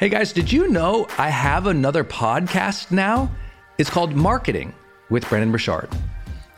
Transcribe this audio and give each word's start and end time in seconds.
Hey 0.00 0.08
guys, 0.08 0.32
did 0.32 0.50
you 0.50 0.66
know 0.66 1.06
I 1.18 1.28
have 1.28 1.68
another 1.68 2.02
podcast 2.02 2.90
now? 2.90 3.30
It's 3.78 3.88
called 3.88 4.12
Marketing 4.12 4.74
with 5.08 5.26
Brendon 5.28 5.52
Burchard. 5.52 5.88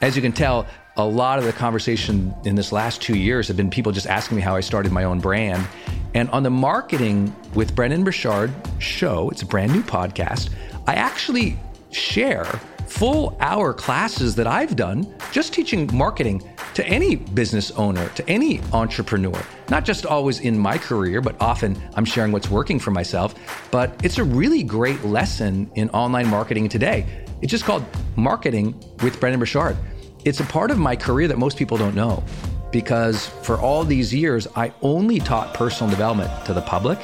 As 0.01 0.17
you 0.17 0.23
can 0.23 0.33
tell, 0.33 0.67
a 0.97 1.05
lot 1.05 1.39
of 1.39 1.45
the 1.45 1.53
conversation 1.53 2.35
in 2.47 2.55
this 2.55 2.73
last 2.73 3.03
two 3.03 3.15
years 3.15 3.47
have 3.49 3.57
been 3.59 3.69
people 3.69 3.93
just 3.93 4.07
asking 4.07 4.37
me 4.37 4.43
how 4.43 4.57
I 4.57 4.61
started 4.61 4.91
my 4.91 5.05
own 5.05 5.21
brand. 5.21 5.69
And 6.15 6.31
on 6.31 6.45
the 6.45 6.51
Marketing 6.51 7.37
with 7.55 7.77
Brendon 7.77 8.05
Burchard 8.05 8.55
show, 8.79 9.29
it's 9.29 9.43
a 9.43 9.47
brand 9.47 9.71
new 9.71 9.83
podcast, 9.83 10.49
I 10.87 10.95
actually 10.95 11.59
share 11.91 12.47
full 12.87 13.37
hour 13.41 13.73
classes 13.73 14.35
that 14.37 14.47
I've 14.47 14.77
done 14.77 15.15
just 15.33 15.53
teaching 15.53 15.89
marketing 15.93 16.43
to 16.75 16.87
any 16.87 17.17
business 17.17 17.71
owner, 17.73 18.09
to 18.11 18.29
any 18.29 18.61
entrepreneur. 18.73 19.41
Not 19.69 19.85
just 19.85 20.07
always 20.07 20.41
in 20.41 20.59
my 20.59 20.79
career, 20.79 21.21
but 21.21 21.37
often 21.41 21.81
I'm 21.95 22.05
sharing 22.05 22.33
what's 22.33 22.51
working 22.51 22.79
for 22.79 22.91
myself. 22.91 23.35
But 23.71 23.99
it's 24.05 24.19
a 24.19 24.25
really 24.25 24.63
great 24.63 25.05
lesson 25.05 25.71
in 25.75 25.91
online 25.91 26.29
marketing 26.29 26.69
today. 26.69 27.07
It's 27.43 27.51
just 27.51 27.65
called 27.65 27.85
Marketing 28.17 28.75
with 29.03 29.21
Brendon 29.21 29.41
Burchard. 29.41 29.77
It's 30.25 30.41
a 30.41 30.45
part 30.45 30.71
of 30.71 30.79
my 30.79 30.97
career 30.97 31.29
that 31.29 31.39
most 31.39 31.57
people 31.57 31.77
don't 31.77 31.95
know 31.95 32.25
because 32.73 33.27
for 33.27 33.59
all 33.59 33.85
these 33.85 34.13
years, 34.13 34.47
I 34.57 34.73
only 34.83 35.19
taught 35.19 35.55
personal 35.55 35.91
development 35.91 36.31
to 36.47 36.53
the 36.53 36.63
public, 36.63 36.99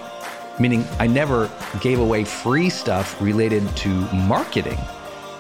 meaning 0.58 0.84
I 0.98 1.06
never 1.06 1.50
gave 1.80 1.98
away 1.98 2.24
free 2.24 2.68
stuff 2.68 3.20
related 3.20 3.66
to 3.78 3.88
marketing. 4.12 4.78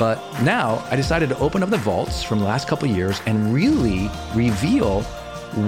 But 0.02 0.18
now 0.42 0.84
I 0.90 0.96
decided 0.96 1.28
to 1.28 1.38
open 1.38 1.62
up 1.62 1.70
the 1.70 1.76
vaults 1.76 2.24
from 2.24 2.40
the 2.40 2.44
last 2.44 2.66
couple 2.66 2.88
years 2.88 3.20
and 3.24 3.54
really 3.54 4.10
reveal 4.34 5.02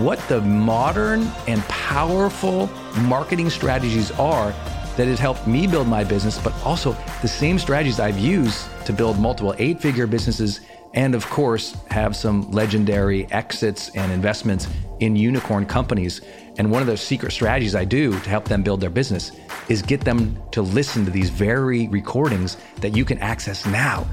what 0.02 0.18
the 0.26 0.40
modern 0.40 1.30
and 1.46 1.62
powerful 1.68 2.66
marketing 3.02 3.48
strategies 3.48 4.10
are 4.18 4.50
that 4.96 5.06
has 5.06 5.20
helped 5.20 5.46
me 5.46 5.68
build 5.68 5.86
my 5.86 6.02
business, 6.02 6.36
but 6.36 6.52
also 6.64 6.96
the 7.22 7.28
same 7.28 7.60
strategies 7.60 8.00
I've 8.00 8.18
used 8.18 8.66
to 8.86 8.92
build 8.92 9.20
multiple 9.20 9.54
eight 9.58 9.80
figure 9.80 10.08
businesses 10.08 10.62
and, 10.94 11.14
of 11.14 11.24
course, 11.30 11.76
have 11.92 12.16
some 12.16 12.50
legendary 12.50 13.30
exits 13.30 13.90
and 13.90 14.10
investments 14.10 14.66
in 14.98 15.14
unicorn 15.14 15.64
companies. 15.64 16.22
And 16.58 16.72
one 16.72 16.82
of 16.82 16.88
the 16.88 16.96
secret 16.96 17.30
strategies 17.30 17.76
I 17.76 17.84
do 17.84 18.10
to 18.10 18.30
help 18.30 18.46
them 18.46 18.64
build 18.64 18.80
their 18.80 18.90
business 18.90 19.30
is 19.68 19.80
get 19.80 20.00
them 20.00 20.42
to 20.50 20.62
listen 20.62 21.04
to 21.04 21.12
these 21.12 21.30
very 21.30 21.86
recordings 21.86 22.56
that 22.80 22.96
you 22.96 23.04
can 23.04 23.18
access 23.18 23.64
now 23.64 24.04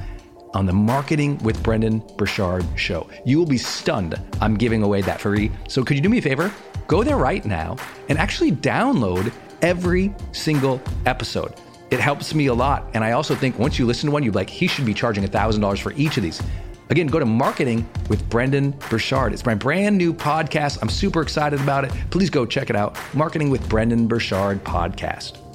on 0.53 0.65
the 0.65 0.73
Marketing 0.73 1.37
with 1.39 1.61
Brendon 1.63 2.03
Burchard 2.17 2.65
show. 2.75 3.07
You 3.25 3.37
will 3.37 3.45
be 3.45 3.57
stunned. 3.57 4.19
I'm 4.41 4.55
giving 4.55 4.83
away 4.83 5.01
that 5.01 5.21
free. 5.21 5.51
So 5.67 5.83
could 5.83 5.95
you 5.95 6.01
do 6.01 6.09
me 6.09 6.17
a 6.17 6.21
favor? 6.21 6.51
Go 6.87 7.03
there 7.03 7.17
right 7.17 7.45
now 7.45 7.77
and 8.09 8.17
actually 8.17 8.51
download 8.51 9.31
every 9.61 10.13
single 10.31 10.81
episode. 11.05 11.53
It 11.89 11.99
helps 11.99 12.33
me 12.33 12.47
a 12.47 12.53
lot. 12.53 12.89
And 12.93 13.03
I 13.03 13.11
also 13.11 13.35
think 13.35 13.59
once 13.59 13.77
you 13.77 13.85
listen 13.85 14.07
to 14.07 14.13
one, 14.13 14.23
you're 14.23 14.33
like, 14.33 14.49
he 14.49 14.67
should 14.67 14.85
be 14.85 14.93
charging 14.93 15.23
$1,000 15.23 15.81
for 15.81 15.91
each 15.93 16.17
of 16.17 16.23
these. 16.23 16.41
Again, 16.89 17.07
go 17.07 17.19
to 17.19 17.25
Marketing 17.25 17.87
with 18.09 18.27
Brendon 18.29 18.71
Burchard. 18.89 19.31
It's 19.31 19.45
my 19.45 19.55
brand 19.55 19.97
new 19.97 20.13
podcast. 20.13 20.79
I'm 20.81 20.89
super 20.89 21.21
excited 21.21 21.61
about 21.61 21.85
it. 21.85 21.91
Please 22.09 22.29
go 22.29 22.45
check 22.45 22.69
it 22.69 22.75
out. 22.75 22.97
Marketing 23.13 23.49
with 23.49 23.67
Brendon 23.69 24.07
Burchard 24.07 24.63
podcast. 24.65 25.50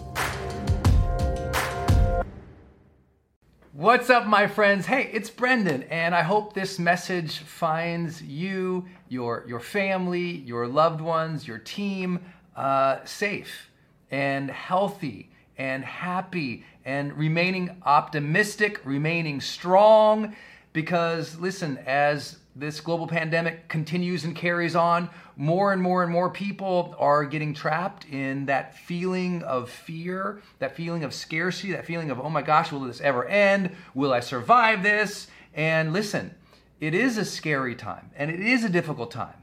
What's 3.77 4.09
up, 4.09 4.27
my 4.27 4.47
friends? 4.47 4.87
Hey, 4.87 5.11
it's 5.13 5.29
Brendon, 5.29 5.83
and 5.91 6.15
I 6.15 6.23
hope 6.23 6.55
this 6.55 6.79
message 6.79 7.41
finds 7.41 8.23
you, 8.23 8.87
your, 9.11 9.45
your 9.47 9.61
family, 9.61 10.31
your 10.31 10.67
loved 10.67 11.03
ones, 11.03 11.47
your 11.47 11.59
team 11.59 12.21
uh, 12.57 13.05
safe 13.05 13.69
and 14.11 14.51
healthy 14.51 15.29
and 15.59 15.85
happy 15.85 16.65
and 16.87 17.13
remaining 17.19 17.83
optimistic, 17.85 18.81
remaining 18.83 19.43
strong 19.43 20.35
because, 20.73 21.39
listen, 21.39 21.77
as 21.85 22.39
this 22.59 22.81
global 22.81 23.07
pandemic 23.07 23.69
continues 23.69 24.25
and 24.25 24.35
carries 24.35 24.75
on, 24.75 25.11
more 25.37 25.75
and 25.75 25.83
more 25.83 26.03
and 26.03 26.11
more 26.11 26.31
people 26.31 26.95
are 26.99 27.25
getting 27.25 27.53
trapped 27.53 28.07
in 28.07 28.47
that 28.47 28.75
feeling 28.79 29.43
of 29.43 29.69
fear, 29.69 30.41
that 30.59 30.75
feeling 30.75 31.05
of 31.05 31.13
scarcity, 31.13 31.73
that 31.73 31.85
feeling 31.85 32.11
of, 32.11 32.19
oh 32.19 32.31
my 32.31 32.41
gosh, 32.41 32.73
will 32.73 32.81
this 32.81 33.03
ever 33.03 33.27
end? 33.27 33.77
Will 33.95 34.11
I 34.13 34.21
survive 34.21 34.83
this? 34.83 35.29
And 35.53 35.93
listen, 35.93 36.35
it 36.81 36.95
is 36.95 37.19
a 37.19 37.27
scary 37.27 37.75
time 37.75 38.11
and 38.17 38.31
it 38.31 38.41
is 38.41 38.65
a 38.65 38.71
difficult 38.71 39.11
time. 39.11 39.35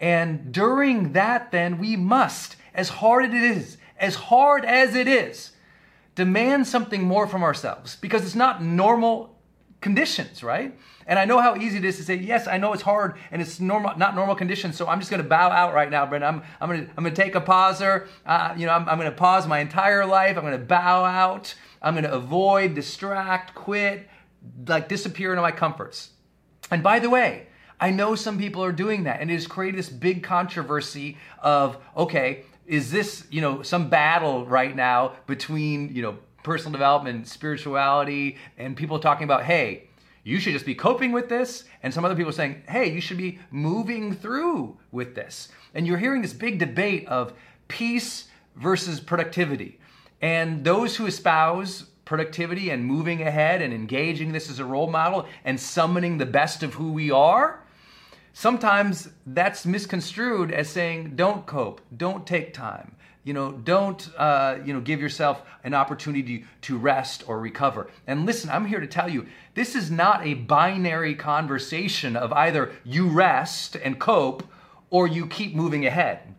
And 0.00 0.52
during 0.52 1.12
that, 1.12 1.50
then, 1.50 1.78
we 1.78 1.96
must, 1.96 2.56
as 2.72 2.88
hard 2.88 3.24
as 3.26 3.34
it 3.34 3.42
is, 3.42 3.76
as 3.98 4.14
hard 4.14 4.64
as 4.64 4.94
it 4.94 5.08
is, 5.08 5.52
demand 6.14 6.66
something 6.66 7.02
more 7.02 7.26
from 7.26 7.42
ourselves 7.42 7.96
because 7.96 8.24
it's 8.24 8.34
not 8.34 8.62
normal 8.62 9.36
conditions, 9.80 10.42
right? 10.42 10.78
And 11.10 11.18
I 11.18 11.24
know 11.24 11.40
how 11.40 11.56
easy 11.56 11.78
it 11.78 11.84
is 11.84 11.96
to 11.96 12.04
say, 12.04 12.14
yes, 12.14 12.46
I 12.46 12.56
know 12.56 12.72
it's 12.72 12.82
hard 12.82 13.16
and 13.32 13.42
it's 13.42 13.58
normal, 13.58 13.98
not 13.98 14.14
normal 14.14 14.36
conditions. 14.36 14.76
So 14.76 14.86
I'm 14.86 15.00
just 15.00 15.10
going 15.10 15.20
to 15.20 15.28
bow 15.28 15.50
out 15.50 15.74
right 15.74 15.90
now, 15.90 16.06
Brendon. 16.06 16.36
I'm, 16.36 16.42
I'm 16.60 16.68
going 16.68 16.86
to, 16.86 16.90
I'm 16.96 17.02
going 17.02 17.12
to 17.12 17.20
take 17.20 17.34
a 17.34 17.40
pauser. 17.40 18.06
Uh, 18.24 18.54
you 18.56 18.64
know, 18.64 18.72
I'm, 18.72 18.88
I'm 18.88 18.96
going 18.96 19.10
to 19.10 19.16
pause 19.16 19.44
my 19.48 19.58
entire 19.58 20.06
life. 20.06 20.36
I'm 20.36 20.44
going 20.44 20.58
to 20.58 20.64
bow 20.64 21.04
out. 21.04 21.52
I'm 21.82 21.94
going 21.94 22.04
to 22.04 22.12
avoid, 22.12 22.76
distract, 22.76 23.56
quit, 23.56 24.08
like 24.68 24.88
disappear 24.88 25.32
into 25.32 25.42
my 25.42 25.50
comforts. 25.50 26.10
And 26.70 26.80
by 26.80 27.00
the 27.00 27.10
way, 27.10 27.48
I 27.80 27.90
know 27.90 28.14
some 28.14 28.38
people 28.38 28.62
are 28.62 28.70
doing 28.70 29.02
that, 29.04 29.20
and 29.20 29.32
it 29.32 29.34
has 29.34 29.48
created 29.48 29.80
this 29.80 29.88
big 29.88 30.22
controversy 30.22 31.16
of, 31.40 31.78
okay, 31.96 32.44
is 32.66 32.92
this, 32.92 33.26
you 33.30 33.40
know, 33.40 33.62
some 33.62 33.88
battle 33.88 34.46
right 34.46 34.76
now 34.76 35.14
between, 35.26 35.92
you 35.92 36.02
know, 36.02 36.18
personal 36.44 36.70
development, 36.70 37.26
spirituality, 37.26 38.36
and 38.58 38.76
people 38.76 39.00
talking 39.00 39.24
about, 39.24 39.42
hey, 39.42 39.88
you 40.22 40.38
should 40.38 40.52
just 40.52 40.66
be 40.66 40.74
coping 40.74 41.12
with 41.12 41.28
this. 41.28 41.64
And 41.82 41.92
some 41.92 42.04
other 42.04 42.14
people 42.14 42.32
saying, 42.32 42.62
hey, 42.68 42.92
you 42.92 43.00
should 43.00 43.16
be 43.16 43.38
moving 43.50 44.12
through 44.12 44.78
with 44.92 45.14
this. 45.14 45.48
And 45.74 45.86
you're 45.86 45.98
hearing 45.98 46.22
this 46.22 46.32
big 46.32 46.58
debate 46.58 47.06
of 47.08 47.32
peace 47.68 48.28
versus 48.56 49.00
productivity. 49.00 49.78
And 50.20 50.64
those 50.64 50.96
who 50.96 51.06
espouse 51.06 51.86
productivity 52.04 52.70
and 52.70 52.84
moving 52.84 53.22
ahead 53.22 53.62
and 53.62 53.72
engaging 53.72 54.32
this 54.32 54.50
as 54.50 54.58
a 54.58 54.64
role 54.64 54.90
model 54.90 55.26
and 55.44 55.58
summoning 55.58 56.18
the 56.18 56.26
best 56.26 56.62
of 56.62 56.74
who 56.74 56.92
we 56.92 57.10
are, 57.10 57.64
sometimes 58.32 59.08
that's 59.26 59.64
misconstrued 59.64 60.50
as 60.50 60.68
saying, 60.68 61.14
don't 61.14 61.46
cope, 61.46 61.80
don't 61.96 62.26
take 62.26 62.52
time, 62.52 62.96
you 63.30 63.34
know 63.34 63.52
don't 63.52 64.10
uh, 64.18 64.58
you 64.64 64.72
know 64.72 64.80
give 64.80 65.00
yourself 65.00 65.42
an 65.62 65.72
opportunity 65.72 66.44
to 66.62 66.76
rest 66.76 67.22
or 67.28 67.38
recover. 67.38 67.88
And 68.08 68.26
listen 68.26 68.50
i'm 68.50 68.66
here 68.66 68.80
to 68.80 68.88
tell 68.88 69.08
you 69.08 69.24
this 69.54 69.76
is 69.76 69.88
not 69.88 70.26
a 70.26 70.34
binary 70.34 71.14
conversation 71.14 72.16
of 72.16 72.32
either 72.32 72.72
you 72.82 73.06
rest 73.06 73.76
and 73.76 74.00
cope 74.00 74.42
or 74.90 75.06
you 75.06 75.28
keep 75.28 75.54
moving 75.54 75.86
ahead. 75.86 76.34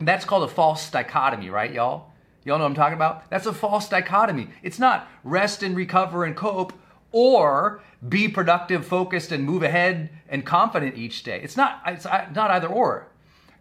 That's 0.00 0.24
called 0.24 0.42
a 0.42 0.52
false 0.52 0.90
dichotomy 0.90 1.50
right 1.50 1.72
y'all? 1.72 2.10
Y'all 2.44 2.58
know 2.58 2.64
what 2.64 2.70
i'm 2.70 2.74
talking 2.74 2.96
about? 2.96 3.30
That's 3.30 3.46
a 3.46 3.52
false 3.52 3.88
dichotomy. 3.88 4.48
It's 4.64 4.80
not 4.80 5.06
rest 5.22 5.62
and 5.62 5.76
recover 5.76 6.24
and 6.24 6.34
cope 6.34 6.72
or 7.12 7.80
be 8.08 8.26
productive 8.26 8.84
focused 8.84 9.30
and 9.30 9.44
move 9.44 9.62
ahead 9.62 10.10
and 10.28 10.44
confident 10.44 10.98
each 10.98 11.22
day. 11.22 11.40
It's 11.44 11.56
not 11.56 11.80
it's 11.86 12.06
not 12.06 12.50
either 12.50 12.66
or 12.66 13.06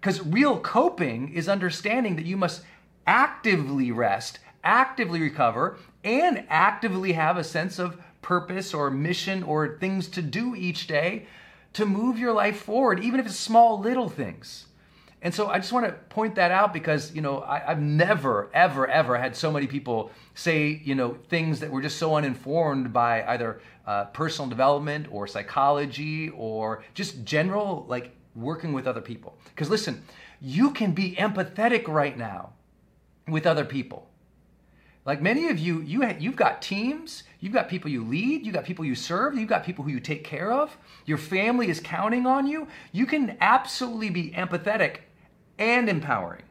because 0.03 0.22
real 0.25 0.59
coping 0.59 1.34
is 1.34 1.47
understanding 1.47 2.18
that 2.18 2.25
you 2.25 2.36
must 2.36 2.62
actively 3.08 3.90
rest, 3.90 4.40
actively 4.62 5.22
recover, 5.22 5.78
and 6.03 6.44
actively 6.50 7.14
have 7.14 7.38
a 7.38 7.44
sense 7.44 7.80
of 7.80 7.97
purpose 8.22 8.74
or 8.74 8.91
mission 8.91 9.44
or 9.44 9.78
things 9.78 10.09
to 10.09 10.22
do 10.22 10.56
each 10.56 10.88
day 10.88 11.25
to 11.72 11.86
move 11.86 12.19
your 12.19 12.34
life 12.34 12.64
forward, 12.64 13.00
even 13.02 13.18
if 13.18 13.25
it's 13.25 13.38
small 13.38 13.80
little 13.80 14.09
things. 14.09 14.66
And 15.22 15.34
so 15.34 15.47
I 15.47 15.58
just 15.58 15.72
want 15.72 15.86
to 15.86 15.94
point 15.94 16.35
that 16.35 16.52
out 16.52 16.74
because, 16.74 17.16
you 17.16 17.22
know, 17.22 17.41
I, 17.41 17.59
have 17.59 17.81
never, 17.81 18.50
ever, 18.53 18.85
ever 18.85 19.17
had 19.17 19.38
so 19.38 19.53
many 19.53 19.67
people 19.67 20.11
say, 20.35 20.82
you 20.84 20.96
know, 20.96 21.17
things 21.29 21.61
that 21.61 21.72
were 21.72 21.82
just 21.82 21.97
so 21.97 22.16
uninformed 22.16 22.91
by 22.91 23.23
either 23.23 23.61
uh, 23.88 24.03
personal 24.08 24.49
development 24.49 25.08
or 25.09 25.28
psychology 25.28 26.28
or 26.32 26.84
just 26.94 27.23
general, 27.23 27.85
like, 27.88 28.14
working 28.35 28.74
with 28.74 28.88
other 28.88 29.02
people. 29.02 29.38
Because 29.46 29.70
listen, 29.70 30.03
you 30.41 30.72
can 30.72 30.91
be 30.91 31.16
empathetic 31.16 31.88
right 31.88 32.18
now 32.18 32.53
with 33.28 33.46
other 33.46 33.66
people. 33.66 34.09
Like 35.06 35.22
many 35.22 35.50
of 35.50 35.59
you, 35.59 35.82
you 35.82 36.08
you've 36.18 36.38
got 36.38 36.62
teams, 36.62 37.24
you've 37.41 37.53
got 37.53 37.68
people 37.68 37.91
you 37.91 38.06
lead, 38.06 38.46
you've 38.46 38.56
got 38.56 38.64
people 38.64 38.85
you 38.85 38.96
serve, 38.96 39.35
you've 39.35 39.50
got 39.50 39.66
people 39.66 39.84
who 39.84 39.91
you 39.91 40.00
take 40.00 40.24
care 40.24 40.52
of. 40.52 40.78
Your 41.06 41.18
family 41.18 41.70
is 41.70 41.82
counting 41.82 42.26
on 42.26 42.47
you. 42.47 42.68
You 42.94 43.06
can 43.06 43.38
absolutely 43.41 44.09
be 44.09 44.32
empathetic 44.32 45.00
and 45.59 45.90
empowering. 45.90 46.44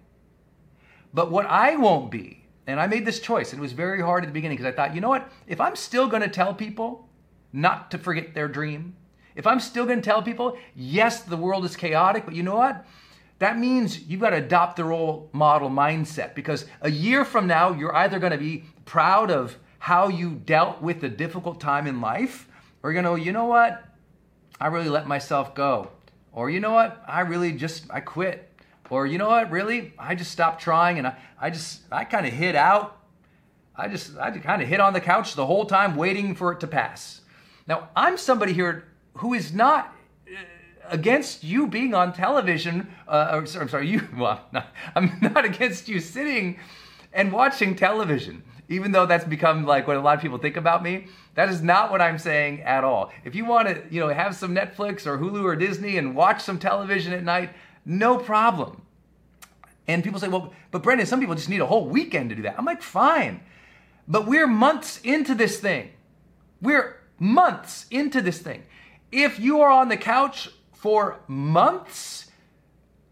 But 1.14 1.30
what 1.30 1.46
I 1.46 1.76
won't 1.76 2.10
be, 2.10 2.44
and 2.66 2.78
I 2.78 2.86
made 2.86 3.06
this 3.06 3.20
choice, 3.20 3.52
and 3.52 3.58
it 3.58 3.62
was 3.62 3.72
very 3.72 4.02
hard 4.02 4.22
at 4.22 4.26
the 4.26 4.32
beginning 4.32 4.56
because 4.56 4.70
I 4.70 4.76
thought, 4.76 4.94
you 4.94 5.00
know 5.00 5.08
what? 5.08 5.30
If 5.46 5.60
I'm 5.60 5.76
still 5.76 6.06
going 6.06 6.22
to 6.22 6.28
tell 6.28 6.54
people 6.54 7.08
not 7.52 7.90
to 7.90 7.98
forget 7.98 8.34
their 8.34 8.48
dream, 8.48 8.96
if 9.34 9.46
I'm 9.46 9.60
still 9.60 9.84
going 9.84 10.00
to 10.00 10.04
tell 10.04 10.22
people, 10.22 10.58
yes, 10.74 11.22
the 11.22 11.36
world 11.36 11.64
is 11.64 11.76
chaotic, 11.76 12.24
but 12.24 12.34
you 12.34 12.42
know 12.42 12.56
what? 12.56 12.84
that 13.42 13.58
means 13.58 14.02
you've 14.02 14.20
got 14.20 14.30
to 14.30 14.36
adopt 14.36 14.76
the 14.76 14.84
role 14.84 15.28
model 15.32 15.68
mindset 15.68 16.32
because 16.32 16.64
a 16.80 16.88
year 16.88 17.24
from 17.24 17.48
now, 17.48 17.72
you're 17.72 17.94
either 17.96 18.20
going 18.20 18.30
to 18.30 18.38
be 18.38 18.62
proud 18.84 19.32
of 19.32 19.58
how 19.80 20.06
you 20.06 20.30
dealt 20.30 20.80
with 20.80 21.02
a 21.02 21.08
difficult 21.08 21.60
time 21.60 21.88
in 21.88 22.00
life, 22.00 22.46
or 22.84 22.92
you're 22.92 23.02
going 23.02 23.18
to, 23.18 23.20
you 23.20 23.32
know 23.32 23.46
what? 23.46 23.82
I 24.60 24.68
really 24.68 24.88
let 24.88 25.08
myself 25.08 25.56
go. 25.56 25.90
Or 26.30 26.50
you 26.50 26.60
know 26.60 26.70
what? 26.70 27.02
I 27.08 27.22
really 27.22 27.50
just, 27.50 27.86
I 27.90 27.98
quit. 27.98 28.48
Or 28.90 29.08
you 29.08 29.18
know 29.18 29.30
what? 29.30 29.50
Really? 29.50 29.92
I 29.98 30.14
just 30.14 30.30
stopped 30.30 30.62
trying 30.62 30.98
and 30.98 31.08
I, 31.08 31.16
I 31.40 31.50
just, 31.50 31.80
I 31.90 32.04
kind 32.04 32.26
of 32.26 32.32
hid 32.32 32.54
out. 32.54 32.96
I 33.74 33.88
just, 33.88 34.16
I 34.18 34.30
kind 34.38 34.62
of 34.62 34.68
hid 34.68 34.78
on 34.78 34.92
the 34.92 35.00
couch 35.00 35.34
the 35.34 35.46
whole 35.46 35.64
time 35.66 35.96
waiting 35.96 36.36
for 36.36 36.52
it 36.52 36.60
to 36.60 36.68
pass. 36.68 37.22
Now, 37.66 37.88
I'm 37.96 38.16
somebody 38.18 38.52
here 38.52 38.84
who 39.14 39.34
is 39.34 39.52
not 39.52 39.94
uh, 40.28 40.40
against 40.88 41.44
you 41.44 41.66
being 41.66 41.94
on 41.94 42.12
television. 42.12 42.92
Uh, 43.06 43.30
or, 43.32 43.38
I'm 43.38 43.68
sorry, 43.68 43.88
you. 43.88 44.08
Well, 44.16 44.40
not, 44.52 44.68
I'm 44.94 45.18
not 45.20 45.44
against 45.44 45.88
you 45.88 46.00
sitting 46.00 46.58
and 47.12 47.32
watching 47.32 47.76
television, 47.76 48.42
even 48.68 48.92
though 48.92 49.06
that's 49.06 49.24
become 49.24 49.64
like 49.64 49.86
what 49.86 49.96
a 49.96 50.00
lot 50.00 50.16
of 50.16 50.22
people 50.22 50.38
think 50.38 50.56
about 50.56 50.82
me. 50.82 51.08
That 51.34 51.48
is 51.48 51.62
not 51.62 51.90
what 51.90 52.00
I'm 52.00 52.18
saying 52.18 52.62
at 52.62 52.84
all. 52.84 53.12
If 53.24 53.34
you 53.34 53.44
want 53.44 53.68
to, 53.68 53.82
you 53.90 54.00
know, 54.00 54.08
have 54.08 54.36
some 54.36 54.54
Netflix 54.54 55.06
or 55.06 55.18
Hulu 55.18 55.44
or 55.44 55.56
Disney 55.56 55.96
and 55.96 56.14
watch 56.14 56.42
some 56.42 56.58
television 56.58 57.12
at 57.12 57.22
night, 57.22 57.50
no 57.84 58.18
problem. 58.18 58.82
And 59.88 60.04
people 60.04 60.20
say, 60.20 60.28
well, 60.28 60.52
but 60.70 60.82
Brendon, 60.82 61.06
some 61.06 61.20
people 61.20 61.34
just 61.34 61.48
need 61.48 61.60
a 61.60 61.66
whole 61.66 61.86
weekend 61.86 62.30
to 62.30 62.36
do 62.36 62.42
that. 62.42 62.54
I'm 62.58 62.64
like, 62.64 62.82
fine. 62.82 63.40
But 64.06 64.26
we're 64.26 64.46
months 64.46 65.00
into 65.02 65.34
this 65.34 65.58
thing. 65.58 65.90
We're 66.60 67.00
months 67.18 67.86
into 67.90 68.20
this 68.20 68.38
thing. 68.38 68.62
If 69.12 69.38
you 69.38 69.60
are 69.60 69.70
on 69.70 69.88
the 69.90 69.96
couch 69.98 70.48
for 70.72 71.20
months 71.28 72.30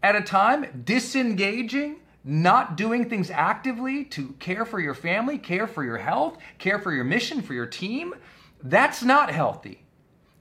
at 0.01 0.15
a 0.15 0.21
time, 0.21 0.81
disengaging, 0.83 1.97
not 2.23 2.75
doing 2.75 3.07
things 3.07 3.29
actively 3.29 4.05
to 4.05 4.29
care 4.39 4.65
for 4.65 4.79
your 4.79 4.95
family, 4.95 5.37
care 5.37 5.67
for 5.67 5.83
your 5.83 5.99
health, 5.99 6.39
care 6.57 6.79
for 6.79 6.91
your 6.91 7.03
mission, 7.03 7.43
for 7.43 7.53
your 7.53 7.67
team, 7.67 8.15
that's 8.63 9.03
not 9.03 9.31
healthy. 9.31 9.83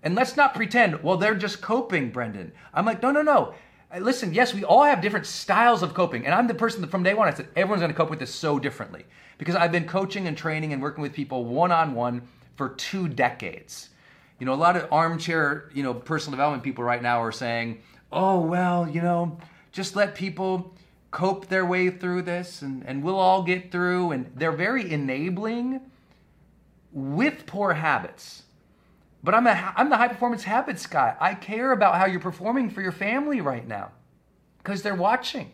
And 0.03 0.15
let's 0.15 0.35
not 0.35 0.55
pretend, 0.55 1.03
well, 1.03 1.19
they're 1.19 1.35
just 1.35 1.61
coping, 1.61 2.11
Brendon. 2.11 2.53
I'm 2.73 2.87
like, 2.87 3.03
no, 3.03 3.11
no, 3.11 3.21
no. 3.21 3.55
Uh, 3.95 3.99
listen, 3.99 4.33
yes, 4.33 4.55
we 4.55 4.65
all 4.65 4.85
have 4.85 5.03
different 5.03 5.27
styles 5.27 5.83
of 5.83 5.93
coping. 5.93 6.25
And 6.25 6.35
I'm 6.35 6.47
the 6.47 6.55
person 6.55 6.81
that 6.81 6.91
from 6.91 7.03
day 7.03 7.13
one, 7.13 7.29
I 7.29 7.35
said, 7.35 7.49
everyone's 7.55 7.81
going 7.81 7.93
to 7.93 7.97
cope 7.97 8.09
with 8.09 8.19
this 8.19 8.35
so 8.35 8.59
differently. 8.59 9.05
Because 9.37 9.57
I've 9.57 9.73
been 9.73 9.87
coaching 9.87 10.27
and 10.27 10.39
training 10.39 10.73
and 10.73 10.81
working 10.81 11.03
with 11.03 11.13
people 11.13 11.45
one 11.45 11.71
on 11.71 11.95
one 11.95 12.23
for 12.57 12.71
two 12.71 13.09
decades. 13.09 13.90
You 14.41 14.47
know, 14.47 14.55
a 14.55 14.57
lot 14.57 14.77
of 14.77 14.91
armchair, 14.91 15.71
you 15.75 15.83
know, 15.83 15.93
personal 15.93 16.33
development 16.33 16.65
people 16.65 16.83
right 16.83 17.03
now 17.03 17.23
are 17.23 17.31
saying, 17.31 17.83
oh, 18.11 18.41
well, 18.41 18.89
you 18.89 19.03
know, 19.03 19.39
just 19.71 19.95
let 19.95 20.15
people 20.15 20.75
cope 21.11 21.47
their 21.47 21.67
way 21.67 21.91
through 21.91 22.23
this 22.23 22.63
and, 22.63 22.83
and 22.87 23.03
we'll 23.05 23.19
all 23.19 23.43
get 23.43 23.71
through. 23.71 24.13
And 24.13 24.33
they're 24.35 24.51
very 24.51 24.91
enabling 24.91 25.83
with 26.91 27.45
poor 27.45 27.75
habits. 27.75 28.45
But 29.23 29.35
I'm, 29.35 29.47
a, 29.47 29.75
I'm 29.77 29.91
the 29.91 29.99
high 29.99 30.09
performance 30.09 30.45
habits 30.45 30.87
guy. 30.87 31.15
I 31.21 31.35
care 31.35 31.73
about 31.73 31.97
how 31.97 32.07
you're 32.07 32.19
performing 32.19 32.71
for 32.71 32.81
your 32.81 32.93
family 32.93 33.43
right 33.43 33.69
now 33.69 33.91
because 34.63 34.81
they're 34.81 34.95
watching. 34.95 35.53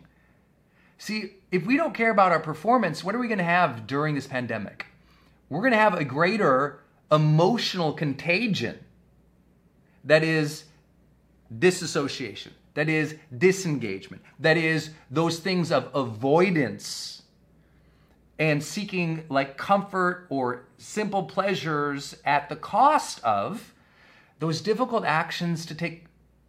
See, 0.97 1.33
if 1.51 1.65
we 1.65 1.75
don't 1.75 1.93
care 1.93 2.09
about 2.09 2.31
our 2.31 2.39
performance, 2.39 3.03
what 3.03 3.13
are 3.13 3.19
we 3.19 3.27
going 3.27 3.37
to 3.37 3.43
have 3.43 3.85
during 3.85 4.15
this 4.15 4.27
pandemic? 4.27 4.85
We're 5.49 5.59
going 5.59 5.73
to 5.73 5.77
have 5.77 5.93
a 5.93 6.05
greater 6.05 6.79
emotional 7.11 7.93
contagion 7.93 8.77
that 10.03 10.23
is 10.23 10.65
disassociation 11.57 12.53
that 12.77 12.89
is 12.89 13.15
disengagement, 13.35 14.21
that 14.39 14.55
is 14.55 14.91
those 15.09 15.39
things 15.39 15.71
of 15.71 15.89
avoidance 15.95 17.23
and 18.37 18.63
seeking 18.63 19.25
like 19.29 19.57
comfort 19.57 20.27
or 20.29 20.67
simple 20.77 21.23
pleasures 21.23 22.15
at 22.23 22.49
the 22.49 22.55
cost 22.55 23.19
of 23.23 23.73
those 24.37 24.61
difficult 24.61 25.05
actions 25.05 25.65
to 25.65 25.73
take 25.73 26.05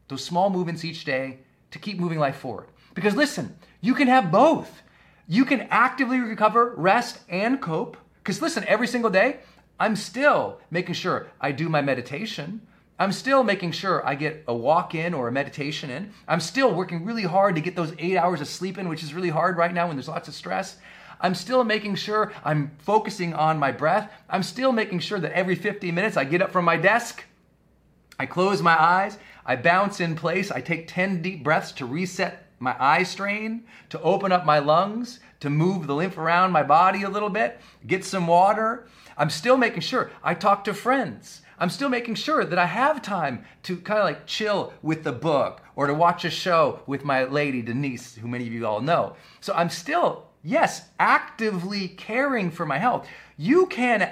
those 0.09 0.23
small 0.23 0.51
movements 0.51 0.85
each 0.85 1.07
day 1.07 1.39
to 1.71 1.79
keep 1.79 1.99
moving 1.99 2.19
life 2.19 2.37
forward. 2.37 2.67
Because 2.93 3.17
listen, 3.17 3.57
you 3.81 3.95
can 3.95 4.07
have 4.07 4.31
both. 4.31 4.83
You 5.29 5.47
can 5.47 5.63
actively 5.71 6.19
recover, 6.19 6.75
rest, 6.77 7.21
and 7.31 7.59
cope. 7.59 7.97
Because 8.19 8.43
listen, 8.43 8.67
every 8.69 8.87
single 8.87 9.11
day, 9.11 9.39
I'm 9.81 9.97
still 9.97 10.61
making 10.71 10.95
sure 10.95 11.29
I 11.41 11.53
do 11.53 11.69
my 11.69 11.83
meditation. 11.83 12.63
I'm 12.99 13.13
still 13.13 13.45
making 13.45 13.73
sure 13.73 14.05
I 14.05 14.17
get 14.17 14.43
a 14.49 14.55
walk 14.55 14.95
in 14.95 15.15
or 15.15 15.29
a 15.29 15.33
meditation 15.33 15.89
in. 15.89 16.13
I'm 16.27 16.41
still 16.41 16.75
working 16.75 17.05
really 17.05 17.23
hard 17.23 17.55
to 17.55 17.61
get 17.61 17.77
those 17.77 17.95
eight 17.99 18.17
hours 18.17 18.41
of 18.41 18.49
sleep 18.49 18.77
in, 18.77 18.89
which 18.89 19.05
is 19.05 19.15
really 19.15 19.29
hard 19.29 19.57
right 19.57 19.73
now 19.73 19.87
when 19.87 19.97
there's 19.97 20.09
lots 20.09 20.27
of 20.27 20.35
stress. 20.35 20.79
I'm 21.21 21.35
still 21.35 21.63
making 21.63 21.95
sure 21.95 22.33
I'm 22.45 22.73
focusing 22.79 23.35
on 23.35 23.59
my 23.59 23.71
breath. 23.71 24.11
I'm 24.29 24.43
still 24.43 24.73
making 24.73 25.01
sure 25.01 25.21
that 25.21 25.33
every 25.33 25.55
50 25.55 25.93
minutes 25.93 26.17
I 26.17 26.25
get 26.25 26.43
up 26.43 26.51
from 26.51 26.65
my 26.65 26.77
desk, 26.77 27.25
I 28.19 28.27
close 28.27 28.63
my 28.63 28.81
eyes, 28.81 29.19
I 29.47 29.57
bounce 29.57 30.01
in 30.01 30.17
place, 30.17 30.51
I 30.51 30.61
take 30.61 30.89
10 30.89 31.23
deep 31.23 31.45
breaths 31.45 31.73
to 31.73 31.87
reset 31.87 32.47
my 32.59 32.75
eye 32.81 33.05
strain, 33.05 33.63
to 33.91 34.01
open 34.03 34.33
up 34.33 34.45
my 34.45 34.59
lungs, 34.59 35.21
to 35.41 35.51
move 35.51 35.87
the 35.87 35.95
lymph 35.95 36.19
around 36.19 36.51
my 36.51 36.65
body 36.65 37.05
a 37.05 37.09
little 37.09 37.31
bit, 37.31 37.61
get 37.87 38.05
some 38.05 38.27
water. 38.27 38.89
I'm 39.19 39.31
still 39.31 39.57
making 39.57 39.81
sure 39.81 40.11
I 40.23 40.35
talk 40.35 40.65
to 40.65 40.73
friends. 40.73 41.43
I'm 41.59 41.71
still 41.71 41.89
making 41.89 42.15
sure 42.15 42.45
that 42.45 42.59
I 42.59 42.67
have 42.67 43.03
time 43.03 43.45
to 43.65 43.79
kind 43.79 43.99
of 43.99 44.05
like 44.05 44.27
chill 44.27 44.73
with 44.81 45.03
the 45.03 45.13
book 45.13 45.61
or 45.75 45.89
to 45.89 45.95
watch 45.95 46.25
a 46.25 46.31
show 46.31 46.81
with 46.87 47.05
my 47.05 47.25
lady 47.25 47.61
Denise, 47.61 48.15
who 48.15 48.29
many 48.29 48.47
of 48.47 48.53
you 48.53 48.65
all 48.65 48.81
know. 48.81 49.17
So 49.41 49.53
I'm 49.55 49.69
still, 49.69 50.29
yes, 50.45 50.89
actively 51.01 51.89
caring 51.89 52.53
for 52.53 52.65
my 52.65 52.79
health. 52.79 53.09
You 53.37 53.67
can 53.67 54.09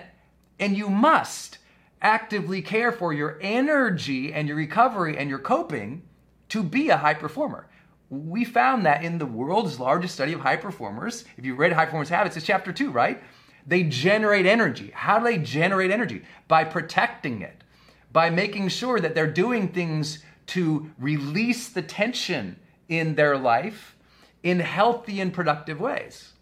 and 0.58 0.76
you 0.76 0.88
must 0.90 1.58
actively 2.02 2.60
care 2.60 2.90
for 2.90 3.12
your 3.12 3.38
energy 3.40 4.32
and 4.32 4.48
your 4.48 4.56
recovery 4.56 5.16
and 5.16 5.30
your 5.30 5.38
coping 5.38 6.02
to 6.48 6.64
be 6.64 6.88
a 6.88 6.96
high 6.96 7.14
performer. 7.14 7.68
We 8.10 8.44
found 8.44 8.86
that 8.86 9.04
in 9.04 9.18
the 9.18 9.26
world's 9.26 9.80
largest 9.80 10.14
study 10.14 10.32
of 10.32 10.40
high 10.40 10.56
performers. 10.56 11.24
If 11.36 11.44
you 11.44 11.54
read 11.54 11.72
High 11.72 11.86
Performance 11.86 12.08
Habits, 12.08 12.36
it's 12.36 12.46
chapter 12.46 12.72
two, 12.72 12.90
right? 12.90 13.22
They 13.66 13.82
generate 13.82 14.46
energy. 14.46 14.92
How 14.94 15.18
do 15.18 15.24
they 15.24 15.38
generate 15.38 15.90
energy? 15.90 16.22
By 16.48 16.64
protecting 16.64 17.42
it, 17.42 17.64
by 18.12 18.30
making 18.30 18.68
sure 18.68 19.00
that 19.00 19.14
they're 19.14 19.26
doing 19.26 19.68
things 19.68 20.20
to 20.48 20.90
release 20.98 21.68
the 21.68 21.82
tension 21.82 22.56
in 22.88 23.16
their 23.16 23.36
life 23.36 23.96
in 24.42 24.60
healthy 24.60 25.20
and 25.20 25.32
productive 25.32 25.80
ways. 25.80 26.32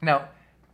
Now, 0.00 0.28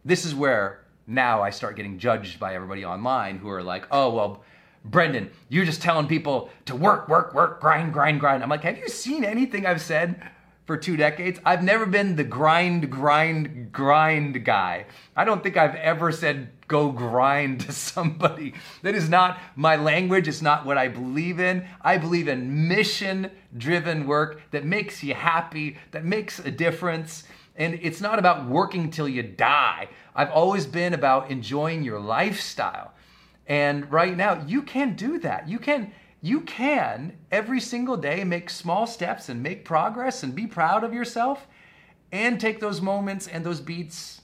this 0.05 0.25
is 0.25 0.35
where 0.35 0.85
now 1.07 1.43
I 1.43 1.51
start 1.51 1.77
getting 1.77 1.99
judged 1.99 2.39
by 2.39 2.55
everybody 2.55 2.85
online 2.85 3.39
who 3.39 3.49
are 3.49 3.63
like, 3.63 3.87
oh, 3.91 4.13
well, 4.15 4.45
Brendon, 4.85 5.31
you're 5.49 5.65
just 5.65 5.83
telling 5.83 6.07
people 6.07 6.51
to 6.67 6.77
work, 6.77 7.09
work, 7.09 7.35
work, 7.35 7.61
grind, 7.61 7.93
grind, 7.93 8.21
grind. 8.21 8.43
I'm 8.43 8.49
like, 8.49 8.63
have 8.63 8.79
you 8.79 8.89
seen 8.89 9.25
anything 9.25 9.67
I've 9.67 9.83
said 9.83 10.31
for 10.71 10.77
two 10.77 10.97
decades. 10.97 11.41
I've 11.45 11.65
never 11.65 11.85
been 11.85 12.15
the 12.15 12.23
grind, 12.23 12.93
grind, 12.93 13.73
grind 13.73 14.45
guy. 14.45 14.87
I 15.17 15.25
don't 15.25 15.43
think 15.43 15.57
I've 15.57 15.75
ever 15.75 16.13
said 16.13 16.51
go 16.69 16.93
grind 16.93 17.63
to 17.63 17.73
somebody. 17.73 18.55
That 18.83 18.95
is 18.95 19.09
not 19.09 19.41
my 19.57 19.75
language. 19.75 20.29
It's 20.29 20.43
not 20.43 20.65
what 20.65 20.79
I 20.79 20.87
believe 20.87 21.41
in. 21.41 21.67
I 21.83 21.99
believe 21.99 22.29
in 22.29 22.69
mission 22.69 23.33
driven 23.59 24.07
work 24.07 24.43
that 24.53 24.65
makes 24.65 25.03
you 25.03 25.13
happy, 25.13 25.77
that 25.91 26.05
makes 26.05 26.39
a 26.39 26.53
difference. 26.53 27.25
And 27.57 27.81
it's 27.83 28.01
not 28.01 28.21
about 28.21 28.47
working 28.47 28.93
till 28.93 29.09
you 29.09 29.25
die. 29.25 29.89
I've 30.15 30.31
always 30.31 30.67
been 30.67 30.95
about 30.95 31.33
enjoying 31.33 31.83
your 31.83 31.99
lifestyle. 31.99 32.93
And 33.49 33.91
right 33.91 34.17
now, 34.17 34.45
you 34.47 34.63
can 34.63 34.95
do 34.95 35.19
that. 35.19 35.49
You 35.49 35.59
can 35.59 35.91
you 36.23 36.43
can 36.43 37.17
every 37.31 37.61
single 37.61 37.97
day 37.97 38.25
make 38.25 38.51
small 38.51 38.87
steps 38.87 39.29
and 39.29 39.43
make 39.43 39.65
progress 39.65 40.23
and 40.23 40.35
be 40.35 40.47
proud 40.47 40.85
of 40.85 40.93
yourself 40.93 41.47
and 42.13 42.41
take 42.41 42.61
those 42.61 42.81
moments 42.81 43.27
and 43.27 43.45
those 43.45 43.61
beats 43.61 44.21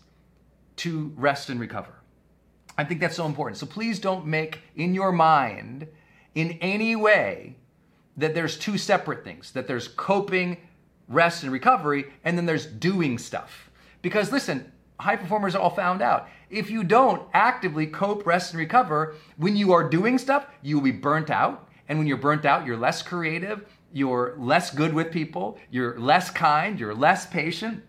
to 0.76 1.12
rest 1.17 1.49
and 1.49 1.59
recover. 1.59 1.95
I 2.76 2.85
think 2.85 3.00
that's 3.00 3.17
so 3.17 3.25
important. 3.25 3.57
So 3.57 3.67
please 3.67 3.99
don't 3.99 4.26
make 4.26 4.61
in 4.75 4.93
your 4.93 5.12
mind 5.12 5.88
in 6.35 6.53
any 6.61 6.97
way 6.97 7.57
that 8.19 8.35
there's 8.35 8.59
two 8.59 8.76
separate 8.76 9.25
things, 9.25 9.53
that 9.53 9.67
there's 9.67 9.88
coping, 9.88 10.59
rest, 11.09 11.43
and 11.43 11.53
recovery, 11.53 12.12
and 12.25 12.37
then 12.37 12.45
there's 12.45 12.67
doing 12.67 13.17
stuff. 13.17 13.71
Because 14.03 14.31
listen, 14.33 14.71
high 15.00 15.17
performers 15.17 15.55
are 15.55 15.62
all 15.62 15.71
found 15.71 16.03
out. 16.03 16.29
If 16.50 16.71
you 16.71 16.85
don't 16.85 17.26
actively 17.33 17.87
cope, 17.87 18.26
rest, 18.26 18.53
and 18.53 18.61
recover, 18.61 19.15
when 19.38 19.57
you 19.57 19.73
are 19.73 19.88
doing 19.88 20.19
stuff, 20.19 20.47
you 20.62 20.76
will 20.76 20.85
be 20.85 20.93
burnt 20.93 21.31
out 21.31 21.66
and 21.88 21.99
when 21.99 22.07
you're 22.07 22.16
burnt 22.16 22.45
out, 22.45 22.66
you're 22.66 22.76
less 22.76 23.02
creative, 23.02 23.64
you're 23.93 24.35
less 24.38 24.71
good 24.71 24.93
with 24.93 25.11
people, 25.11 25.59
you're 25.71 25.99
less 25.99 26.31
kind, 26.31 26.78
you're 26.78 26.95
less 26.95 27.26
patient, 27.26 27.83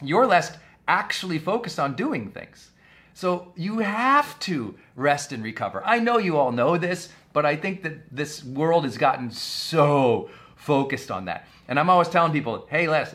you're 0.00 0.26
less 0.26 0.56
actually 0.88 1.38
focused 1.38 1.78
on 1.78 1.94
doing 1.94 2.30
things. 2.30 2.70
So 3.14 3.52
you 3.56 3.78
have 3.80 4.38
to 4.40 4.74
rest 4.96 5.32
and 5.32 5.44
recover. 5.44 5.82
I 5.84 5.98
know 5.98 6.18
you 6.18 6.36
all 6.36 6.52
know 6.52 6.76
this, 6.78 7.10
but 7.32 7.44
I 7.44 7.56
think 7.56 7.82
that 7.82 8.14
this 8.14 8.42
world 8.44 8.84
has 8.84 8.96
gotten 8.96 9.30
so 9.30 10.30
focused 10.56 11.10
on 11.10 11.26
that. 11.26 11.46
And 11.68 11.78
I'm 11.78 11.90
always 11.90 12.08
telling 12.08 12.32
people, 12.32 12.66
hey, 12.70 12.88
less, 12.88 13.14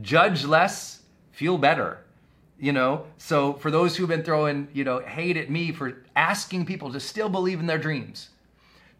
judge 0.00 0.44
less, 0.44 1.02
feel 1.32 1.58
better. 1.58 1.98
You 2.58 2.72
know, 2.72 3.06
so 3.16 3.54
for 3.54 3.70
those 3.70 3.96
who've 3.96 4.08
been 4.08 4.22
throwing, 4.22 4.68
you 4.74 4.84
know, 4.84 4.98
hate 4.98 5.38
at 5.38 5.50
me 5.50 5.72
for 5.72 6.04
asking 6.14 6.66
people 6.66 6.92
to 6.92 7.00
still 7.00 7.30
believe 7.30 7.58
in 7.58 7.66
their 7.66 7.78
dreams, 7.78 8.29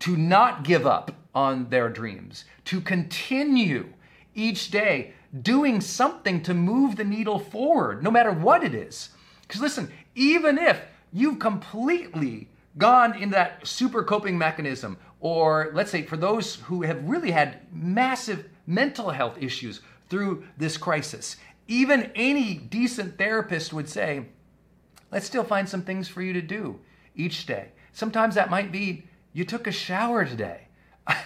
to 0.00 0.16
not 0.16 0.64
give 0.64 0.86
up 0.86 1.12
on 1.34 1.68
their 1.70 1.88
dreams, 1.88 2.44
to 2.64 2.80
continue 2.80 3.92
each 4.34 4.70
day 4.70 5.12
doing 5.42 5.80
something 5.80 6.42
to 6.42 6.54
move 6.54 6.96
the 6.96 7.04
needle 7.04 7.38
forward, 7.38 8.02
no 8.02 8.10
matter 8.10 8.32
what 8.32 8.64
it 8.64 8.74
is. 8.74 9.10
Because 9.42 9.60
listen, 9.60 9.90
even 10.14 10.58
if 10.58 10.80
you've 11.12 11.38
completely 11.38 12.48
gone 12.78 13.14
into 13.14 13.34
that 13.34 13.66
super 13.66 14.02
coping 14.02 14.36
mechanism, 14.36 14.96
or 15.20 15.70
let's 15.74 15.90
say 15.90 16.02
for 16.02 16.16
those 16.16 16.56
who 16.56 16.82
have 16.82 17.08
really 17.08 17.30
had 17.30 17.60
massive 17.72 18.48
mental 18.66 19.10
health 19.10 19.36
issues 19.40 19.80
through 20.08 20.44
this 20.56 20.76
crisis, 20.76 21.36
even 21.68 22.10
any 22.14 22.54
decent 22.54 23.18
therapist 23.18 23.72
would 23.72 23.88
say, 23.88 24.26
let's 25.12 25.26
still 25.26 25.44
find 25.44 25.68
some 25.68 25.82
things 25.82 26.08
for 26.08 26.22
you 26.22 26.32
to 26.32 26.42
do 26.42 26.80
each 27.14 27.46
day. 27.46 27.68
Sometimes 27.92 28.34
that 28.34 28.50
might 28.50 28.72
be 28.72 29.04
you 29.32 29.44
took 29.44 29.66
a 29.66 29.72
shower 29.72 30.24
today. 30.24 30.68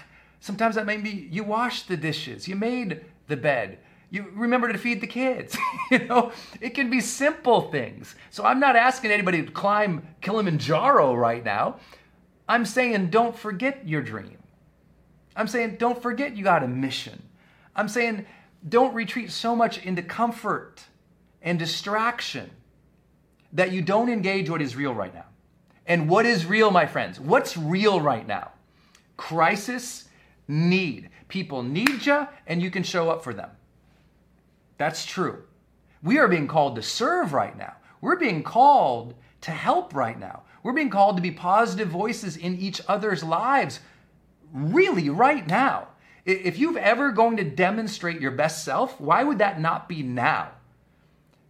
Sometimes 0.40 0.75
that 0.75 0.87
may 0.87 0.96
be 0.96 1.28
you 1.30 1.44
washed 1.44 1.88
the 1.88 1.96
dishes, 1.96 2.49
you 2.49 2.56
made 2.56 3.04
the 3.28 3.37
bed, 3.37 3.78
you 4.11 4.30
remember 4.34 4.70
to 4.70 4.78
feed 4.78 5.00
the 5.00 5.06
kids. 5.06 5.56
you 5.90 5.99
know, 6.06 6.30
it 6.61 6.70
can 6.70 6.88
be 6.88 7.00
simple 7.00 7.62
things. 7.70 8.14
So 8.30 8.44
I'm 8.44 8.61
not 8.61 8.76
asking 8.76 9.11
anybody 9.11 9.42
to 9.42 9.50
climb 9.50 10.06
Kilimanjaro 10.20 11.14
right 11.14 11.44
now. 11.44 11.80
I'm 12.49 12.64
saying 12.64 13.11
don't 13.11 13.37
forget 13.37 13.88
your 13.88 14.02
dream. 14.02 14.38
I'm 15.34 15.49
saying 15.49 15.76
don't 15.78 16.00
forget 16.00 16.37
you 16.37 16.44
got 16.44 16.62
a 16.62 16.68
mission. 16.68 17.23
I'm 17.75 17.88
saying 17.88 18.26
don't 18.68 18.94
retreat 18.94 19.32
so 19.32 19.56
much 19.56 19.84
into 19.84 20.02
comfort 20.02 20.84
and 21.42 21.58
distraction 21.58 22.50
that 23.52 23.73
you 23.73 23.82
don't 23.82 24.08
engage 24.08 24.49
what 24.49 24.62
is 24.62 24.76
real 24.76 24.94
right 24.94 25.14
now. 25.14 25.26
And 25.86 26.08
what 26.08 26.26
is 26.26 26.46
real, 26.46 26.70
my 26.70 26.86
friends? 26.86 27.20
What's 27.20 27.56
real 27.56 28.00
right 28.00 28.26
now? 28.26 28.52
Crisis, 29.16 30.08
need. 30.48 31.10
People 31.28 31.62
need 31.62 32.06
you, 32.06 32.26
and 32.46 32.62
you 32.62 32.70
can 32.70 32.82
show 32.82 33.10
up 33.10 33.22
for 33.22 33.34
them. 33.34 33.50
That's 34.78 35.04
true. 35.04 35.44
We 36.02 36.18
are 36.18 36.28
being 36.28 36.48
called 36.48 36.76
to 36.76 36.82
serve 36.82 37.32
right 37.32 37.56
now. 37.56 37.74
We're 38.00 38.16
being 38.16 38.42
called 38.42 39.14
to 39.42 39.50
help 39.50 39.94
right 39.94 40.18
now. 40.18 40.42
We're 40.62 40.72
being 40.72 40.90
called 40.90 41.16
to 41.16 41.22
be 41.22 41.30
positive 41.30 41.88
voices 41.88 42.36
in 42.36 42.58
each 42.58 42.80
other's 42.88 43.22
lives, 43.22 43.80
really, 44.52 45.10
right 45.10 45.46
now. 45.46 45.88
If 46.24 46.58
you've 46.58 46.78
ever 46.78 47.12
going 47.12 47.36
to 47.36 47.44
demonstrate 47.44 48.20
your 48.20 48.30
best 48.30 48.64
self, 48.64 48.98
why 48.98 49.22
would 49.22 49.38
that 49.38 49.60
not 49.60 49.88
be 49.88 50.02
now? 50.02 50.52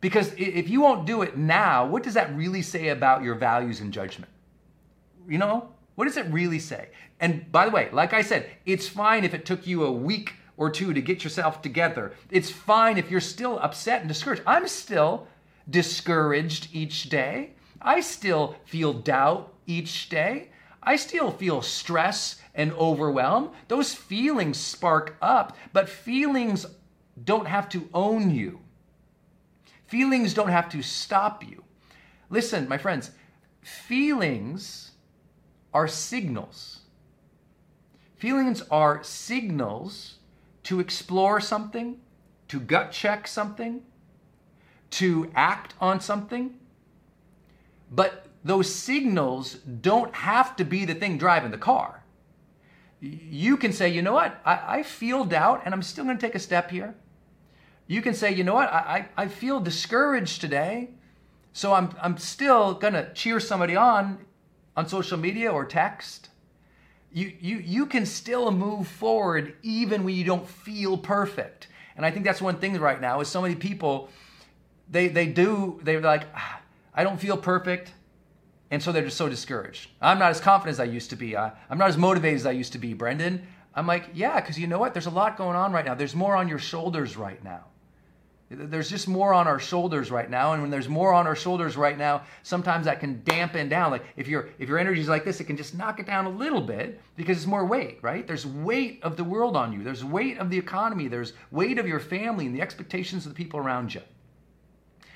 Because 0.04 0.34
if 0.36 0.68
you 0.68 0.82
won't 0.82 1.06
do 1.06 1.22
it 1.22 1.38
now, 1.38 1.86
what 1.86 2.02
does 2.02 2.12
that 2.12 2.36
really 2.36 2.60
say 2.60 2.88
about 2.88 3.22
your 3.22 3.34
values 3.34 3.80
and 3.80 3.90
judgment? 3.90 4.30
You 5.26 5.38
know, 5.38 5.72
what 5.94 6.04
does 6.04 6.18
it 6.18 6.26
really 6.26 6.58
say? 6.58 6.90
And 7.20 7.50
by 7.50 7.64
the 7.64 7.70
way, 7.70 7.88
like 7.90 8.12
I 8.12 8.20
said, 8.20 8.50
it's 8.66 8.86
fine 8.86 9.24
if 9.24 9.32
it 9.32 9.46
took 9.46 9.66
you 9.66 9.82
a 9.82 9.90
week 9.90 10.34
or 10.58 10.68
two 10.68 10.92
to 10.92 11.00
get 11.00 11.24
yourself 11.24 11.62
together. 11.62 12.12
It's 12.30 12.50
fine 12.50 12.98
if 12.98 13.10
you're 13.10 13.18
still 13.18 13.58
upset 13.60 14.00
and 14.00 14.08
discouraged. 14.08 14.42
I'm 14.46 14.68
still 14.68 15.26
discouraged 15.70 16.68
each 16.74 17.08
day. 17.08 17.54
I 17.80 18.00
still 18.00 18.56
feel 18.66 18.92
doubt 18.92 19.54
each 19.66 20.10
day. 20.10 20.50
I 20.82 20.96
still 20.96 21.30
feel 21.30 21.62
stress 21.62 22.42
and 22.54 22.74
overwhelm. 22.74 23.52
Those 23.68 23.94
feelings 23.94 24.58
spark 24.58 25.16
up, 25.22 25.56
but 25.72 25.88
feelings 25.88 26.66
don't 27.24 27.46
have 27.46 27.70
to 27.70 27.88
own 27.94 28.30
you. 28.30 28.60
Feelings 29.94 30.34
don't 30.34 30.48
have 30.48 30.68
to 30.70 30.82
stop 30.82 31.48
you. 31.48 31.62
Listen, 32.28 32.66
my 32.66 32.78
friends, 32.78 33.12
feelings 33.60 34.90
are 35.72 35.86
signals. 35.86 36.80
Feelings 38.16 38.60
are 38.72 39.04
signals 39.04 40.16
to 40.64 40.80
explore 40.80 41.40
something, 41.40 42.00
to 42.48 42.58
gut 42.58 42.90
check 42.90 43.28
something, 43.28 43.82
to 44.90 45.30
act 45.36 45.74
on 45.80 46.00
something. 46.00 46.58
But 47.88 48.26
those 48.42 48.74
signals 48.74 49.54
don't 49.54 50.12
have 50.12 50.56
to 50.56 50.64
be 50.64 50.84
the 50.84 50.94
thing 50.96 51.18
driving 51.18 51.52
the 51.52 51.56
car. 51.56 52.02
You 52.98 53.56
can 53.56 53.72
say, 53.72 53.90
you 53.90 54.02
know 54.02 54.14
what, 54.14 54.40
I, 54.44 54.78
I 54.78 54.82
feel 54.82 55.24
doubt 55.24 55.62
and 55.64 55.72
I'm 55.72 55.82
still 55.82 56.04
going 56.04 56.18
to 56.18 56.26
take 56.26 56.34
a 56.34 56.40
step 56.40 56.72
here. 56.72 56.96
You 57.86 58.02
can 58.02 58.14
say, 58.14 58.32
you 58.32 58.44
know 58.44 58.54
what, 58.54 58.72
I, 58.72 59.08
I, 59.16 59.24
I 59.24 59.28
feel 59.28 59.60
discouraged 59.60 60.40
today, 60.40 60.90
so 61.52 61.74
I'm, 61.74 61.94
I'm 62.00 62.16
still 62.16 62.74
going 62.74 62.94
to 62.94 63.12
cheer 63.14 63.40
somebody 63.40 63.76
on 63.76 64.24
on 64.76 64.88
social 64.88 65.16
media 65.16 65.52
or 65.52 65.64
text 65.64 66.30
you, 67.14 67.32
you, 67.40 67.58
you 67.58 67.86
can 67.86 68.04
still 68.04 68.50
move 68.50 68.88
forward 68.88 69.54
even 69.62 70.02
when 70.02 70.16
you 70.16 70.24
don't 70.24 70.46
feel 70.46 70.98
perfect. 70.98 71.68
And 71.96 72.04
I 72.04 72.10
think 72.10 72.24
that's 72.24 72.42
one 72.42 72.56
thing 72.56 72.76
right 72.78 73.00
now 73.00 73.20
is 73.20 73.28
so 73.28 73.40
many 73.40 73.54
people, 73.54 74.10
they, 74.90 75.06
they 75.06 75.26
do, 75.26 75.78
they're 75.84 76.00
like, 76.00 76.24
ah, 76.34 76.60
I 76.92 77.04
don't 77.04 77.20
feel 77.20 77.36
perfect. 77.36 77.92
And 78.72 78.82
so 78.82 78.90
they're 78.90 79.04
just 79.04 79.16
so 79.16 79.28
discouraged. 79.28 79.90
I'm 80.00 80.18
not 80.18 80.30
as 80.30 80.40
confident 80.40 80.74
as 80.74 80.80
I 80.80 80.84
used 80.84 81.10
to 81.10 81.16
be. 81.16 81.36
I, 81.36 81.52
I'm 81.70 81.78
not 81.78 81.88
as 81.88 81.96
motivated 81.96 82.40
as 82.40 82.46
I 82.46 82.50
used 82.50 82.72
to 82.72 82.78
be, 82.78 82.94
Brendon. 82.94 83.46
I'm 83.76 83.86
like, 83.86 84.10
yeah, 84.12 84.40
because 84.40 84.58
you 84.58 84.66
know 84.66 84.80
what? 84.80 84.92
There's 84.92 85.06
a 85.06 85.10
lot 85.10 85.36
going 85.36 85.56
on 85.56 85.70
right 85.70 85.84
now. 85.84 85.94
There's 85.94 86.16
more 86.16 86.34
on 86.34 86.48
your 86.48 86.58
shoulders 86.58 87.16
right 87.16 87.42
now. 87.44 87.66
There's 88.54 88.88
just 88.88 89.08
more 89.08 89.34
on 89.34 89.46
our 89.46 89.58
shoulders 89.58 90.10
right 90.10 90.28
now, 90.30 90.52
and 90.52 90.62
when 90.62 90.70
there's 90.70 90.88
more 90.88 91.12
on 91.12 91.26
our 91.26 91.36
shoulders 91.36 91.76
right 91.76 91.96
now, 91.96 92.22
sometimes 92.42 92.86
that 92.86 93.00
can 93.00 93.22
dampen 93.24 93.68
down. 93.68 93.90
Like 93.90 94.04
if 94.16 94.28
your 94.28 94.48
if 94.58 94.68
your 94.68 94.78
energy 94.78 95.00
is 95.00 95.08
like 95.08 95.24
this, 95.24 95.40
it 95.40 95.44
can 95.44 95.56
just 95.56 95.74
knock 95.74 96.00
it 96.00 96.06
down 96.06 96.26
a 96.26 96.30
little 96.30 96.60
bit 96.60 97.00
because 97.16 97.36
it's 97.36 97.46
more 97.46 97.64
weight, 97.64 97.98
right? 98.02 98.26
There's 98.26 98.46
weight 98.46 99.00
of 99.02 99.16
the 99.16 99.24
world 99.24 99.56
on 99.56 99.72
you. 99.72 99.82
There's 99.82 100.04
weight 100.04 100.38
of 100.38 100.50
the 100.50 100.58
economy. 100.58 101.08
There's 101.08 101.32
weight 101.50 101.78
of 101.78 101.86
your 101.86 102.00
family 102.00 102.46
and 102.46 102.54
the 102.54 102.62
expectations 102.62 103.26
of 103.26 103.34
the 103.34 103.36
people 103.36 103.60
around 103.60 103.94
you. 103.94 104.02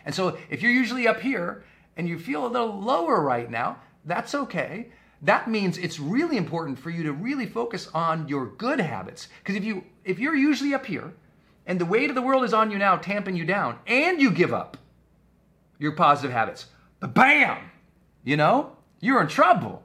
And 0.04 0.14
so 0.14 0.38
if 0.50 0.62
you're 0.62 0.72
usually 0.72 1.06
up 1.06 1.20
here 1.20 1.64
and 1.96 2.08
you 2.08 2.18
feel 2.18 2.46
a 2.46 2.48
little 2.48 2.80
lower 2.80 3.20
right 3.20 3.50
now, 3.50 3.78
that's 4.04 4.34
okay. 4.34 4.88
That 5.22 5.50
means 5.50 5.78
it's 5.78 5.98
really 5.98 6.36
important 6.36 6.78
for 6.78 6.90
you 6.90 7.02
to 7.02 7.12
really 7.12 7.46
focus 7.46 7.88
on 7.92 8.28
your 8.28 8.46
good 8.46 8.80
habits. 8.80 9.28
Because 9.38 9.56
if 9.56 9.64
you 9.64 9.84
if 10.04 10.18
you're 10.18 10.36
usually 10.36 10.74
up 10.74 10.86
here 10.86 11.12
and 11.68 11.78
the 11.78 11.84
weight 11.84 12.08
of 12.08 12.16
the 12.16 12.22
world 12.22 12.44
is 12.44 12.54
on 12.54 12.70
you 12.70 12.78
now, 12.78 12.96
tamping 12.96 13.36
you 13.36 13.44
down, 13.44 13.78
and 13.86 14.20
you 14.20 14.30
give 14.30 14.54
up 14.54 14.78
your 15.78 15.92
positive 15.92 16.32
habits, 16.32 16.66
bam, 17.00 17.70
you 18.24 18.36
know, 18.36 18.72
you're 19.00 19.20
in 19.20 19.28
trouble. 19.28 19.82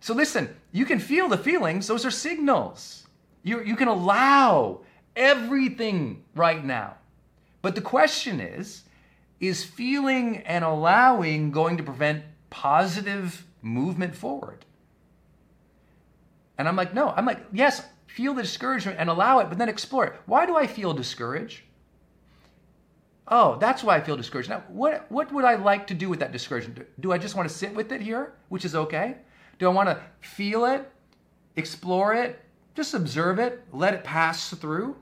So 0.00 0.14
listen, 0.14 0.54
you 0.70 0.86
can 0.86 1.00
feel 1.00 1.28
the 1.28 1.36
feelings, 1.36 1.88
those 1.88 2.06
are 2.06 2.12
signals. 2.12 3.08
You, 3.42 3.60
you 3.62 3.74
can 3.74 3.88
allow 3.88 4.82
everything 5.16 6.22
right 6.34 6.64
now. 6.64 6.94
But 7.60 7.74
the 7.74 7.82
question 7.82 8.40
is 8.40 8.84
is 9.38 9.64
feeling 9.64 10.38
and 10.46 10.64
allowing 10.64 11.50
going 11.50 11.76
to 11.76 11.82
prevent 11.82 12.24
positive 12.48 13.44
movement 13.60 14.14
forward? 14.14 14.64
And 16.56 16.66
I'm 16.66 16.76
like, 16.76 16.94
no, 16.94 17.10
I'm 17.10 17.26
like, 17.26 17.44
yes, 17.52 17.84
feel 18.16 18.32
the 18.32 18.40
discouragement 18.40 18.98
and 18.98 19.10
allow 19.10 19.40
it, 19.40 19.50
but 19.50 19.58
then 19.58 19.68
explore 19.68 20.06
it. 20.06 20.14
Why 20.24 20.46
do 20.46 20.56
I 20.56 20.66
feel 20.66 20.94
discouraged? 20.94 21.60
Oh, 23.28 23.58
that's 23.58 23.84
why 23.84 23.96
I 23.96 24.00
feel 24.00 24.16
discouraged. 24.16 24.48
Now, 24.48 24.62
what, 24.68 25.04
what 25.12 25.30
would 25.34 25.44
I 25.44 25.56
like 25.56 25.86
to 25.88 25.94
do 25.94 26.08
with 26.08 26.20
that 26.20 26.32
discouragement? 26.32 26.88
Do 26.98 27.12
I 27.12 27.18
just 27.18 27.34
want 27.34 27.46
to 27.46 27.54
sit 27.54 27.74
with 27.74 27.92
it 27.92 28.00
here, 28.00 28.32
which 28.48 28.64
is 28.64 28.74
okay? 28.74 29.16
Do 29.58 29.66
I 29.66 29.68
want 29.68 29.90
to 29.90 30.00
feel 30.20 30.64
it, 30.64 30.90
explore 31.56 32.14
it, 32.14 32.40
just 32.74 32.94
observe 32.94 33.38
it, 33.38 33.62
let 33.70 33.92
it 33.92 34.02
pass 34.02 34.48
through? 34.48 34.96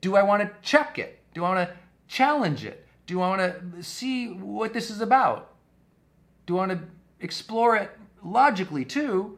Do 0.00 0.14
I 0.14 0.22
want 0.22 0.42
to 0.42 0.52
check 0.62 1.00
it? 1.00 1.18
Do 1.34 1.44
I 1.44 1.52
want 1.52 1.68
to 1.68 1.76
challenge 2.06 2.64
it? 2.64 2.86
Do 3.06 3.20
I 3.22 3.28
want 3.28 3.74
to 3.74 3.82
see 3.82 4.28
what 4.28 4.72
this 4.72 4.88
is 4.88 5.00
about? 5.00 5.52
Do 6.46 6.58
I 6.58 6.66
want 6.68 6.80
to 6.80 6.86
explore 7.18 7.74
it 7.74 7.90
logically 8.22 8.84
too? 8.84 9.36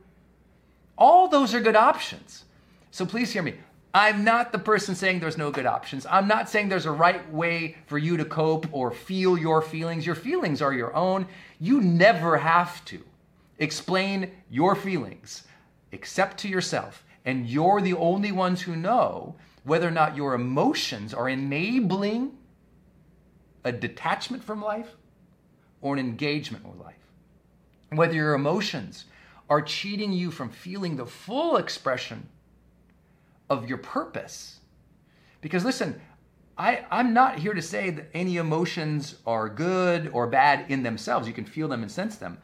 All 0.98 1.26
those 1.26 1.54
are 1.54 1.60
good 1.62 1.76
options. 1.76 2.44
So 2.90 3.06
please 3.06 3.32
hear 3.32 3.42
me. 3.42 3.54
I'm 3.92 4.22
not 4.22 4.52
the 4.52 4.58
person 4.58 4.94
saying 4.94 5.18
there's 5.18 5.38
no 5.38 5.50
good 5.50 5.66
options. 5.66 6.06
I'm 6.06 6.28
not 6.28 6.48
saying 6.48 6.68
there's 6.68 6.86
a 6.86 6.92
right 6.92 7.28
way 7.32 7.76
for 7.86 7.98
you 7.98 8.16
to 8.16 8.24
cope 8.24 8.66
or 8.72 8.92
feel 8.92 9.36
your 9.36 9.60
feelings. 9.62 10.06
Your 10.06 10.14
feelings 10.14 10.62
are 10.62 10.72
your 10.72 10.94
own. 10.94 11.26
You 11.58 11.80
never 11.80 12.38
have 12.38 12.84
to 12.86 13.02
explain 13.58 14.30
your 14.48 14.76
feelings 14.76 15.42
except 15.90 16.38
to 16.38 16.48
yourself. 16.48 17.04
And 17.24 17.46
you're 17.48 17.80
the 17.80 17.94
only 17.94 18.30
ones 18.30 18.62
who 18.62 18.76
know 18.76 19.34
whether 19.64 19.88
or 19.88 19.92
not 19.92 20.16
your 20.16 20.34
emotions 20.34 21.12
are 21.12 21.28
enabling 21.28 22.32
a 23.64 23.72
detachment 23.72 24.42
from 24.42 24.62
life 24.62 24.94
or 25.80 25.94
an 25.94 25.98
engagement 25.98 26.66
with 26.66 26.80
life. 26.80 26.94
Whether 27.90 28.14
your 28.14 28.34
emotions 28.34 29.06
are 29.48 29.60
cheating 29.60 30.12
you 30.12 30.30
from 30.30 30.48
feeling 30.48 30.96
the 30.96 31.06
full 31.06 31.56
expression 31.56 32.28
of 33.50 33.68
your 33.68 33.78
purpose. 33.78 34.60
Because 35.40 35.64
listen, 35.64 36.00
I, 36.56 36.84
I'm 36.90 37.12
not 37.12 37.38
here 37.38 37.54
to 37.54 37.62
say 37.62 37.90
that 37.90 38.08
any 38.14 38.36
emotions 38.36 39.16
are 39.26 39.48
good 39.48 40.08
or 40.12 40.26
bad 40.26 40.70
in 40.70 40.82
themselves. 40.82 41.26
You 41.26 41.34
can 41.34 41.44
feel 41.44 41.68
them 41.68 41.82
and 41.82 41.90
sense 41.90 42.16
them. 42.16 42.38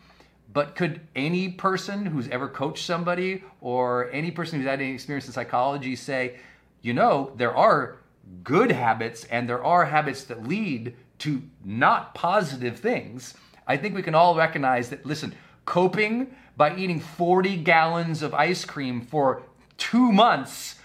But 0.53 0.75
could 0.75 1.01
any 1.15 1.51
person 1.51 2.07
who's 2.07 2.29
ever 2.29 2.49
coached 2.49 2.85
somebody 2.85 3.45
or 3.61 4.11
any 4.11 4.31
person 4.31 4.59
who's 4.59 4.69
had 4.69 4.81
any 4.81 4.95
experience 4.95 5.27
in 5.27 5.33
psychology 5.33 5.95
say, 5.97 6.39
you 6.81 6.95
know, 6.95 7.33
there 7.37 7.55
are 7.55 7.99
good 8.43 8.73
habits 8.73 9.25
and 9.25 9.49
there 9.49 9.63
are 9.63 9.85
habits 9.85 10.25
that 10.25 10.47
lead 10.49 10.97
to 11.19 11.43
not 11.65 12.15
positive 12.15 12.79
things? 12.79 13.35
I 13.67 13.77
think 13.77 13.95
we 13.95 14.03
can 14.03 14.15
all 14.15 14.35
recognize 14.35 14.89
that, 14.91 15.05
listen, 15.05 15.35
coping 15.67 16.35
by 16.57 16.75
eating 16.77 17.01
40 17.01 17.59
gallons 17.59 18.23
of 18.23 18.33
ice 18.33 18.65
cream 18.65 19.03
for 19.03 19.43
two 19.77 20.11
months, 20.11 20.76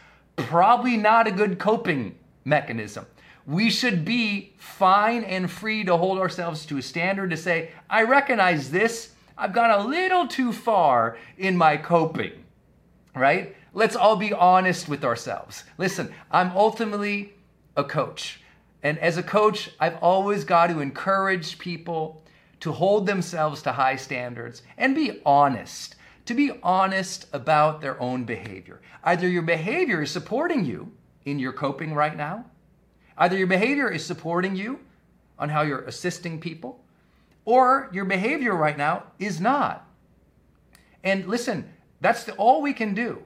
probably 0.43 0.97
not 0.97 1.27
a 1.27 1.31
good 1.31 1.59
coping 1.59 2.17
mechanism. 2.45 3.05
We 3.45 3.69
should 3.69 4.05
be 4.05 4.53
fine 4.57 5.23
and 5.23 5.49
free 5.49 5.83
to 5.85 5.97
hold 5.97 6.19
ourselves 6.19 6.65
to 6.67 6.77
a 6.77 6.81
standard 6.81 7.31
to 7.31 7.37
say, 7.37 7.71
I 7.89 8.03
recognize 8.03 8.69
this. 8.71 9.13
I've 9.37 9.53
gone 9.53 9.71
a 9.71 9.87
little 9.87 10.27
too 10.27 10.53
far 10.53 11.17
in 11.37 11.57
my 11.57 11.77
coping, 11.77 12.31
right? 13.15 13.55
Let's 13.73 13.95
all 13.95 14.15
be 14.15 14.33
honest 14.33 14.87
with 14.87 15.03
ourselves. 15.03 15.63
Listen, 15.77 16.13
I'm 16.29 16.51
ultimately 16.55 17.33
a 17.75 17.83
coach. 17.83 18.41
And 18.83 18.99
as 18.99 19.17
a 19.17 19.23
coach, 19.23 19.71
I've 19.79 19.97
always 19.97 20.43
got 20.43 20.67
to 20.67 20.79
encourage 20.79 21.57
people 21.57 22.23
to 22.59 22.71
hold 22.71 23.05
themselves 23.07 23.61
to 23.63 23.71
high 23.71 23.95
standards 23.95 24.61
and 24.77 24.93
be 24.93 25.19
honest, 25.25 25.95
to 26.25 26.33
be 26.33 26.51
honest 26.63 27.27
about 27.33 27.81
their 27.81 27.99
own 28.01 28.23
behavior. 28.23 28.81
Either 29.03 29.27
your 29.27 29.41
behavior 29.41 30.01
is 30.01 30.11
supporting 30.11 30.65
you 30.65 30.91
in 31.25 31.39
your 31.39 31.53
coping 31.53 31.93
right 31.93 32.15
now, 32.15 32.45
either 33.17 33.37
your 33.37 33.47
behavior 33.47 33.89
is 33.89 34.05
supporting 34.05 34.55
you 34.55 34.79
on 35.39 35.49
how 35.49 35.61
you're 35.61 35.81
assisting 35.81 36.39
people, 36.39 36.83
or 37.45 37.89
your 37.91 38.05
behavior 38.05 38.53
right 38.53 38.77
now 38.77 39.03
is 39.17 39.41
not. 39.41 39.87
And 41.03 41.27
listen, 41.27 41.71
that's 41.99 42.23
the, 42.23 42.33
all 42.33 42.61
we 42.61 42.73
can 42.73 42.93
do. 42.93 43.23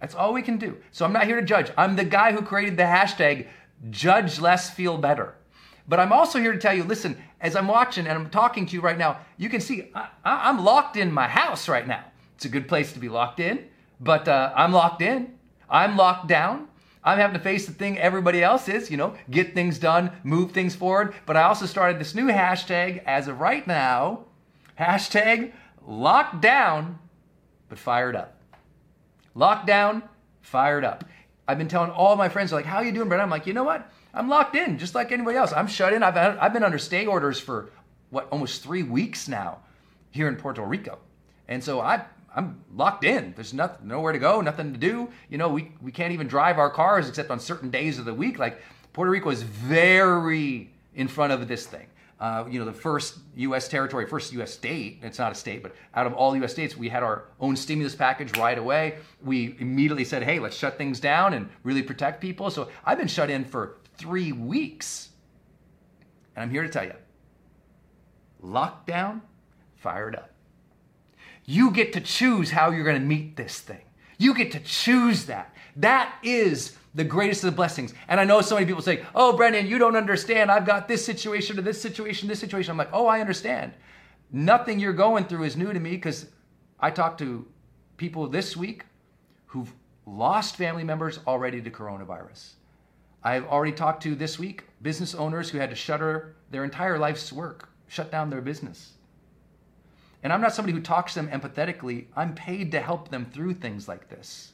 That's 0.00 0.14
all 0.14 0.32
we 0.32 0.42
can 0.42 0.58
do. 0.58 0.76
So 0.92 1.04
I'm 1.04 1.12
not 1.12 1.24
here 1.24 1.40
to 1.40 1.46
judge. 1.46 1.70
I'm 1.76 1.96
the 1.96 2.04
guy 2.04 2.32
who 2.32 2.42
created 2.42 2.76
the 2.76 2.84
hashtag 2.84 3.48
judge 3.90 4.38
less, 4.38 4.70
feel 4.70 4.98
better. 4.98 5.34
But 5.88 6.00
I'm 6.00 6.12
also 6.12 6.38
here 6.38 6.52
to 6.52 6.58
tell 6.58 6.74
you 6.74 6.84
listen, 6.84 7.22
as 7.40 7.56
I'm 7.56 7.68
watching 7.68 8.06
and 8.06 8.18
I'm 8.18 8.30
talking 8.30 8.66
to 8.66 8.74
you 8.74 8.80
right 8.80 8.98
now, 8.98 9.18
you 9.36 9.48
can 9.48 9.60
see 9.60 9.90
I, 9.94 10.08
am 10.24 10.64
locked 10.64 10.96
in 10.96 11.12
my 11.12 11.28
house 11.28 11.68
right 11.68 11.86
now. 11.86 12.04
It's 12.36 12.44
a 12.44 12.50
good 12.50 12.68
place 12.68 12.92
to 12.92 12.98
be 12.98 13.08
locked 13.08 13.40
in, 13.40 13.64
but 13.98 14.28
uh, 14.28 14.52
I'm 14.54 14.72
locked 14.72 15.02
in. 15.02 15.34
I'm 15.68 15.96
locked 15.96 16.28
down. 16.28 16.68
I'm 17.02 17.18
having 17.18 17.34
to 17.34 17.42
face 17.42 17.66
the 17.66 17.72
thing 17.72 17.98
everybody 17.98 18.42
else 18.42 18.68
is, 18.68 18.90
you 18.90 18.96
know, 18.96 19.14
get 19.30 19.54
things 19.54 19.78
done, 19.78 20.10
move 20.22 20.52
things 20.52 20.74
forward. 20.74 21.14
But 21.24 21.36
I 21.36 21.44
also 21.44 21.64
started 21.64 21.98
this 21.98 22.14
new 22.14 22.26
hashtag 22.26 23.02
as 23.04 23.28
of 23.28 23.40
right 23.40 23.66
now 23.66 24.24
hashtag 24.78 25.52
locked 25.86 26.40
down, 26.40 26.98
but 27.68 27.78
fired 27.78 28.16
up. 28.16 28.40
Locked 29.34 29.66
down, 29.66 30.02
fired 30.42 30.84
up. 30.84 31.04
I've 31.48 31.58
been 31.58 31.68
telling 31.68 31.90
all 31.90 32.16
my 32.16 32.28
friends, 32.28 32.52
like, 32.52 32.64
how 32.64 32.78
are 32.78 32.84
you 32.84 32.92
doing, 32.92 33.08
Brent? 33.08 33.22
I'm 33.22 33.30
like, 33.30 33.46
you 33.46 33.54
know 33.54 33.64
what? 33.64 33.90
I'm 34.12 34.28
locked 34.28 34.56
in, 34.56 34.78
just 34.78 34.94
like 34.94 35.12
anybody 35.12 35.38
else. 35.38 35.52
I'm 35.52 35.68
shut 35.68 35.92
in. 35.92 36.02
I've, 36.02 36.16
I've 36.16 36.52
been 36.52 36.64
under 36.64 36.78
stay 36.78 37.06
orders 37.06 37.38
for, 37.38 37.70
what, 38.10 38.28
almost 38.30 38.62
three 38.62 38.82
weeks 38.82 39.28
now 39.28 39.58
here 40.10 40.28
in 40.28 40.36
Puerto 40.36 40.62
Rico. 40.62 40.98
And 41.48 41.62
so 41.62 41.80
I, 41.80 42.04
I'm 42.36 42.62
locked 42.74 43.02
in. 43.02 43.32
There's 43.34 43.54
nothing, 43.54 43.88
nowhere 43.88 44.12
to 44.12 44.18
go, 44.18 44.42
nothing 44.42 44.72
to 44.74 44.78
do. 44.78 45.08
You 45.30 45.38
know, 45.38 45.48
we, 45.48 45.72
we 45.80 45.90
can't 45.90 46.12
even 46.12 46.28
drive 46.28 46.58
our 46.58 46.70
cars 46.70 47.08
except 47.08 47.30
on 47.30 47.40
certain 47.40 47.70
days 47.70 47.98
of 47.98 48.04
the 48.04 48.14
week. 48.14 48.38
Like, 48.38 48.60
Puerto 48.92 49.10
Rico 49.10 49.30
is 49.30 49.42
very 49.42 50.70
in 50.94 51.08
front 51.08 51.32
of 51.32 51.48
this 51.48 51.66
thing. 51.66 51.86
Uh, 52.20 52.44
you 52.48 52.58
know, 52.58 52.64
the 52.64 52.72
first 52.72 53.18
U.S. 53.36 53.68
territory, 53.68 54.06
first 54.06 54.32
U.S. 54.34 54.52
state, 54.52 55.00
it's 55.02 55.18
not 55.18 55.32
a 55.32 55.34
state, 55.34 55.62
but 55.62 55.74
out 55.94 56.06
of 56.06 56.14
all 56.14 56.34
U.S. 56.36 56.52
states, 56.52 56.76
we 56.76 56.88
had 56.88 57.02
our 57.02 57.24
own 57.40 57.56
stimulus 57.56 57.94
package 57.94 58.36
right 58.38 58.56
away. 58.56 58.96
We 59.22 59.56
immediately 59.58 60.04
said, 60.04 60.22
hey, 60.22 60.38
let's 60.38 60.56
shut 60.56 60.78
things 60.78 61.00
down 61.00 61.34
and 61.34 61.48
really 61.62 61.82
protect 61.82 62.20
people. 62.20 62.50
So 62.50 62.70
I've 62.84 62.98
been 62.98 63.08
shut 63.08 63.28
in 63.28 63.44
for 63.44 63.76
three 63.96 64.32
weeks. 64.32 65.10
And 66.34 66.42
I'm 66.42 66.50
here 66.50 66.62
to 66.62 66.68
tell 66.68 66.84
you 66.84 66.94
lockdown, 68.42 69.20
fired 69.74 70.16
up. 70.16 70.30
You 71.46 71.70
get 71.70 71.92
to 71.94 72.00
choose 72.00 72.50
how 72.50 72.70
you're 72.70 72.84
going 72.84 73.00
to 73.00 73.06
meet 73.06 73.36
this 73.36 73.60
thing. 73.60 73.82
You 74.18 74.34
get 74.34 74.52
to 74.52 74.60
choose 74.60 75.26
that. 75.26 75.54
That 75.76 76.12
is 76.22 76.76
the 76.94 77.04
greatest 77.04 77.44
of 77.44 77.50
the 77.52 77.56
blessings. 77.56 77.94
And 78.08 78.18
I 78.18 78.24
know 78.24 78.40
so 78.40 78.56
many 78.56 78.66
people 78.66 78.82
say, 78.82 79.04
Oh, 79.14 79.36
Brendon, 79.36 79.66
you 79.66 79.78
don't 79.78 79.96
understand. 79.96 80.50
I've 80.50 80.66
got 80.66 80.88
this 80.88 81.04
situation 81.04 81.56
to 81.56 81.62
this 81.62 81.80
situation, 81.80 82.28
this 82.28 82.40
situation. 82.40 82.70
I'm 82.72 82.76
like, 82.76 82.90
Oh, 82.92 83.06
I 83.06 83.20
understand. 83.20 83.72
Nothing 84.32 84.80
you're 84.80 84.92
going 84.92 85.24
through 85.24 85.44
is 85.44 85.56
new 85.56 85.72
to 85.72 85.78
me 85.78 85.90
because 85.92 86.26
I 86.80 86.90
talked 86.90 87.18
to 87.18 87.46
people 87.96 88.26
this 88.26 88.56
week 88.56 88.84
who've 89.46 89.72
lost 90.06 90.56
family 90.56 90.84
members 90.84 91.20
already 91.26 91.60
to 91.60 91.70
coronavirus. 91.70 92.54
I've 93.22 93.46
already 93.46 93.72
talked 93.72 94.02
to 94.04 94.14
this 94.14 94.38
week 94.38 94.64
business 94.82 95.14
owners 95.14 95.50
who 95.50 95.58
had 95.58 95.70
to 95.70 95.76
shutter 95.76 96.36
their 96.50 96.64
entire 96.64 96.98
life's 96.98 97.32
work, 97.32 97.68
shut 97.88 98.10
down 98.10 98.30
their 98.30 98.40
business. 98.40 98.92
And 100.22 100.32
I'm 100.32 100.40
not 100.40 100.54
somebody 100.54 100.72
who 100.72 100.82
talks 100.82 101.14
to 101.14 101.22
them 101.22 101.28
empathetically. 101.28 102.06
I'm 102.16 102.34
paid 102.34 102.72
to 102.72 102.80
help 102.80 103.10
them 103.10 103.26
through 103.26 103.54
things 103.54 103.86
like 103.88 104.08
this. 104.08 104.52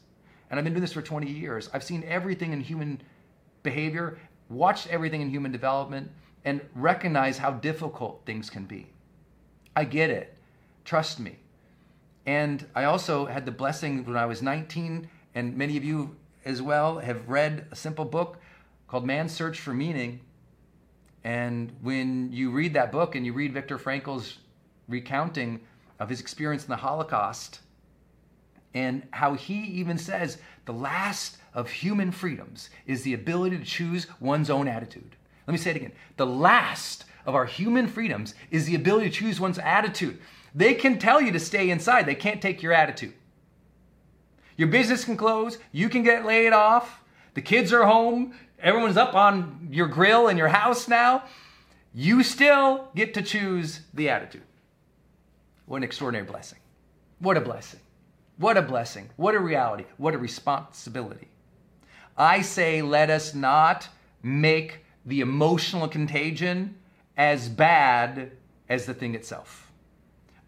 And 0.50 0.58
I've 0.58 0.64
been 0.64 0.74
doing 0.74 0.82
this 0.82 0.92
for 0.92 1.02
20 1.02 1.30
years. 1.30 1.70
I've 1.72 1.84
seen 1.84 2.04
everything 2.06 2.52
in 2.52 2.60
human 2.60 3.00
behavior, 3.62 4.18
watched 4.50 4.88
everything 4.88 5.22
in 5.22 5.30
human 5.30 5.52
development, 5.52 6.10
and 6.44 6.60
recognize 6.74 7.38
how 7.38 7.52
difficult 7.52 8.22
things 8.26 8.50
can 8.50 8.64
be. 8.64 8.88
I 9.74 9.84
get 9.84 10.10
it. 10.10 10.36
Trust 10.84 11.20
me. 11.20 11.38
And 12.26 12.66
I 12.74 12.84
also 12.84 13.26
had 13.26 13.46
the 13.46 13.52
blessing 13.52 14.04
when 14.04 14.16
I 14.16 14.26
was 14.26 14.42
19, 14.42 15.08
and 15.34 15.56
many 15.56 15.76
of 15.76 15.84
you 15.84 16.16
as 16.44 16.60
well 16.60 16.98
have 16.98 17.28
read 17.28 17.66
a 17.70 17.76
simple 17.76 18.04
book 18.04 18.38
called 18.88 19.06
Man's 19.06 19.32
Search 19.32 19.58
for 19.58 19.72
Meaning. 19.72 20.20
And 21.24 21.72
when 21.80 22.32
you 22.32 22.50
read 22.50 22.74
that 22.74 22.92
book 22.92 23.14
and 23.14 23.24
you 23.24 23.32
read 23.32 23.54
Viktor 23.54 23.78
Frankl's 23.78 24.38
recounting 24.92 25.60
of 25.98 26.08
his 26.08 26.20
experience 26.20 26.64
in 26.64 26.70
the 26.70 26.76
Holocaust, 26.76 27.60
and 28.74 29.06
how 29.10 29.34
he 29.34 29.64
even 29.64 29.98
says 29.98 30.38
the 30.64 30.72
last 30.72 31.38
of 31.54 31.70
human 31.70 32.10
freedoms 32.10 32.70
is 32.86 33.02
the 33.02 33.14
ability 33.14 33.58
to 33.58 33.64
choose 33.64 34.06
one's 34.20 34.50
own 34.50 34.68
attitude. 34.68 35.16
Let 35.46 35.52
me 35.52 35.58
say 35.58 35.70
it 35.70 35.76
again. 35.76 35.92
The 36.16 36.26
last 36.26 37.04
of 37.26 37.34
our 37.34 37.44
human 37.44 37.88
freedoms 37.88 38.34
is 38.50 38.66
the 38.66 38.74
ability 38.74 39.10
to 39.10 39.14
choose 39.14 39.40
one's 39.40 39.58
attitude. 39.58 40.18
They 40.54 40.74
can 40.74 40.98
tell 40.98 41.20
you 41.20 41.32
to 41.32 41.40
stay 41.40 41.70
inside, 41.70 42.06
they 42.06 42.14
can't 42.14 42.42
take 42.42 42.62
your 42.62 42.72
attitude. 42.72 43.14
Your 44.56 44.68
business 44.68 45.04
can 45.04 45.16
close, 45.16 45.58
you 45.72 45.88
can 45.88 46.02
get 46.02 46.24
laid 46.24 46.52
off, 46.52 47.02
the 47.34 47.42
kids 47.42 47.72
are 47.72 47.84
home, 47.84 48.34
everyone's 48.58 48.96
up 48.96 49.14
on 49.14 49.68
your 49.70 49.88
grill 49.88 50.28
in 50.28 50.36
your 50.36 50.48
house 50.48 50.88
now. 50.88 51.24
You 51.94 52.22
still 52.22 52.88
get 52.94 53.14
to 53.14 53.22
choose 53.22 53.80
the 53.92 54.08
attitude. 54.08 54.42
What 55.66 55.78
an 55.78 55.84
extraordinary 55.84 56.26
blessing. 56.26 56.58
What 57.18 57.36
a 57.36 57.40
blessing. 57.40 57.80
What 58.38 58.56
a 58.56 58.62
blessing. 58.62 59.10
What 59.16 59.34
a 59.34 59.40
reality. 59.40 59.84
What 59.96 60.14
a 60.14 60.18
responsibility. 60.18 61.28
I 62.16 62.42
say, 62.42 62.82
let 62.82 63.10
us 63.10 63.34
not 63.34 63.88
make 64.22 64.84
the 65.06 65.20
emotional 65.20 65.88
contagion 65.88 66.76
as 67.16 67.48
bad 67.48 68.32
as 68.68 68.86
the 68.86 68.94
thing 68.94 69.14
itself. 69.14 69.70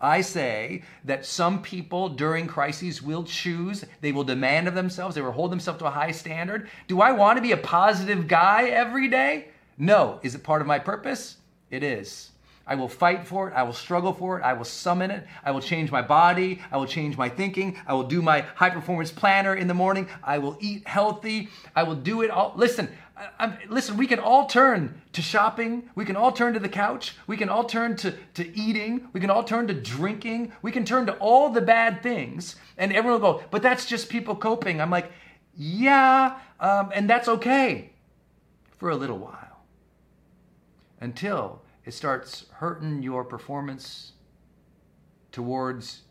I 0.00 0.20
say 0.20 0.82
that 1.04 1.24
some 1.24 1.62
people 1.62 2.10
during 2.10 2.46
crises 2.46 3.00
will 3.00 3.24
choose, 3.24 3.84
they 4.00 4.12
will 4.12 4.24
demand 4.24 4.68
of 4.68 4.74
themselves, 4.74 5.14
they 5.14 5.22
will 5.22 5.32
hold 5.32 5.50
themselves 5.50 5.78
to 5.78 5.86
a 5.86 5.90
high 5.90 6.10
standard. 6.10 6.68
Do 6.88 7.00
I 7.00 7.12
want 7.12 7.38
to 7.38 7.42
be 7.42 7.52
a 7.52 7.56
positive 7.56 8.28
guy 8.28 8.64
every 8.68 9.08
day? 9.08 9.48
No. 9.78 10.20
Is 10.22 10.34
it 10.34 10.42
part 10.42 10.60
of 10.60 10.66
my 10.66 10.78
purpose? 10.78 11.38
It 11.70 11.82
is. 11.82 12.30
I 12.66 12.74
will 12.74 12.88
fight 12.88 13.26
for 13.26 13.48
it. 13.48 13.54
I 13.54 13.62
will 13.62 13.74
struggle 13.74 14.12
for 14.12 14.38
it. 14.38 14.42
I 14.42 14.54
will 14.54 14.64
summon 14.64 15.10
it. 15.10 15.26
I 15.44 15.50
will 15.50 15.60
change 15.60 15.90
my 15.90 16.02
body. 16.02 16.60
I 16.72 16.76
will 16.76 16.86
change 16.86 17.16
my 17.16 17.28
thinking. 17.28 17.78
I 17.86 17.92
will 17.94 18.04
do 18.04 18.22
my 18.22 18.40
high 18.40 18.70
performance 18.70 19.10
planner 19.10 19.54
in 19.54 19.68
the 19.68 19.74
morning. 19.74 20.08
I 20.22 20.38
will 20.38 20.56
eat 20.60 20.86
healthy. 20.86 21.50
I 21.76 21.82
will 21.82 21.96
do 21.96 22.22
it 22.22 22.30
all. 22.30 22.54
Listen, 22.56 22.88
I, 23.16 23.58
listen, 23.68 23.96
we 23.96 24.06
can 24.06 24.18
all 24.18 24.46
turn 24.46 25.00
to 25.12 25.22
shopping. 25.22 25.88
We 25.94 26.04
can 26.04 26.16
all 26.16 26.32
turn 26.32 26.54
to 26.54 26.58
the 26.58 26.68
couch. 26.68 27.16
We 27.26 27.36
can 27.36 27.48
all 27.48 27.64
turn 27.64 27.96
to, 27.96 28.14
to 28.34 28.58
eating. 28.58 29.08
We 29.12 29.20
can 29.20 29.30
all 29.30 29.44
turn 29.44 29.68
to 29.68 29.74
drinking. 29.74 30.52
We 30.62 30.72
can 30.72 30.84
turn 30.84 31.06
to 31.06 31.14
all 31.18 31.50
the 31.50 31.60
bad 31.60 32.02
things. 32.02 32.56
And 32.76 32.92
everyone 32.92 33.20
will 33.20 33.34
go, 33.34 33.42
but 33.50 33.62
that's 33.62 33.86
just 33.86 34.08
people 34.08 34.34
coping. 34.34 34.80
I'm 34.80 34.90
like, 34.90 35.12
yeah, 35.56 36.38
um, 36.58 36.90
and 36.92 37.08
that's 37.08 37.28
okay 37.28 37.92
for 38.78 38.90
a 38.90 38.96
little 38.96 39.18
while 39.18 39.62
until 41.00 41.62
it 41.84 41.92
starts 41.92 42.46
hurting 42.52 43.02
your 43.02 43.24
performance 43.24 44.12
towards 45.32 46.02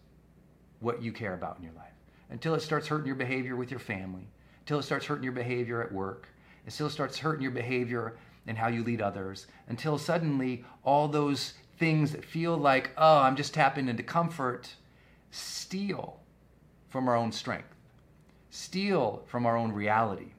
what 0.79 1.01
you 1.01 1.11
care 1.11 1.33
about 1.33 1.57
in 1.57 1.63
your 1.63 1.73
life. 1.73 1.93
Until 2.29 2.55
it 2.55 2.61
starts 2.61 2.87
hurting 2.87 3.07
your 3.07 3.15
behavior 3.15 3.55
with 3.55 3.71
your 3.71 3.79
family, 3.79 4.27
until 4.59 4.79
it 4.79 4.83
starts 4.83 5.05
hurting 5.05 5.23
your 5.23 5.33
behavior 5.33 5.81
at 5.81 5.91
work. 5.91 6.27
until 6.65 6.87
It 6.87 6.91
starts 6.91 7.17
hurting 7.17 7.41
your 7.41 7.51
behavior 7.51 8.17
and 8.47 8.57
how 8.57 8.67
you 8.67 8.83
lead 8.83 9.01
others 9.01 9.47
until 9.67 9.97
suddenly 9.97 10.65
all 10.83 11.07
those 11.07 11.53
things 11.77 12.11
that 12.11 12.23
feel 12.23 12.57
like, 12.57 12.91
oh, 12.97 13.19
I'm 13.19 13.35
just 13.35 13.53
tapping 13.53 13.87
into 13.87 14.03
comfort, 14.03 14.75
steal 15.31 16.19
from 16.89 17.07
our 17.07 17.15
own 17.15 17.31
strength, 17.31 17.75
steal 18.49 19.23
from 19.27 19.45
our 19.45 19.57
own 19.57 19.71
reality. 19.71 20.33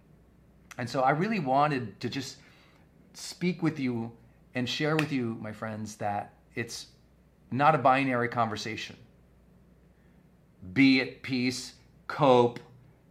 And 0.79 0.89
so 0.89 1.01
I 1.01 1.11
really 1.11 1.41
wanted 1.41 2.01
to 2.01 2.09
just 2.09 2.37
speak 3.15 3.63
with 3.63 3.79
you 3.79 4.13
and 4.55 4.69
share 4.69 4.97
with 4.97 5.13
you, 5.13 5.37
my 5.41 5.53
friends, 5.53 5.97
that 5.97 6.35
it's 6.55 6.87
not 7.51 7.75
a 7.75 7.79
binary 7.79 8.29
conversation. 8.29 8.97
Be 10.73 11.01
at 11.01 11.23
peace, 11.23 11.75
cope, 12.07 12.61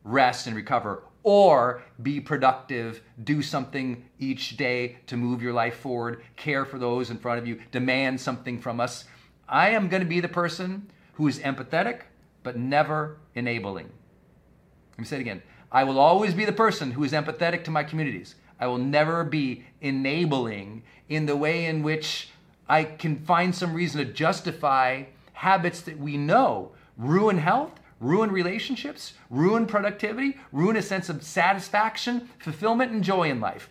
rest, 0.04 0.48
and 0.48 0.56
recover, 0.56 1.04
or 1.24 1.82
be 2.02 2.20
productive, 2.20 3.02
do 3.24 3.42
something 3.42 4.04
each 4.20 4.58
day 4.58 4.98
to 5.08 5.16
move 5.16 5.42
your 5.42 5.54
life 5.54 5.78
forward, 5.78 6.24
care 6.36 6.66
for 6.66 6.78
those 6.78 7.10
in 7.10 7.18
front 7.18 7.40
of 7.40 7.48
you, 7.48 7.62
demand 7.72 8.20
something 8.20 8.60
from 8.60 8.80
us. 8.80 9.06
I 9.48 9.70
am 9.70 9.88
going 9.88 10.02
to 10.02 10.10
be 10.10 10.20
the 10.20 10.28
person 10.28 10.90
who 11.14 11.28
is 11.28 11.40
empathetic, 11.40 12.02
but 12.42 12.58
never 12.58 13.18
enabling. 13.36 13.90
Let 14.92 15.00
me 15.00 15.06
say 15.06 15.18
it 15.18 15.22
again. 15.22 15.42
I 15.72 15.84
will 15.84 16.00
always 16.00 16.34
be 16.34 16.46
the 16.46 16.52
person 16.52 16.92
who 16.92 17.04
is 17.04 17.14
empathetic 17.14 17.64
to 17.66 17.72
my 17.72 17.84
communities. 17.84 18.36
I 18.64 18.68
will 18.68 18.78
never 18.78 19.26
be 19.26 19.66
enabling 19.82 20.84
in 21.10 21.26
the 21.26 21.36
way 21.36 21.66
in 21.66 21.84
which 21.84 22.30
I 22.70 22.86
can 22.86 23.18
find 23.18 23.54
some 23.54 23.74
reason 23.74 24.00
to 24.00 24.14
justify 24.14 25.04
habits 25.34 25.82
that 25.82 26.00
we 26.00 26.16
know 26.16 26.72
ruin 26.96 27.40
health, 27.40 27.74
ruin 28.00 28.32
relationships, 28.32 29.16
ruin 29.30 29.66
productivity, 29.66 30.38
ruin 30.54 30.78
a 30.78 30.82
sense 30.82 31.10
of 31.10 31.24
satisfaction, 31.24 32.30
fulfillment, 32.40 32.94
and 32.94 33.04
joy 33.04 33.30
in 33.30 33.42
life. 33.42 33.68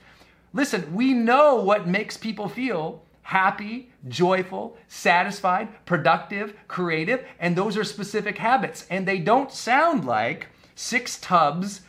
Listen, 0.53 0.95
we 0.95 1.15
know 1.15 1.55
what 1.55 1.89
makes 1.89 2.19
people 2.19 2.51
feel 2.51 3.03
happy, 3.23 3.91
joyful, 4.09 4.77
satisfied, 4.89 5.69
productive, 5.87 6.55
creative, 6.69 7.25
and 7.41 7.57
those 7.57 7.79
are 7.79 7.85
specific 7.85 8.37
habits. 8.37 8.85
And 8.91 9.09
they 9.09 9.21
don't 9.21 9.51
sound 9.51 10.05
like 10.05 10.49
six 10.75 11.19
tubs 11.19 11.81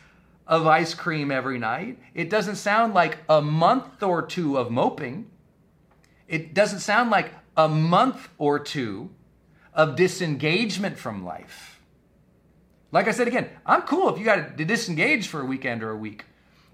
of 0.46 0.66
ice 0.66 0.94
cream 0.94 1.30
every 1.30 1.58
night. 1.58 1.98
It 2.14 2.30
doesn't 2.30 2.56
sound 2.56 2.94
like 2.94 3.18
a 3.28 3.40
month 3.40 4.02
or 4.02 4.22
two 4.22 4.58
of 4.58 4.70
moping. 4.70 5.30
It 6.28 6.54
doesn't 6.54 6.80
sound 6.80 7.10
like 7.10 7.32
a 7.56 7.68
month 7.68 8.28
or 8.38 8.58
two 8.58 9.10
of 9.72 9.96
disengagement 9.96 10.98
from 10.98 11.24
life. 11.24 11.80
Like 12.92 13.08
I 13.08 13.12
said 13.12 13.26
again, 13.26 13.48
I'm 13.66 13.82
cool 13.82 14.08
if 14.08 14.18
you 14.18 14.24
got 14.24 14.56
to 14.56 14.64
disengage 14.64 15.26
for 15.26 15.40
a 15.40 15.44
weekend 15.44 15.82
or 15.82 15.90
a 15.90 15.96
week. 15.96 16.24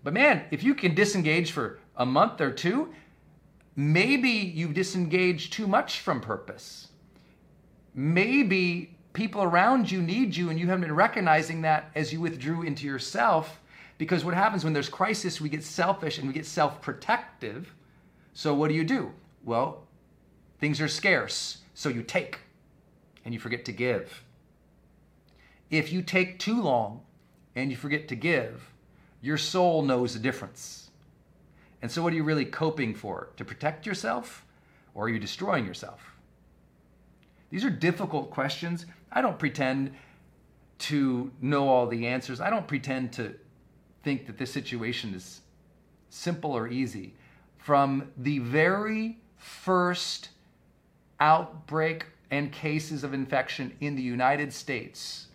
But 0.02 0.12
man, 0.12 0.44
if 0.50 0.62
you 0.62 0.74
can 0.74 0.94
disengage 0.94 1.52
for 1.52 1.78
a 1.96 2.04
month 2.06 2.40
or 2.40 2.50
two, 2.50 2.92
maybe 3.76 4.28
you've 4.30 4.74
disengaged 4.74 5.52
too 5.52 5.66
much 5.66 6.00
from 6.00 6.20
purpose. 6.20 6.88
Maybe 7.94 8.96
people 9.12 9.42
around 9.42 9.90
you 9.90 10.00
need 10.00 10.36
you 10.36 10.50
and 10.50 10.58
you 10.58 10.66
haven't 10.66 10.82
been 10.82 10.94
recognizing 10.94 11.62
that 11.62 11.90
as 11.94 12.12
you 12.12 12.20
withdrew 12.20 12.62
into 12.62 12.86
yourself. 12.86 13.59
Because 14.00 14.24
what 14.24 14.32
happens 14.32 14.64
when 14.64 14.72
there's 14.72 14.88
crisis, 14.88 15.42
we 15.42 15.50
get 15.50 15.62
selfish 15.62 16.16
and 16.16 16.26
we 16.26 16.32
get 16.32 16.46
self 16.46 16.80
protective. 16.80 17.74
So 18.32 18.54
what 18.54 18.68
do 18.68 18.74
you 18.74 18.82
do? 18.82 19.12
Well, 19.44 19.82
things 20.58 20.80
are 20.80 20.88
scarce, 20.88 21.58
so 21.74 21.90
you 21.90 22.02
take 22.02 22.38
and 23.26 23.34
you 23.34 23.38
forget 23.38 23.66
to 23.66 23.72
give. 23.72 24.24
If 25.68 25.92
you 25.92 26.00
take 26.00 26.38
too 26.38 26.62
long 26.62 27.02
and 27.54 27.70
you 27.70 27.76
forget 27.76 28.08
to 28.08 28.16
give, 28.16 28.72
your 29.20 29.36
soul 29.36 29.82
knows 29.82 30.14
the 30.14 30.18
difference. 30.18 30.88
And 31.82 31.90
so, 31.90 32.02
what 32.02 32.14
are 32.14 32.16
you 32.16 32.24
really 32.24 32.46
coping 32.46 32.94
for? 32.94 33.28
To 33.36 33.44
protect 33.44 33.84
yourself 33.84 34.46
or 34.94 35.04
are 35.04 35.08
you 35.10 35.18
destroying 35.18 35.66
yourself? 35.66 36.16
These 37.50 37.66
are 37.66 37.70
difficult 37.70 38.30
questions. 38.30 38.86
I 39.12 39.20
don't 39.20 39.38
pretend 39.38 39.94
to 40.88 41.30
know 41.42 41.68
all 41.68 41.86
the 41.86 42.06
answers. 42.06 42.40
I 42.40 42.48
don't 42.48 42.66
pretend 42.66 43.12
to 43.12 43.34
think 44.02 44.26
that 44.26 44.38
this 44.38 44.52
situation 44.52 45.14
is 45.14 45.40
simple 46.08 46.52
or 46.52 46.68
easy. 46.68 47.14
From 47.58 48.10
the 48.16 48.38
very 48.38 49.18
first 49.36 50.30
outbreak 51.20 52.06
and 52.30 52.52
cases 52.52 53.04
of 53.04 53.14
infection 53.14 53.76
in 53.80 53.96
the 53.96 54.02
United 54.02 54.52
States, 54.52 55.26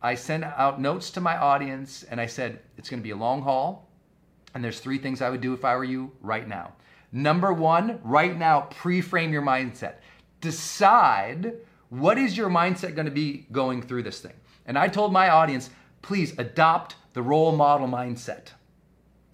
I 0.00 0.14
sent 0.14 0.44
out 0.44 0.80
notes 0.80 1.10
to 1.12 1.20
my 1.20 1.36
audience 1.36 2.04
and 2.04 2.20
I 2.20 2.26
said, 2.26 2.60
it's 2.76 2.88
going 2.88 3.00
to 3.00 3.04
be 3.04 3.10
a 3.10 3.16
long 3.16 3.42
haul. 3.42 3.88
And 4.54 4.64
there's 4.64 4.80
three 4.80 4.98
things 4.98 5.20
I 5.20 5.30
would 5.30 5.40
do 5.40 5.54
if 5.54 5.64
I 5.64 5.76
were 5.76 5.84
you 5.84 6.12
right 6.20 6.46
now. 6.46 6.72
Number 7.12 7.52
one, 7.52 8.00
right 8.02 8.36
now, 8.36 8.62
pre 8.70 9.00
frame 9.00 9.32
your 9.32 9.42
mindset. 9.42 9.94
Decide 10.40 11.54
what 11.88 12.18
is 12.18 12.36
your 12.36 12.48
mindset 12.48 12.94
going 12.94 13.06
to 13.06 13.10
be 13.12 13.46
going 13.50 13.82
through 13.82 14.02
this 14.02 14.20
thing. 14.20 14.34
And 14.66 14.78
I 14.78 14.88
told 14.88 15.12
my 15.12 15.30
audience, 15.30 15.70
please 16.02 16.38
adopt 16.38 16.96
the 17.18 17.22
role 17.22 17.50
model 17.50 17.88
mindset. 17.88 18.52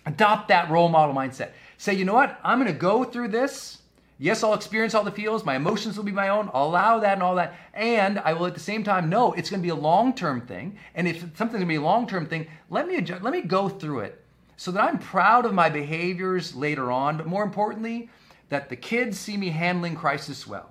Adopt 0.07 0.49
that 0.49 0.70
role 0.70 0.88
model 0.88 1.14
mindset. 1.14 1.51
Say, 1.77 1.92
you 1.92 2.07
know 2.07 2.14
what? 2.14 2.40
I'm 2.42 2.59
going 2.59 2.73
to 2.73 2.79
go 2.79 3.05
through 3.05 3.29
this 3.29 3.83
Yes, 4.18 4.44
I'll 4.44 4.55
experience 4.55 4.94
all 4.94 5.03
the 5.03 5.11
feels. 5.11 5.44
My 5.44 5.57
emotions 5.57 5.97
will 5.97 6.05
be 6.05 6.12
my 6.12 6.29
own. 6.29 6.49
I'll 6.55 6.66
allow 6.66 7.01
that 7.01 7.14
and 7.14 7.23
all 7.23 7.35
that. 7.35 7.55
And 7.75 8.20
I 8.20 8.33
will 8.33 8.47
at 8.47 8.55
the 8.55 8.61
same 8.61 8.85
time 8.85 9.11
know 9.11 9.33
it's 9.33 9.51
going 9.51 9.61
to 9.61 9.66
be 9.66 9.70
a 9.70 9.75
long-term 9.75 10.47
thing. 10.47 10.79
And 10.94 11.09
if 11.09 11.18
something's 11.18 11.51
going 11.51 11.61
to 11.62 11.66
be 11.66 11.75
a 11.75 11.83
long-term 11.83 12.27
thing, 12.27 12.47
let 12.70 12.87
me 12.87 12.97
adjust, 12.97 13.23
let 13.23 13.33
me 13.33 13.40
go 13.40 13.68
through 13.68 14.01
it 14.01 14.25
so 14.57 14.70
that 14.70 14.85
I'm 14.85 14.99
proud 14.99 15.44
of 15.44 15.53
my 15.53 15.68
behaviors 15.68 16.55
later 16.55 16.92
on, 16.92 17.16
but 17.16 17.27
more 17.27 17.42
importantly, 17.42 18.09
that 18.51 18.68
the 18.68 18.77
kids 18.77 19.18
see 19.18 19.37
me 19.37 19.49
handling 19.49 19.97
crisis 19.97 20.47
well. 20.47 20.70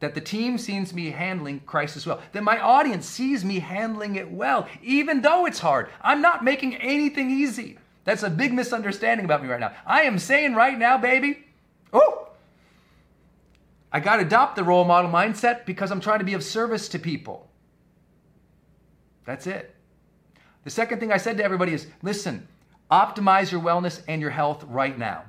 That 0.00 0.14
the 0.14 0.20
team 0.20 0.58
sees 0.58 0.92
me 0.92 1.10
handling 1.10 1.60
crisis 1.60 2.06
well. 2.06 2.20
That 2.32 2.42
my 2.42 2.60
audience 2.60 3.06
sees 3.06 3.44
me 3.44 3.60
handling 3.60 4.16
it 4.16 4.30
well, 4.30 4.68
even 4.82 5.22
though 5.22 5.46
it's 5.46 5.58
hard. 5.58 5.88
I'm 6.02 6.20
not 6.20 6.44
making 6.44 6.76
anything 6.76 7.30
easy. 7.30 7.78
That's 8.04 8.22
a 8.22 8.30
big 8.30 8.52
misunderstanding 8.52 9.24
about 9.24 9.42
me 9.42 9.48
right 9.48 9.58
now. 9.58 9.72
I 9.86 10.02
am 10.02 10.18
saying 10.18 10.54
right 10.54 10.78
now, 10.78 10.98
baby, 10.98 11.44
oh, 11.92 12.28
I 13.90 14.00
got 14.00 14.16
to 14.16 14.22
adopt 14.22 14.56
the 14.56 14.64
role 14.64 14.84
model 14.84 15.10
mindset 15.10 15.64
because 15.64 15.90
I'm 15.90 16.00
trying 16.00 16.18
to 16.18 16.24
be 16.24 16.34
of 16.34 16.44
service 16.44 16.88
to 16.90 16.98
people. 16.98 17.48
That's 19.24 19.46
it. 19.46 19.74
The 20.64 20.70
second 20.70 21.00
thing 21.00 21.10
I 21.10 21.16
said 21.16 21.38
to 21.38 21.44
everybody 21.44 21.72
is 21.72 21.86
listen, 22.02 22.46
optimize 22.90 23.50
your 23.50 23.60
wellness 23.60 24.02
and 24.06 24.20
your 24.20 24.30
health 24.30 24.64
right 24.64 24.96
now. 24.98 25.24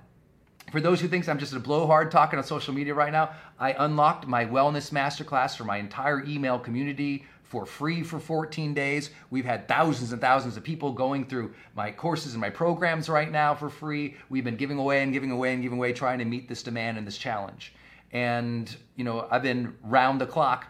For 0.71 0.82
those 0.82 0.99
who 0.99 1.08
think 1.08 1.27
I'm 1.30 1.39
just 1.39 1.53
a 1.53 1.60
blowhard 1.60 2.12
talking 2.12 2.38
on 2.38 2.45
social 2.45 2.73
media 2.73 2.93
right 2.93 3.12
now, 3.12 3.32
I 3.58 3.73
unlocked 3.77 4.27
my 4.27 4.45
wellness 4.45 4.91
masterclass 4.91 5.56
for 5.56 5.63
my 5.63 5.77
entire 5.77 6.25
email 6.25 6.60
community 6.60 7.25
for 7.43 7.65
free 7.65 8.03
for 8.03 8.19
14 8.19 8.73
days. 8.73 9.10
We've 9.30 9.45
had 9.45 9.69
thousands 9.69 10.12
and 10.12 10.19
thousands 10.19 10.58
of 10.58 10.63
people 10.63 10.91
going 10.91 11.25
through 11.25 11.53
my 11.73 11.91
courses 11.91 12.34
and 12.34 12.41
my 12.41 12.49
programs 12.49 13.08
right 13.08 13.32
now 13.32 13.56
for 13.56 13.69
free. 13.69 14.15
We've 14.30 14.43
been 14.43 14.58
giving 14.58 14.77
away 14.77 15.01
and 15.01 15.13
giving 15.13 15.32
away 15.32 15.53
and 15.53 15.62
giving 15.62 15.77
away, 15.77 15.93
trying 15.93 16.19
to 16.19 16.25
meet 16.25 16.49
this 16.49 16.63
demand 16.63 16.97
and 16.97 17.08
this 17.08 17.17
challenge 17.17 17.73
and 18.12 18.75
you 18.95 19.03
know 19.03 19.27
I've 19.30 19.43
been 19.43 19.75
round 19.84 20.21
the 20.21 20.25
clock 20.25 20.67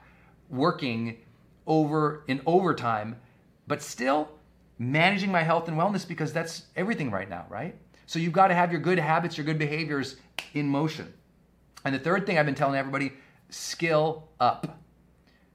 working 0.50 1.18
over 1.66 2.24
in 2.28 2.42
overtime, 2.46 3.18
but 3.68 3.82
still 3.82 4.30
managing 4.80 5.32
my 5.32 5.44
health 5.44 5.68
and 5.68 5.78
wellness 5.78 6.08
because 6.08 6.32
that's 6.32 6.64
everything 6.76 7.12
right 7.12 7.30
now, 7.30 7.46
right? 7.50 7.76
So 8.08 8.20
you've 8.20 8.34
got 8.34 8.48
to 8.48 8.56
have 8.56 8.72
your 8.72 8.82
good 8.82 8.98
habits, 8.98 9.38
your 9.38 9.46
good 9.46 9.60
behaviors 9.60 10.16
in 10.54 10.68
motion. 10.68 11.14
And 11.86 11.94
the 11.94 12.00
third 12.00 12.26
thing 12.26 12.40
I've 12.40 12.46
been 12.46 12.56
telling 12.56 12.80
everybody, 12.80 13.14
skill 13.50 14.30
up. 14.40 14.80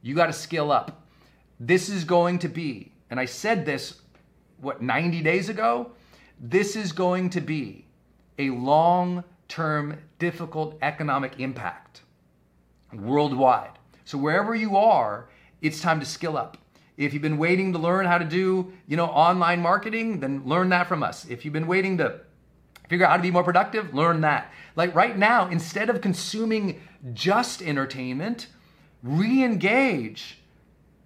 You 0.03 0.15
got 0.15 0.27
to 0.27 0.33
skill 0.33 0.71
up. 0.71 1.07
This 1.59 1.88
is 1.88 2.05
going 2.05 2.38
to 2.41 2.49
be, 2.49 2.93
and 3.11 3.19
I 3.19 3.25
said 3.25 3.65
this 3.65 4.03
what 4.61 4.83
90 4.83 5.23
days 5.23 5.49
ago, 5.49 5.93
this 6.38 6.77
is 6.77 6.93
going 6.93 7.31
to 7.31 7.41
be 7.41 7.87
a 8.38 8.51
long 8.51 9.25
term 9.49 9.99
difficult 10.19 10.77
economic 10.83 11.41
impact 11.41 12.03
worldwide. 12.93 13.79
So 14.05 14.19
wherever 14.19 14.55
you 14.55 14.77
are, 14.77 15.29
it's 15.62 15.81
time 15.81 16.01
to 16.01 16.07
skill 16.07 16.37
up. 16.37 16.59
If 16.97 17.15
you've 17.15 17.23
been 17.23 17.38
waiting 17.38 17.73
to 17.73 17.79
learn 17.79 18.05
how 18.07 18.19
to 18.19 18.25
do, 18.25 18.73
you 18.87 18.97
know, 18.97 19.07
online 19.07 19.61
marketing, 19.61 20.21
then 20.21 20.43
learn 20.45 20.69
that 20.69 20.87
from 20.87 21.03
us. 21.03 21.25
If 21.27 21.45
you've 21.45 21.55
been 21.55 21.67
waiting 21.67 21.97
to 21.99 22.21
figure 22.88 23.07
out 23.07 23.11
how 23.11 23.16
to 23.16 23.23
be 23.23 23.31
more 23.31 23.45
productive, 23.45 23.95
learn 23.95 24.21
that. 24.23 24.53
Like 24.77 24.95
right 24.95 25.16
now, 25.16 25.49
instead 25.49 25.90
of 25.90 26.01
consuming 26.01 26.81
just 27.12 27.62
entertainment, 27.62 28.49
re-engage. 29.03 30.38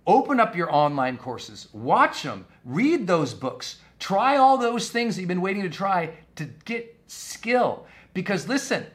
Open 0.06 0.38
up 0.38 0.54
your 0.54 0.72
online 0.72 1.16
courses, 1.16 1.68
watch 1.72 2.22
them, 2.22 2.46
read 2.64 3.08
those 3.08 3.34
books, 3.34 3.78
try 3.98 4.36
all 4.36 4.56
those 4.56 4.88
things 4.90 5.16
that 5.16 5.22
you've 5.22 5.28
been 5.28 5.40
waiting 5.40 5.62
to 5.62 5.70
try 5.70 6.10
to 6.36 6.44
get 6.64 6.96
skill. 7.08 7.86
Because 8.14 8.46
listen, 8.46 8.86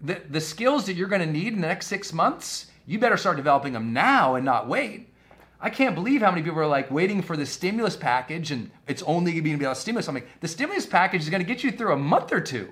the, 0.00 0.20
the 0.30 0.40
skills 0.40 0.86
that 0.86 0.94
you're 0.94 1.08
going 1.08 1.26
to 1.26 1.26
need 1.26 1.54
in 1.54 1.60
the 1.60 1.66
next 1.66 1.88
six 1.88 2.12
months, 2.12 2.66
you 2.86 3.00
better 3.00 3.16
start 3.16 3.36
developing 3.36 3.72
them 3.72 3.92
now 3.92 4.36
and 4.36 4.44
not 4.44 4.68
wait. 4.68 5.08
I 5.64 5.70
can't 5.70 5.94
believe 5.94 6.20
how 6.20 6.30
many 6.30 6.42
people 6.42 6.60
are 6.60 6.66
like 6.66 6.90
waiting 6.90 7.22
for 7.22 7.38
the 7.38 7.46
stimulus 7.46 7.96
package 7.96 8.50
and 8.50 8.70
it's 8.86 9.02
only 9.04 9.32
going 9.32 9.44
to 9.44 9.48
be 9.48 9.54
about 9.54 9.78
stimulus. 9.78 10.06
I'm 10.06 10.14
like, 10.14 10.28
the 10.40 10.46
stimulus 10.46 10.84
package 10.84 11.22
is 11.22 11.30
going 11.30 11.42
to 11.42 11.48
get 11.48 11.64
you 11.64 11.70
through 11.70 11.94
a 11.94 11.96
month 11.96 12.34
or 12.34 12.40
two. 12.42 12.70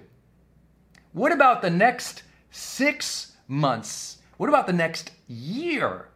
What 1.15 1.33
about 1.33 1.63
the 1.63 1.71
next 1.71 2.23
six 2.51 3.33
months? 3.49 4.19
What 4.37 4.51
about 4.51 4.67
the 4.67 4.75
next 4.75 5.11
year? 5.27 6.11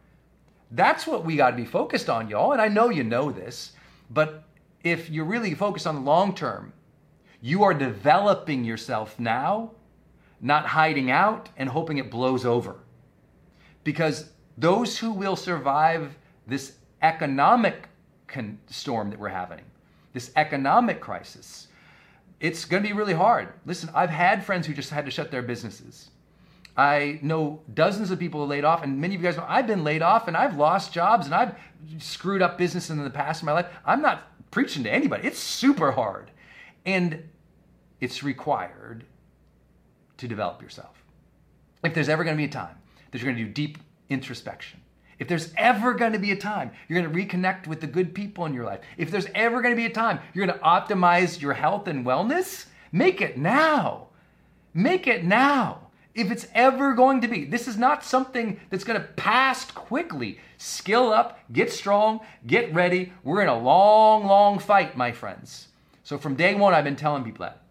That's 0.69 1.07
what 1.07 1.25
we 1.25 1.35
got 1.35 1.49
to 1.49 1.55
be 1.57 1.65
focused 1.65 2.09
on, 2.09 2.29
y'all. 2.29 2.51
And 2.51 2.61
I 2.61 2.67
know 2.67 2.89
you 2.89 3.03
know 3.03 3.31
this, 3.31 3.71
but 4.11 4.43
if 4.83 5.09
you're 5.09 5.25
really 5.25 5.55
focused 5.55 5.87
on 5.87 5.95
the 5.95 6.01
long 6.01 6.35
term, 6.35 6.73
you 7.41 7.63
are 7.63 7.73
developing 7.73 8.63
yourself 8.63 9.19
now, 9.19 9.71
not 10.41 10.67
hiding 10.67 11.09
out 11.09 11.49
and 11.57 11.69
hoping 11.69 11.97
it 11.97 12.11
blows 12.11 12.45
over. 12.45 12.75
Because 13.83 14.29
those 14.59 14.99
who 14.99 15.11
will 15.11 15.35
survive 15.35 16.15
this 16.47 16.73
economic 17.01 17.87
con- 18.27 18.59
storm 18.67 19.09
that 19.09 19.19
we're 19.19 19.29
having, 19.29 19.61
this 20.13 20.31
economic 20.35 20.99
crisis, 20.99 21.67
it's 22.39 22.65
going 22.65 22.83
to 22.83 22.89
be 22.89 22.93
really 22.93 23.13
hard. 23.13 23.49
Listen, 23.65 23.89
I've 23.93 24.09
had 24.09 24.43
friends 24.43 24.67
who 24.67 24.73
just 24.73 24.89
had 24.89 25.05
to 25.05 25.11
shut 25.11 25.31
their 25.31 25.41
businesses. 25.41 26.09
I 26.75 27.19
know 27.23 27.61
dozens 27.73 28.11
of 28.11 28.19
people 28.19 28.45
laid 28.45 28.63
off, 28.63 28.83
and 28.83 29.01
many 29.01 29.15
of 29.15 29.21
you 29.21 29.27
guys 29.27 29.35
know 29.35 29.45
I've 29.47 29.65
been 29.65 29.83
laid 29.83 30.03
off 30.03 30.27
and 30.27 30.37
I've 30.37 30.57
lost 30.57 30.93
jobs 30.93 31.25
and 31.25 31.33
I've 31.33 31.55
screwed 31.97 32.43
up 32.43 32.57
business 32.57 32.91
in 32.91 33.03
the 33.03 33.09
past 33.09 33.41
in 33.41 33.47
my 33.47 33.53
life. 33.53 33.65
I'm 33.83 34.01
not 34.01 34.23
preaching 34.51 34.83
to 34.83 34.93
anybody. 34.93 35.27
It's 35.27 35.39
super 35.39 35.91
hard. 35.91 36.29
And 36.85 37.27
it's 37.99 38.21
required 38.23 39.05
to 40.17 40.27
develop 40.27 40.61
yourself. 40.61 41.03
If 41.83 41.93
there's 41.93 42.09
ever 42.09 42.23
going 42.23 42.35
to 42.35 42.41
be 42.41 42.45
a 42.45 42.51
time 42.51 42.75
that 43.11 43.21
you're 43.21 43.31
going 43.31 43.43
to 43.43 43.45
do 43.45 43.51
deep 43.51 43.79
introspection, 44.09 44.79
if 45.19 45.27
there's 45.27 45.51
ever 45.57 45.93
going 45.93 46.13
to 46.13 46.19
be 46.19 46.31
a 46.31 46.35
time 46.35 46.71
you're 46.87 47.01
going 47.01 47.11
to 47.11 47.25
reconnect 47.25 47.67
with 47.67 47.81
the 47.81 47.87
good 47.87 48.13
people 48.13 48.45
in 48.45 48.53
your 48.53 48.65
life, 48.65 48.81
if 48.97 49.11
there's 49.11 49.27
ever 49.35 49.61
going 49.61 49.73
to 49.73 49.79
be 49.79 49.85
a 49.85 49.93
time 49.93 50.19
you're 50.33 50.45
going 50.45 50.57
to 50.57 50.63
optimize 50.65 51.41
your 51.41 51.53
health 51.53 51.87
and 51.87 52.05
wellness, 52.05 52.65
make 52.91 53.21
it 53.21 53.37
now. 53.37 54.07
Make 54.73 55.07
it 55.07 55.23
now. 55.23 55.87
If 56.13 56.31
it's 56.31 56.47
ever 56.53 56.93
going 56.93 57.21
to 57.21 57.27
be, 57.27 57.45
this 57.45 57.67
is 57.67 57.77
not 57.77 58.03
something 58.03 58.59
that's 58.69 58.83
going 58.83 58.99
to 58.99 59.07
pass 59.13 59.65
quickly. 59.69 60.39
Skill 60.57 61.13
up, 61.13 61.39
get 61.51 61.71
strong, 61.71 62.21
get 62.47 62.73
ready. 62.73 63.13
We're 63.23 63.41
in 63.41 63.49
a 63.49 63.57
long, 63.57 64.25
long 64.25 64.57
fight, 64.57 64.97
my 64.97 65.11
friends. 65.11 65.67
So 66.03 66.17
from 66.17 66.35
day 66.35 66.55
one, 66.55 66.73
I've 66.73 66.83
been 66.83 66.95
telling 66.95 67.23
people 67.23 67.45
that. 67.45 67.61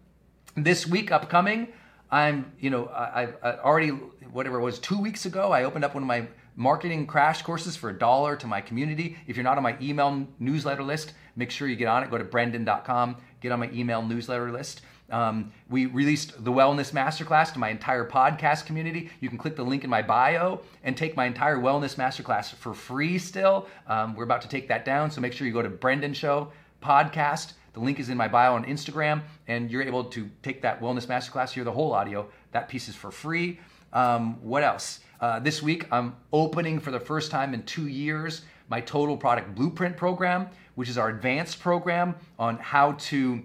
This 0.55 0.87
week 0.87 1.11
upcoming, 1.11 1.67
I'm, 2.09 2.51
you 2.59 2.69
know, 2.69 2.89
I, 2.93 3.21
have 3.21 3.59
already, 3.59 3.89
whatever 3.89 4.59
it 4.59 4.63
was, 4.63 4.79
two 4.79 4.99
weeks 4.99 5.25
ago, 5.25 5.51
I 5.51 5.65
opened 5.65 5.83
up 5.83 5.93
one 5.93 6.03
of 6.03 6.07
my 6.07 6.27
marketing 6.57 7.05
crash 7.05 7.43
courses 7.43 7.77
for 7.77 7.91
a 7.91 7.97
dollar 7.97 8.35
to 8.35 8.47
my 8.47 8.59
community. 8.59 9.15
If 9.27 9.37
you're 9.37 9.43
not 9.43 9.57
on 9.57 9.63
my 9.63 9.77
email 9.79 10.27
newsletter 10.39 10.83
list, 10.83 11.13
make 11.37 11.51
sure 11.51 11.67
you 11.67 11.77
get 11.77 11.87
on 11.87 12.03
it. 12.03 12.11
Go 12.11 12.17
to 12.17 12.23
brendon.com, 12.25 13.17
get 13.39 13.53
on 13.53 13.59
my 13.59 13.69
email 13.71 14.01
newsletter 14.01 14.51
list. 14.51 14.81
Um, 15.09 15.53
we 15.69 15.85
released 15.85 16.43
the 16.43 16.51
Wellness 16.51 16.91
Masterclass 16.91 17.53
to 17.53 17.59
my 17.59 17.69
entire 17.69 18.09
podcast 18.09 18.65
community. 18.65 19.09
You 19.21 19.29
can 19.29 19.37
click 19.37 19.55
the 19.55 19.63
link 19.63 19.83
in 19.85 19.89
my 19.89 20.01
bio 20.01 20.61
and 20.83 20.97
take 20.97 21.15
my 21.15 21.25
entire 21.25 21.57
Wellness 21.57 21.95
Masterclass 21.95 22.53
for 22.53 22.73
free 22.73 23.17
still. 23.17 23.67
Um, 23.87 24.15
we're 24.15 24.25
about 24.25 24.41
to 24.41 24.49
take 24.49 24.67
that 24.67 24.83
down, 24.83 25.09
so 25.09 25.21
make 25.21 25.31
sure 25.31 25.47
you 25.47 25.53
go 25.53 25.61
to 25.61 25.69
Brendon 25.69 26.13
Show 26.13 26.51
Podcast. 26.83 27.53
The 27.71 27.79
link 27.79 27.99
is 27.99 28.09
in 28.09 28.17
my 28.17 28.27
bio 28.27 28.55
on 28.55 28.65
Instagram, 28.65 29.21
and 29.47 29.71
you're 29.71 29.83
able 29.83 30.03
to 30.05 30.29
take 30.41 30.63
that 30.63 30.81
Wellness 30.81 31.05
Masterclass, 31.05 31.51
hear 31.51 31.63
the 31.63 31.71
whole 31.71 31.93
audio. 31.93 32.27
That 32.51 32.67
piece 32.67 32.89
is 32.89 32.95
for 32.95 33.11
free. 33.11 33.59
Um, 33.93 34.41
what 34.41 34.63
else? 34.63 34.99
Uh, 35.19 35.39
this 35.39 35.63
week, 35.63 35.87
I'm 35.91 36.15
opening 36.31 36.79
for 36.79 36.91
the 36.91 36.99
first 36.99 37.31
time 37.31 37.55
in 37.55 37.63
two 37.63 37.87
years 37.87 38.43
my 38.69 38.81
Total 38.81 39.17
Product 39.17 39.55
Blueprint 39.55 39.97
program, 39.97 40.47
which 40.75 40.89
is 40.89 40.97
our 40.97 41.09
advanced 41.09 41.59
program 41.59 42.15
on 42.37 42.57
how 42.57 42.91
to 42.93 43.41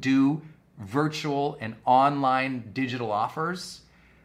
do 0.00 0.40
virtual 0.78 1.58
and 1.60 1.74
online 1.84 2.70
digital 2.72 3.12
offers. 3.12 3.82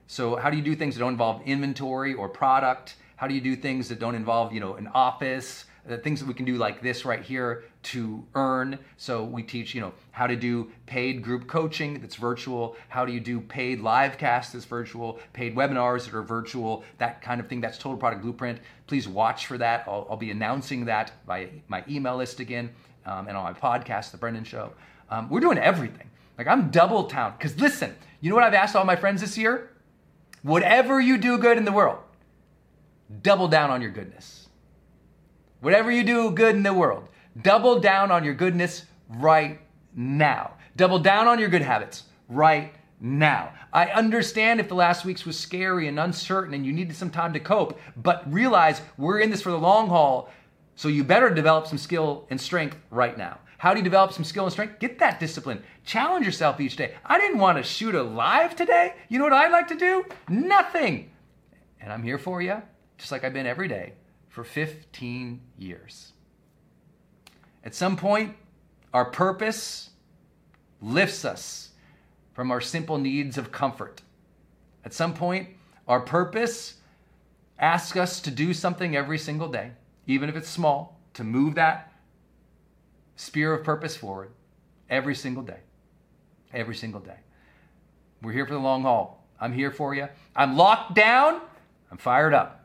So, 0.08 0.38
how 0.38 0.50
do 0.50 0.56
you 0.56 0.64
do 0.64 0.74
things 0.76 0.96
that 0.96 1.00
don't 1.00 1.12
involve 1.12 1.42
inventory 1.46 2.14
or 2.14 2.30
product? 2.30 2.96
How 3.18 3.28
do 3.28 3.34
you 3.34 3.42
do 3.42 3.56
things 3.58 3.90
that 3.90 4.00
don't 4.00 4.16
involve, 4.16 4.54
you 4.54 4.62
know, 4.62 4.76
an 4.76 4.88
office? 4.88 5.66
The 5.88 5.98
things 5.98 6.20
that 6.20 6.28
we 6.28 6.34
can 6.34 6.46
do 6.46 6.56
like 6.56 6.82
this 6.82 7.06
right 7.06 7.22
here 7.22 7.64
to 7.84 8.24
earn. 8.36 8.78
So 8.98 9.24
we 9.24 9.44
teach, 9.44 9.74
you 9.74 9.82
know, 9.82 9.94
how 10.12 10.28
to 10.28 10.36
do 10.36 10.70
paid 10.86 11.24
group 11.24 11.48
coaching 11.48 12.00
that's 12.00 12.16
virtual. 12.16 12.76
How 12.90 13.06
do 13.06 13.12
you 13.12 13.20
do 13.20 13.40
paid 13.42 13.80
live 13.80 14.18
casts 14.18 14.54
that's 14.54 14.66
virtual, 14.66 15.20
paid 15.34 15.56
webinars 15.56 16.06
that 16.06 16.14
are 16.14 16.22
virtual, 16.22 16.84
that 16.98 17.22
kind 17.22 17.40
of 17.40 17.48
thing. 17.48 17.62
That's 17.62 17.78
Total 17.78 17.98
Product 17.98 18.22
Blueprint. 18.22 18.60
Please 18.88 19.08
watch 19.08 19.46
for 19.46 19.58
that. 19.58 19.86
I'll, 19.88 20.08
I'll 20.10 20.18
be 20.18 20.32
announcing 20.32 20.86
that 20.86 21.12
by 21.26 21.50
my 21.68 21.84
email 21.90 22.18
list 22.18 22.40
again 22.40 22.70
um, 23.06 23.28
and 23.28 23.36
on 23.36 23.44
my 23.44 23.54
podcast, 23.54 24.12
The 24.12 24.18
Brendon 24.18 24.44
Show. 24.44 24.74
Um, 25.10 25.30
we're 25.30 25.40
doing 25.40 25.58
everything. 25.58 26.10
Like 26.38 26.48
I'm 26.48 26.70
double 26.70 27.06
town. 27.06 27.34
Because 27.38 27.60
listen, 27.60 27.96
you 28.22 28.30
know 28.30 28.36
what 28.36 28.44
I've 28.44 28.54
asked 28.54 28.76
all 28.76 28.86
my 28.86 28.96
friends 28.96 29.22
this 29.22 29.38
year? 29.38 29.72
Whatever 30.42 31.02
you 31.02 31.18
do 31.18 31.38
good 31.38 31.58
in 31.58 31.66
the 31.66 31.72
world, 31.72 32.00
double 33.22 33.48
down 33.48 33.70
on 33.72 33.82
your 33.82 33.92
goodness. 33.92 34.39
Whatever 35.62 35.92
you 35.92 36.04
do 36.04 36.32
good 36.32 36.56
in 36.56 36.64
the 36.64 36.74
world, 36.74 37.10
Double 37.42 37.80
down 37.80 38.12
on 38.12 38.24
your 38.24 38.34
goodness 38.34 38.86
right 39.08 39.60
now. 39.96 40.54
Double 40.76 41.00
down 41.00 41.28
on 41.28 41.40
your 41.40 41.50
good 41.50 41.62
habits 41.62 42.04
right 42.28 42.74
now. 43.00 43.54
I 43.72 43.88
understand 43.88 44.60
if 44.60 44.68
the 44.68 44.76
last 44.76 45.06
weeks 45.06 45.26
was 45.26 45.40
scary 45.40 45.88
and 45.88 46.00
uncertain 46.00 46.54
and 46.54 46.66
you 46.66 46.74
needed 46.74 46.96
some 46.96 47.10
time 47.12 47.34
to 47.34 47.40
cope, 47.40 47.80
but 47.96 48.32
realize 48.32 48.82
we're 48.98 49.20
in 49.20 49.30
this 49.30 49.42
for 49.42 49.52
the 49.52 49.58
long 49.58 49.88
haul, 49.88 50.30
so 50.76 50.88
you 50.88 51.04
better 51.04 51.30
develop 51.30 51.68
some 51.68 51.78
skill 51.78 52.26
and 52.30 52.42
strength 52.42 52.78
right 52.90 53.18
now. 53.18 53.38
How 53.58 53.74
do 53.74 53.80
you 53.80 53.84
develop 53.84 54.14
some 54.14 54.24
skill 54.24 54.46
and 54.46 54.52
strength? 54.52 54.80
Get 54.80 55.00
that 55.00 55.20
discipline. 55.20 55.62
Challenge 55.86 56.26
yourself 56.26 56.60
each 56.60 56.78
day. 56.78 56.96
I 57.06 57.20
didn't 57.20 57.40
want 57.40 57.58
to 57.58 57.64
shoot 57.64 57.94
a 57.94 58.02
live 58.02 58.56
today. 58.56 58.96
You 59.10 59.20
know 59.20 59.26
what 59.26 59.34
I'd 59.34 59.52
like 59.52 59.68
to 59.68 59.76
do? 59.76 60.06
Nothing. 60.30 61.12
And 61.80 61.92
I'm 61.92 62.04
here 62.04 62.18
for 62.18 62.42
you, 62.42 62.62
just 62.98 63.12
like 63.12 63.24
I've 63.24 63.34
been 63.34 63.46
every 63.46 63.68
day 63.68 63.94
for 64.30 64.44
15 64.44 65.42
years. 65.58 66.14
At 67.64 67.76
some 67.76 67.98
point, 67.98 68.36
our 68.94 69.06
purpose 69.06 69.90
lifts 70.82 71.26
us 71.26 71.70
from 72.34 72.52
our 72.52 72.62
simple 72.62 72.98
needs 72.98 73.38
of 73.38 73.52
comfort. 73.52 74.02
At 74.86 74.94
some 74.94 75.14
point, 75.14 75.50
our 75.88 76.00
purpose 76.00 76.76
asks 77.58 77.98
us 77.98 78.22
to 78.22 78.32
do 78.32 78.54
something 78.54 78.96
every 78.96 79.18
single 79.18 79.50
day, 79.50 79.72
even 80.08 80.30
if 80.30 80.36
it's 80.36 80.48
small, 80.48 81.00
to 81.16 81.24
move 81.24 81.56
that 81.56 81.92
sphere 83.18 83.54
of 83.54 83.66
purpose 83.66 83.98
forward 83.98 84.32
every 84.90 85.16
single 85.16 85.44
day. 85.44 85.60
Every 86.54 86.76
single 86.76 87.02
day. 87.02 87.18
We're 88.22 88.32
here 88.32 88.46
for 88.46 88.54
the 88.54 88.60
long 88.60 88.84
haul. 88.84 89.28
I'm 89.40 89.54
here 89.54 89.72
for 89.72 89.94
you. 89.94 90.08
I'm 90.36 90.58
locked 90.58 90.96
down. 90.96 91.42
I'm 91.92 91.98
fired 91.98 92.34
up. 92.34 92.59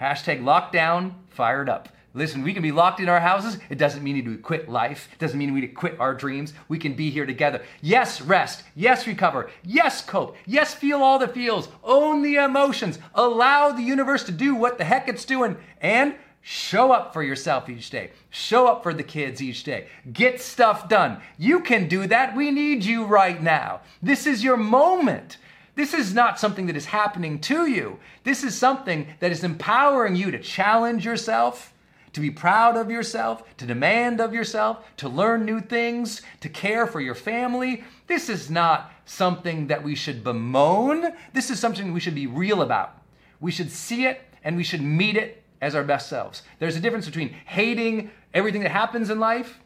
Hashtag 0.00 0.42
lockdown, 0.42 1.14
fired 1.30 1.68
up. 1.68 1.88
Listen, 2.14 2.42
we 2.42 2.54
can 2.54 2.62
be 2.62 2.72
locked 2.72 3.00
in 3.00 3.08
our 3.08 3.20
houses. 3.20 3.58
It 3.68 3.78
doesn't 3.78 4.02
mean 4.02 4.24
we 4.24 4.36
quit 4.38 4.68
life. 4.68 5.08
It 5.12 5.18
doesn't 5.18 5.38
mean 5.38 5.52
we 5.52 5.60
need 5.60 5.68
to 5.68 5.72
quit 5.72 6.00
our 6.00 6.14
dreams. 6.14 6.54
We 6.68 6.78
can 6.78 6.94
be 6.94 7.10
here 7.10 7.26
together. 7.26 7.62
Yes, 7.82 8.20
rest. 8.20 8.64
Yes, 8.74 9.06
recover. 9.06 9.50
Yes, 9.62 10.02
cope. 10.04 10.36
Yes, 10.46 10.74
feel 10.74 11.02
all 11.02 11.18
the 11.18 11.28
feels. 11.28 11.68
Own 11.84 12.22
the 12.22 12.36
emotions. 12.36 12.98
Allow 13.14 13.72
the 13.72 13.82
universe 13.82 14.24
to 14.24 14.32
do 14.32 14.54
what 14.54 14.78
the 14.78 14.84
heck 14.84 15.08
it's 15.08 15.24
doing. 15.24 15.56
And 15.80 16.14
show 16.40 16.92
up 16.92 17.12
for 17.12 17.22
yourself 17.22 17.68
each 17.68 17.90
day. 17.90 18.10
Show 18.30 18.66
up 18.66 18.82
for 18.82 18.94
the 18.94 19.02
kids 19.02 19.42
each 19.42 19.62
day. 19.62 19.88
Get 20.12 20.40
stuff 20.40 20.88
done. 20.88 21.20
You 21.36 21.60
can 21.60 21.88
do 21.88 22.06
that. 22.06 22.34
We 22.34 22.50
need 22.50 22.84
you 22.84 23.04
right 23.04 23.40
now. 23.40 23.82
This 24.02 24.26
is 24.26 24.42
your 24.42 24.56
moment. 24.56 25.36
This 25.78 25.94
is 25.94 26.12
not 26.12 26.40
something 26.40 26.66
that 26.66 26.76
is 26.76 26.86
happening 26.86 27.38
to 27.42 27.68
you. 27.68 28.00
This 28.24 28.42
is 28.42 28.58
something 28.58 29.06
that 29.20 29.30
is 29.30 29.44
empowering 29.44 30.16
you 30.16 30.32
to 30.32 30.40
challenge 30.40 31.04
yourself 31.04 31.72
to 32.12 32.20
be 32.20 32.30
proud 32.32 32.76
of 32.76 32.90
yourself, 32.90 33.44
to 33.58 33.64
demand 33.64 34.20
of 34.20 34.34
yourself, 34.34 34.84
to 34.96 35.08
learn 35.08 35.44
new 35.44 35.60
things, 35.60 36.20
to 36.40 36.48
care 36.48 36.84
for 36.84 37.00
your 37.00 37.14
family. 37.14 37.84
This 38.08 38.28
is 38.28 38.50
not 38.50 38.90
something 39.04 39.68
that 39.68 39.84
we 39.84 39.94
should 39.94 40.24
bemoan. 40.24 41.12
This 41.32 41.48
is 41.48 41.60
something 41.60 41.92
we 41.92 42.00
should 42.00 42.16
be 42.16 42.26
real 42.26 42.62
about. 42.62 43.00
We 43.38 43.52
should 43.52 43.70
see 43.70 44.04
it 44.06 44.22
and 44.42 44.56
we 44.56 44.64
should 44.64 44.82
meet 44.82 45.16
it 45.16 45.44
as 45.60 45.76
our 45.76 45.84
best 45.84 46.08
selves. 46.08 46.42
There's 46.58 46.74
a 46.74 46.80
difference 46.80 47.06
between 47.06 47.36
hating 47.46 48.10
everything 48.34 48.62
that 48.62 48.72
happens 48.72 49.10
in 49.10 49.20
life 49.20 49.60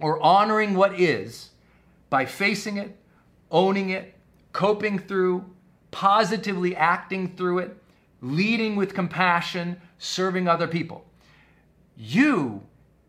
or 0.00 0.18
honoring 0.22 0.72
what 0.72 0.98
is 0.98 1.50
by 2.08 2.24
facing 2.24 2.78
it, 2.78 2.96
owning 3.50 3.90
it, 3.90 4.14
coping 4.52 4.98
through, 4.98 5.44
positively 5.90 6.76
acting 6.76 7.36
through 7.36 7.58
it, 7.58 7.76
leading 8.20 8.76
with 8.76 8.94
compassion, 8.94 9.80
serving 9.98 10.48
other 10.48 10.68
people. 10.68 11.04
You, 11.96 12.62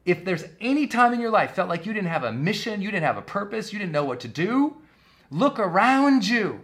if 0.06 0.26
there's 0.26 0.46
any 0.60 0.88
time 0.88 1.14
in 1.14 1.20
your 1.20 1.32
life 1.32 1.52
felt 1.56 1.70
like 1.70 1.86
you 1.86 1.94
didn't 1.94 2.10
have 2.10 2.24
a 2.24 2.32
mission, 2.32 2.82
you 2.82 2.92
didn't 2.92 3.06
have 3.06 3.18
a 3.18 3.22
purpose, 3.22 3.72
you 3.72 3.80
didn't 3.80 3.92
know 3.92 4.06
what 4.06 4.20
to 4.22 4.28
do, 4.28 4.78
look 5.32 5.60
around 5.60 6.28
you. 6.28 6.62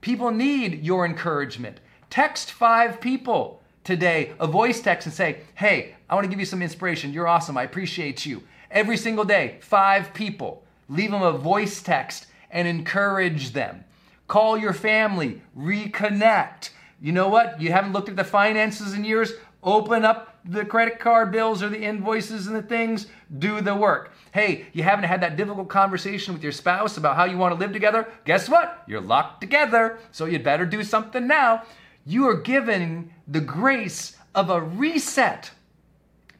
People 0.00 0.30
need 0.30 0.84
your 0.84 1.04
encouragement. 1.04 1.80
Text 2.10 2.52
five 2.52 3.00
people 3.00 3.62
today, 3.82 4.32
a 4.38 4.46
voice 4.46 4.80
text, 4.80 5.06
and 5.06 5.14
say, 5.14 5.40
Hey, 5.54 5.96
I 6.08 6.14
want 6.14 6.24
to 6.24 6.30
give 6.30 6.38
you 6.38 6.46
some 6.46 6.62
inspiration. 6.62 7.12
You're 7.12 7.26
awesome. 7.26 7.56
I 7.56 7.64
appreciate 7.64 8.24
you. 8.24 8.42
Every 8.70 8.96
single 8.96 9.24
day, 9.24 9.58
five 9.60 10.14
people. 10.14 10.64
Leave 10.88 11.10
them 11.10 11.22
a 11.22 11.32
voice 11.32 11.82
text 11.82 12.26
and 12.50 12.68
encourage 12.68 13.52
them. 13.52 13.84
Call 14.28 14.58
your 14.58 14.72
family, 14.72 15.42
reconnect. 15.56 16.70
You 17.00 17.12
know 17.12 17.28
what? 17.28 17.60
You 17.60 17.72
haven't 17.72 17.92
looked 17.92 18.08
at 18.08 18.16
the 18.16 18.24
finances 18.24 18.94
in 18.94 19.04
years? 19.04 19.32
Open 19.62 20.04
up 20.04 20.36
the 20.44 20.64
credit 20.64 20.98
card 20.98 21.32
bills 21.32 21.62
or 21.62 21.68
the 21.68 21.80
invoices 21.80 22.46
and 22.46 22.54
the 22.54 22.62
things, 22.62 23.08
do 23.38 23.60
the 23.60 23.74
work. 23.74 24.12
Hey, 24.32 24.66
you 24.72 24.82
haven't 24.82 25.06
had 25.06 25.20
that 25.22 25.36
difficult 25.36 25.68
conversation 25.68 26.34
with 26.34 26.42
your 26.42 26.52
spouse 26.52 26.96
about 26.96 27.16
how 27.16 27.24
you 27.24 27.36
want 27.36 27.54
to 27.54 27.58
live 27.58 27.72
together? 27.72 28.08
Guess 28.24 28.48
what? 28.48 28.82
You're 28.86 29.00
locked 29.00 29.40
together, 29.40 29.98
so 30.12 30.26
you'd 30.26 30.44
better 30.44 30.64
do 30.66 30.82
something 30.82 31.26
now. 31.26 31.64
You 32.04 32.28
are 32.28 32.36
given 32.36 33.12
the 33.26 33.40
grace 33.40 34.16
of 34.34 34.50
a 34.50 34.60
reset. 34.60 35.50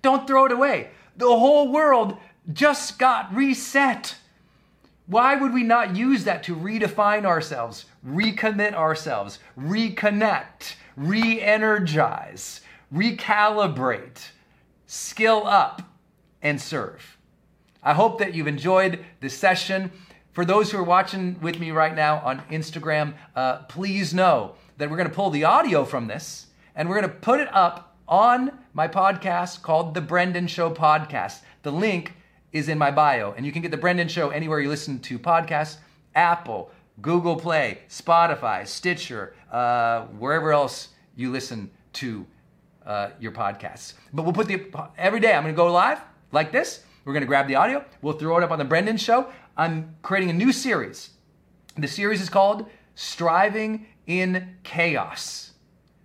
Don't 0.02 0.26
throw 0.26 0.46
it 0.46 0.52
away. 0.52 0.90
The 1.16 1.26
whole 1.26 1.72
world 1.72 2.16
just 2.52 2.98
got 2.98 3.34
reset. 3.34 4.16
Why 5.06 5.36
would 5.36 5.54
we 5.54 5.62
not 5.62 5.94
use 5.94 6.24
that 6.24 6.42
to 6.44 6.56
redefine 6.56 7.24
ourselves, 7.24 7.86
recommit 8.04 8.74
ourselves, 8.74 9.38
reconnect, 9.58 10.74
re 10.96 11.40
energize, 11.40 12.60
recalibrate, 12.92 14.30
skill 14.86 15.46
up, 15.46 15.82
and 16.42 16.60
serve? 16.60 17.16
I 17.84 17.94
hope 17.94 18.18
that 18.18 18.34
you've 18.34 18.48
enjoyed 18.48 19.04
this 19.20 19.38
session. 19.38 19.92
For 20.32 20.44
those 20.44 20.72
who 20.72 20.78
are 20.78 20.82
watching 20.82 21.40
with 21.40 21.60
me 21.60 21.70
right 21.70 21.94
now 21.94 22.18
on 22.24 22.40
Instagram, 22.50 23.14
uh, 23.36 23.58
please 23.68 24.12
know 24.12 24.56
that 24.76 24.90
we're 24.90 24.96
going 24.96 25.08
to 25.08 25.14
pull 25.14 25.30
the 25.30 25.44
audio 25.44 25.84
from 25.84 26.08
this 26.08 26.46
and 26.74 26.88
we're 26.88 27.00
going 27.00 27.10
to 27.10 27.16
put 27.20 27.38
it 27.38 27.48
up 27.54 27.96
on 28.08 28.58
my 28.74 28.88
podcast 28.88 29.62
called 29.62 29.94
The 29.94 30.00
Brendon 30.00 30.48
Show 30.48 30.70
Podcast. 30.70 31.40
The 31.62 31.72
link 31.72 32.14
is 32.56 32.68
in 32.68 32.78
my 32.78 32.90
bio, 32.90 33.32
and 33.36 33.44
you 33.44 33.52
can 33.52 33.60
get 33.60 33.70
The 33.70 33.76
Brendon 33.76 34.08
Show 34.08 34.30
anywhere 34.30 34.60
you 34.60 34.68
listen 34.68 34.98
to 35.00 35.18
podcasts 35.18 35.76
Apple, 36.14 36.70
Google 37.02 37.36
Play, 37.36 37.80
Spotify, 37.88 38.66
Stitcher, 38.66 39.34
uh, 39.52 40.06
wherever 40.06 40.52
else 40.52 40.88
you 41.14 41.30
listen 41.30 41.70
to 41.94 42.26
uh, 42.86 43.10
your 43.20 43.32
podcasts. 43.32 43.94
But 44.12 44.22
we'll 44.22 44.32
put 44.32 44.48
the 44.48 44.64
every 44.96 45.20
day. 45.20 45.34
I'm 45.34 45.42
to 45.44 45.52
go 45.52 45.70
live 45.70 46.00
like 46.32 46.50
this. 46.50 46.82
We're 47.04 47.12
to 47.20 47.26
grab 47.26 47.46
the 47.46 47.56
audio. 47.56 47.84
We'll 48.00 48.14
throw 48.14 48.38
it 48.38 48.42
up 48.42 48.50
on 48.50 48.58
the 48.58 48.64
Brendon 48.64 48.96
Show. 48.96 49.30
I'm 49.56 49.96
creating 50.02 50.30
a 50.30 50.32
new 50.32 50.52
series. 50.52 51.10
The 51.76 51.88
series 51.88 52.22
is 52.22 52.30
called 52.30 52.66
Striving 52.94 53.86
in 54.06 54.56
Chaos. 54.62 55.52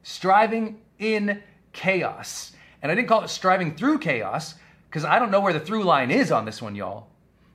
Striving 0.04 0.82
in 1.00 1.42
Chaos. 1.72 2.52
And 2.82 2.92
I 2.92 2.96
didn't 2.96 3.08
call 3.08 3.24
it 3.24 3.30
Striving 3.30 3.76
Through 3.76 4.00
Chaos 4.00 4.56
because 4.92 5.06
I 5.06 5.20
don't 5.20 5.32
know 5.32 5.40
where 5.40 5.54
the 5.54 5.60
through 5.62 5.86
line 5.86 6.12
is 6.12 6.34
on 6.34 6.44
this 6.44 6.62
one, 6.62 6.76
y'all. 6.76 7.08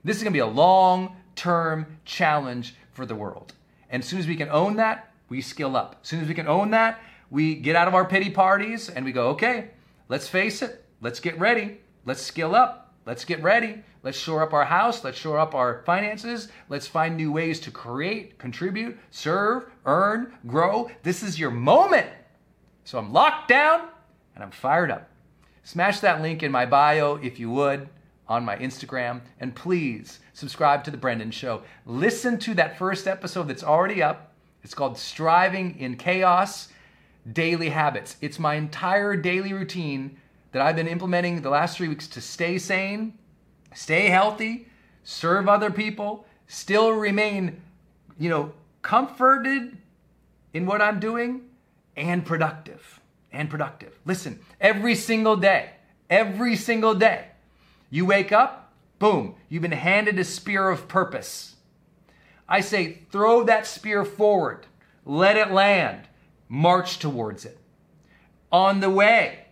This 0.03 0.17
is 0.17 0.23
going 0.23 0.33
to 0.33 0.35
be 0.35 0.39
a 0.39 0.47
long 0.47 1.15
term 1.35 1.99
challenge 2.03 2.73
for 2.93 3.05
the 3.05 3.13
world. 3.13 3.53
And 3.91 4.01
as 4.01 4.09
soon 4.09 4.17
as 4.17 4.25
we 4.25 4.35
can 4.35 4.49
own 4.49 4.77
that, 4.77 5.11
we 5.29 5.41
skill 5.41 5.77
up. 5.77 5.99
As 6.01 6.09
soon 6.09 6.21
as 6.21 6.27
we 6.27 6.33
can 6.33 6.47
own 6.47 6.71
that, 6.71 6.99
we 7.29 7.53
get 7.53 7.75
out 7.75 7.87
of 7.87 7.93
our 7.93 8.05
pity 8.05 8.31
parties 8.31 8.89
and 8.89 9.05
we 9.05 9.11
go, 9.11 9.29
okay, 9.29 9.69
let's 10.09 10.27
face 10.27 10.63
it. 10.63 10.83
Let's 10.99 11.19
get 11.19 11.39
ready. 11.39 11.79
Let's 12.05 12.23
skill 12.23 12.55
up. 12.55 12.95
Let's 13.05 13.23
get 13.23 13.43
ready. 13.43 13.83
Let's 14.01 14.17
shore 14.17 14.41
up 14.41 14.53
our 14.53 14.65
house. 14.65 15.03
Let's 15.03 15.19
shore 15.19 15.37
up 15.37 15.53
our 15.53 15.83
finances. 15.85 16.47
Let's 16.69 16.87
find 16.87 17.15
new 17.15 17.31
ways 17.31 17.59
to 17.61 17.71
create, 17.71 18.39
contribute, 18.39 18.97
serve, 19.11 19.69
earn, 19.85 20.33
grow. 20.47 20.89
This 21.03 21.21
is 21.21 21.39
your 21.39 21.51
moment. 21.51 22.07
So 22.83 22.97
I'm 22.97 23.13
locked 23.13 23.47
down 23.47 23.89
and 24.33 24.43
I'm 24.43 24.49
fired 24.51 24.89
up. 24.89 25.07
Smash 25.67 25.99
that 25.99 26.21
link 26.21 26.43
in 26.43 26.51
my 26.53 26.65
bio 26.65 27.15
if 27.15 27.41
you 27.41 27.49
would 27.49 27.89
on 28.29 28.45
my 28.45 28.55
Instagram. 28.55 29.19
And 29.37 29.53
please 29.53 30.19
subscribe 30.31 30.85
to 30.85 30.91
The 30.91 30.95
Brendon 30.95 31.29
Show. 31.29 31.61
Listen 31.85 32.39
to 32.39 32.53
that 32.53 32.77
first 32.77 33.05
episode 33.05 33.49
that's 33.49 33.65
already 33.65 34.01
up. 34.01 34.31
It's 34.63 34.73
called 34.73 34.97
Striving 34.97 35.77
in 35.77 35.97
Chaos 35.97 36.69
Daily 37.33 37.67
Habits. 37.67 38.15
It's 38.21 38.39
my 38.39 38.55
entire 38.55 39.17
daily 39.17 39.51
routine 39.51 40.15
that 40.53 40.61
I've 40.61 40.77
been 40.77 40.87
implementing 40.87 41.41
the 41.41 41.49
last 41.49 41.75
three 41.75 41.89
weeks 41.89 42.07
to 42.07 42.21
stay 42.21 42.57
sane, 42.57 43.17
stay 43.75 44.07
healthy, 44.07 44.69
serve 45.03 45.49
other 45.49 45.69
people, 45.69 46.25
still 46.47 46.91
remain, 46.91 47.61
you 48.17 48.29
know, 48.29 48.53
comforted 48.83 49.77
in 50.53 50.65
what 50.65 50.81
I'm 50.81 51.01
doing 51.01 51.41
and 51.97 52.25
productive. 52.25 52.96
And 53.37 53.51
productive. 53.51 53.99
Listen, 54.03 54.39
every 54.59 54.95
single 54.95 55.35
day, 55.35 55.69
every 56.09 56.55
single 56.55 56.95
day, 56.95 57.27
you 57.91 58.03
wake 58.03 58.31
up, 58.31 58.73
boom, 58.97 59.35
you've 59.47 59.61
been 59.61 59.71
handed 59.73 60.17
a 60.17 60.23
spear 60.23 60.71
of 60.71 60.87
purpose. 60.87 61.55
I 62.49 62.61
say, 62.61 63.03
throw 63.11 63.43
that 63.43 63.67
spear 63.67 64.03
forward, 64.03 64.65
let 65.05 65.37
it 65.37 65.51
land, 65.51 66.07
march 66.49 66.97
towards 66.97 67.45
it. 67.45 67.59
On 68.51 68.79
the 68.79 68.89
way, 68.89 69.45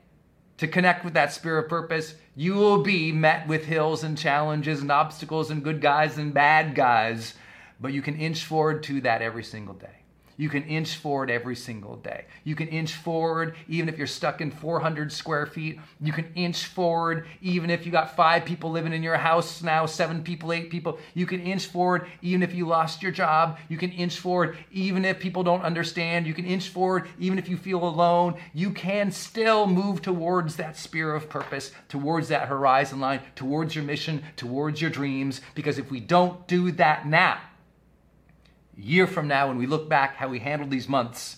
to 0.57 0.67
connect 0.67 1.05
with 1.05 1.13
that 1.13 1.31
spear 1.31 1.59
of 1.59 1.69
purpose, 1.69 2.15
you 2.35 2.55
will 2.55 2.81
be 2.81 3.11
met 3.11 3.47
with 3.47 3.65
hills 3.65 4.03
and 4.03 4.17
challenges 4.17 4.81
and 4.81 4.91
obstacles 4.91 5.51
and 5.51 5.63
good 5.63 5.79
guys 5.79 6.17
and 6.17 6.33
bad 6.33 6.73
guys, 6.73 7.35
but 7.79 7.93
you 7.93 8.01
can 8.01 8.17
inch 8.17 8.45
forward 8.45 8.81
to 8.81 9.01
that 9.01 9.21
every 9.21 9.43
single 9.43 9.75
day. 9.75 10.04
You 10.37 10.49
can 10.49 10.63
inch 10.63 10.97
forward 10.97 11.29
every 11.29 11.55
single 11.55 11.95
day. 11.95 12.25
You 12.43 12.55
can 12.55 12.67
inch 12.67 12.93
forward 12.93 13.55
even 13.67 13.87
if 13.87 13.97
you're 13.97 14.07
stuck 14.07 14.41
in 14.41 14.51
400 14.51 15.11
square 15.11 15.45
feet. 15.45 15.79
You 16.01 16.11
can 16.11 16.31
inch 16.35 16.65
forward 16.65 17.27
even 17.41 17.69
if 17.69 17.85
you 17.85 17.91
got 17.91 18.15
five 18.15 18.43
people 18.43 18.71
living 18.71 18.93
in 18.93 19.03
your 19.03 19.17
house 19.17 19.63
now, 19.63 19.85
seven 19.85 20.23
people, 20.23 20.51
eight 20.51 20.69
people. 20.69 20.99
You 21.13 21.25
can 21.25 21.39
inch 21.39 21.67
forward 21.67 22.07
even 22.21 22.43
if 22.43 22.53
you 22.53 22.67
lost 22.67 23.01
your 23.01 23.11
job. 23.11 23.59
You 23.69 23.77
can 23.77 23.91
inch 23.91 24.19
forward 24.19 24.57
even 24.71 25.05
if 25.05 25.19
people 25.19 25.43
don't 25.43 25.63
understand. 25.63 26.27
You 26.27 26.33
can 26.33 26.45
inch 26.45 26.69
forward 26.69 27.07
even 27.17 27.39
if 27.39 27.47
you 27.47 27.55
feel 27.55 27.87
alone. 27.87 28.35
You 28.53 28.71
can 28.71 29.11
still 29.11 29.67
move 29.67 30.01
towards 30.01 30.57
that 30.57 30.75
spear 30.75 31.15
of 31.15 31.29
purpose, 31.29 31.71
towards 31.87 32.27
that 32.27 32.47
horizon 32.49 32.99
line, 32.99 33.21
towards 33.35 33.73
your 33.73 33.85
mission, 33.85 34.23
towards 34.35 34.81
your 34.81 34.91
dreams. 34.91 35.41
Because 35.53 35.77
if 35.77 35.89
we 35.89 35.99
don't 35.99 36.45
do 36.47 36.71
that 36.73 37.07
now, 37.07 37.39
year 38.77 39.07
from 39.07 39.27
now, 39.27 39.47
when 39.47 39.57
we 39.57 39.67
look 39.67 39.89
back 39.89 40.15
how 40.15 40.27
we 40.27 40.39
handled 40.39 40.71
these 40.71 40.87
months, 40.87 41.37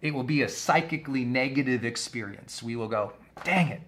it 0.00 0.14
will 0.14 0.22
be 0.22 0.42
a 0.42 0.48
psychically 0.48 1.24
negative 1.24 1.84
experience. 1.84 2.62
We 2.62 2.76
will 2.76 2.88
go, 2.88 3.12
dang 3.44 3.68
it, 3.68 3.80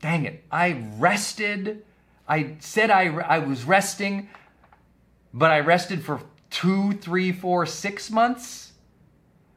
dang 0.00 0.24
it, 0.24 0.44
I 0.50 0.84
rested. 0.98 1.84
I 2.28 2.56
said 2.60 2.90
I, 2.90 3.06
I 3.06 3.38
was 3.38 3.64
resting, 3.64 4.28
but 5.34 5.50
I 5.50 5.60
rested 5.60 6.04
for 6.04 6.20
two, 6.50 6.92
three, 6.92 7.32
four, 7.32 7.66
six 7.66 8.10
months 8.10 8.72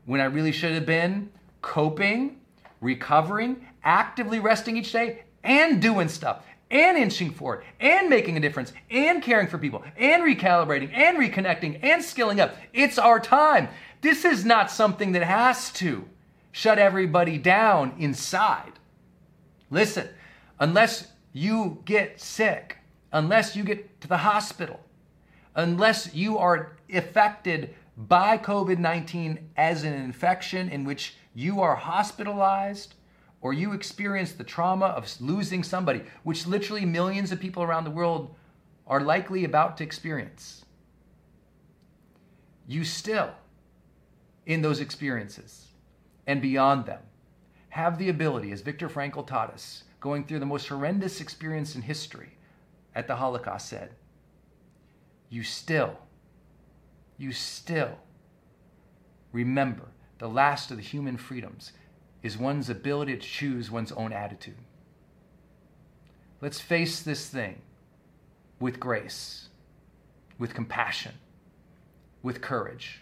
when 0.05 0.21
I 0.21 0.25
really 0.25 0.51
should 0.51 0.73
have 0.73 0.85
been 0.85 1.29
coping, 1.61 2.39
recovering, 2.81 3.65
actively 3.83 4.39
resting 4.39 4.77
each 4.77 4.91
day, 4.91 5.23
and 5.43 5.81
doing 5.81 6.07
stuff 6.09 6.43
and 6.71 6.97
inching 6.97 7.31
forward 7.31 7.63
and 7.79 8.09
making 8.09 8.37
a 8.37 8.39
difference 8.39 8.73
and 8.89 9.21
caring 9.21 9.47
for 9.47 9.57
people 9.57 9.83
and 9.97 10.23
recalibrating 10.23 10.91
and 10.93 11.17
reconnecting 11.17 11.79
and 11.83 12.03
skilling 12.03 12.39
up. 12.39 12.55
It's 12.73 12.97
our 12.97 13.19
time. 13.19 13.69
This 14.01 14.25
is 14.25 14.45
not 14.45 14.71
something 14.71 15.11
that 15.13 15.23
has 15.23 15.71
to 15.73 16.05
shut 16.51 16.79
everybody 16.79 17.37
down 17.37 17.93
inside. 17.99 18.73
Listen, 19.69 20.07
unless 20.59 21.07
you 21.33 21.81
get 21.85 22.19
sick, 22.19 22.77
unless 23.11 23.55
you 23.55 23.63
get 23.63 23.99
to 24.01 24.07
the 24.07 24.17
hospital, 24.17 24.79
unless 25.55 26.13
you 26.13 26.37
are 26.37 26.77
affected 26.93 27.73
by 27.97 28.37
COVID 28.37 28.77
19 28.77 29.51
as 29.57 29.83
an 29.83 29.93
infection 29.93 30.69
in 30.69 30.83
which 30.83 31.15
you 31.33 31.61
are 31.61 31.75
hospitalized 31.75 32.95
or 33.45 33.53
you 33.53 33.73
experience 33.73 34.31
the 34.31 34.43
trauma 34.43 34.87
of 34.87 35.21
losing 35.21 35.61
somebody, 35.61 36.01
which 36.23 36.47
literally 36.47 36.83
millions 36.83 37.31
of 37.31 37.39
people 37.39 37.61
around 37.61 37.83
the 37.83 37.91
world 37.91 38.33
are 38.87 39.01
likely 39.01 39.43
about 39.43 39.77
to 39.77 39.83
experience, 39.83 40.65
you 42.67 42.83
still, 42.83 43.29
in 44.47 44.63
those 44.63 44.79
experiences 44.79 45.67
and 46.25 46.41
beyond 46.41 46.87
them, 46.87 47.03
have 47.69 47.99
the 47.99 48.09
ability, 48.09 48.51
as 48.51 48.61
Viktor 48.61 48.89
Frankl 48.89 49.27
taught 49.27 49.53
us, 49.53 49.83
going 49.99 50.25
through 50.25 50.39
the 50.39 50.45
most 50.47 50.67
horrendous 50.67 51.21
experience 51.21 51.75
in 51.75 51.83
history 51.83 52.39
at 52.95 53.05
the 53.05 53.17
Holocaust 53.17 53.69
said, 53.69 53.91
you 55.29 55.43
still, 55.43 55.99
you 57.19 57.31
still 57.31 57.99
remember 59.31 59.85
the 60.17 60.27
last 60.27 60.71
of 60.71 60.77
the 60.77 60.83
human 60.83 61.15
freedoms 61.15 61.73
is 62.25 62.39
one's 62.39 62.71
ability 62.71 63.15
to 63.15 63.21
choose 63.21 63.69
one's 63.69 63.91
own 63.91 64.11
attitude. 64.11 64.57
Let's 66.41 66.59
face 66.59 67.03
this 67.03 67.29
thing 67.29 67.61
with 68.59 68.79
grace, 68.79 69.49
with 70.39 70.55
compassion, 70.55 71.11
with 72.23 72.41
courage, 72.41 73.01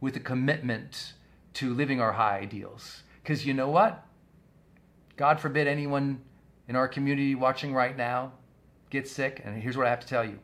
with 0.00 0.14
a 0.14 0.20
commitment 0.20 1.14
to 1.54 1.74
living 1.74 2.00
our 2.00 2.12
high 2.12 2.38
ideals. 2.38 3.02
Because 3.20 3.44
you 3.44 3.54
know 3.54 3.68
what? 3.68 4.06
God 5.16 5.40
forbid 5.40 5.66
anyone 5.66 6.20
in 6.68 6.76
our 6.76 6.86
community 6.86 7.34
watching 7.34 7.74
right 7.74 7.96
now 7.96 8.30
gets 8.88 9.10
sick, 9.10 9.42
and 9.44 9.60
here's 9.60 9.76
what 9.76 9.88
I 9.88 9.90
have 9.90 10.00
to 10.00 10.06
tell 10.06 10.24
you 10.24 10.38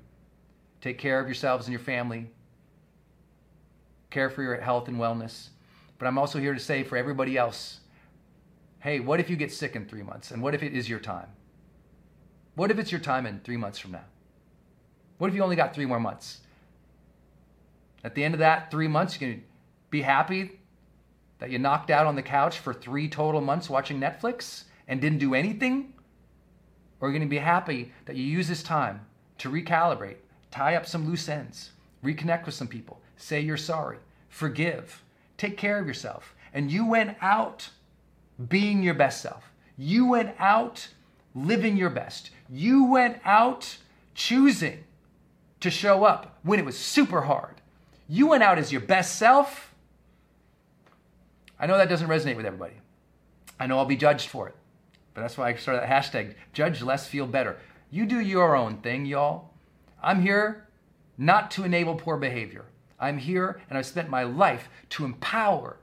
take 0.81 0.99
care 0.99 1.21
of 1.21 1.29
yourselves 1.29 1.67
and 1.67 1.73
your 1.73 1.81
family, 1.81 2.29
care 4.11 4.31
for 4.31 4.43
your 4.43 4.61
health 4.61 4.89
and 4.89 4.97
wellness. 4.97 5.51
But 5.97 6.07
I'm 6.07 6.19
also 6.19 6.41
here 6.41 6.55
to 6.55 6.61
say 6.61 6.83
for 6.83 6.97
everybody 6.97 7.39
else 7.39 7.81
hey, 8.87 9.01
what 9.01 9.19
if 9.19 9.29
you 9.29 9.35
get 9.35 9.51
sick 9.51 9.75
in 9.75 9.85
three 9.85 10.05
months? 10.05 10.31
And 10.31 10.41
what 10.41 10.55
if 10.55 10.63
it 10.63 10.73
is 10.73 10.89
your 10.89 11.01
time? 11.01 11.27
What 12.55 12.71
if 12.71 12.79
it's 12.79 12.93
your 12.93 13.01
time 13.01 13.27
in 13.27 13.41
three 13.41 13.57
months 13.57 13.81
from 13.81 13.91
now? 13.91 14.05
What 15.19 15.27
if 15.27 15.35
you 15.35 15.43
only 15.43 15.57
got 15.57 15.75
three 15.75 15.87
more 15.87 15.99
months? 15.99 16.43
At 18.05 18.15
the 18.15 18.23
end 18.23 18.33
of 18.33 18.39
that 18.39 18.71
three 18.71 18.87
months, 18.87 19.15
you 19.15 19.27
can 19.27 19.43
be 19.91 20.03
happy 20.03 20.61
that 21.41 21.51
you 21.51 21.59
knocked 21.59 21.91
out 21.91 22.07
on 22.07 22.15
the 22.15 22.23
couch 22.23 22.61
for 22.61 22.73
three 22.73 23.09
total 23.09 23.41
months 23.41 23.69
watching 23.69 24.01
Netflix 24.01 24.63
and 24.87 25.01
didn't 25.01 25.19
do 25.19 25.35
anything? 25.35 25.93
Or 27.01 27.09
you're 27.09 27.15
you 27.15 27.19
going 27.19 27.29
to 27.29 27.35
be 27.35 27.39
happy 27.39 27.93
that 28.05 28.15
you 28.15 28.23
use 28.23 28.47
this 28.47 28.63
time 28.63 29.05
to 29.39 29.51
recalibrate, 29.51 30.19
tie 30.53 30.77
up 30.77 30.87
some 30.87 31.09
loose 31.09 31.29
ends, 31.29 31.73
reconnect 32.05 32.47
with 32.47 32.55
some 32.55 32.69
people, 32.69 33.01
say 33.17 33.41
you're 33.41 33.57
sorry, 33.57 33.99
forgive, 34.29 35.03
take 35.39 35.57
care 35.57 35.81
of 35.81 35.89
yourself? 35.89 36.37
And 36.55 36.71
you 36.71 36.87
went 36.87 37.17
out 37.21 37.71
being 38.49 38.83
your 38.83 38.95
best 38.95 39.21
self. 39.21 39.45
You 39.77 40.07
went 40.07 40.35
out 40.39 40.89
living 41.35 41.77
your 41.77 41.91
best. 41.91 42.31
You 42.49 42.85
went 42.85 43.19
out 43.25 43.77
choosing 44.15 44.85
to 45.61 45.71
show 45.71 46.05
up 46.05 46.39
when 46.43 46.59
it 46.59 46.65
was 46.65 46.79
super 46.79 47.23
hard. 47.23 47.61
You 48.09 48.29
went 48.29 48.43
out 48.43 48.59
as 48.59 48.73
your 48.73 48.81
best 48.81 49.17
self. 49.17 49.75
I 51.59 51.67
know 51.67 51.79
that 51.79 51.89
doesn't 51.89 52.09
resonate 52.09 52.37
with 52.37 52.47
everybody. 52.47 52.75
I 53.59 53.67
know 53.67 53.79
I'll 53.79 53.87
be 53.87 53.97
judged 53.97 54.29
for 54.29 54.49
it. 54.49 54.55
But 55.15 55.23
that's 55.23 55.39
why 55.39 55.49
I 55.49 55.55
started 55.55 55.83
that 55.83 55.89
hashtag 55.89 56.35
judge 56.53 56.83
less, 56.83 57.09
feel 57.09 57.27
better. 57.27 57.57
You 57.91 58.05
do 58.05 58.21
your 58.21 58.55
own 58.55 58.79
thing, 58.79 59.07
y'all. 59.07 59.51
I'm 60.03 60.21
here 60.21 60.69
not 61.17 61.51
to 61.53 61.65
enable 61.65 61.95
poor 61.95 62.19
behavior. 62.19 62.67
I'm 62.99 63.19
here 63.19 63.61
and 63.69 63.79
I've 63.79 63.87
spent 63.87 64.11
my 64.11 64.25
life 64.25 64.69
to 64.91 65.05
empower 65.05 65.79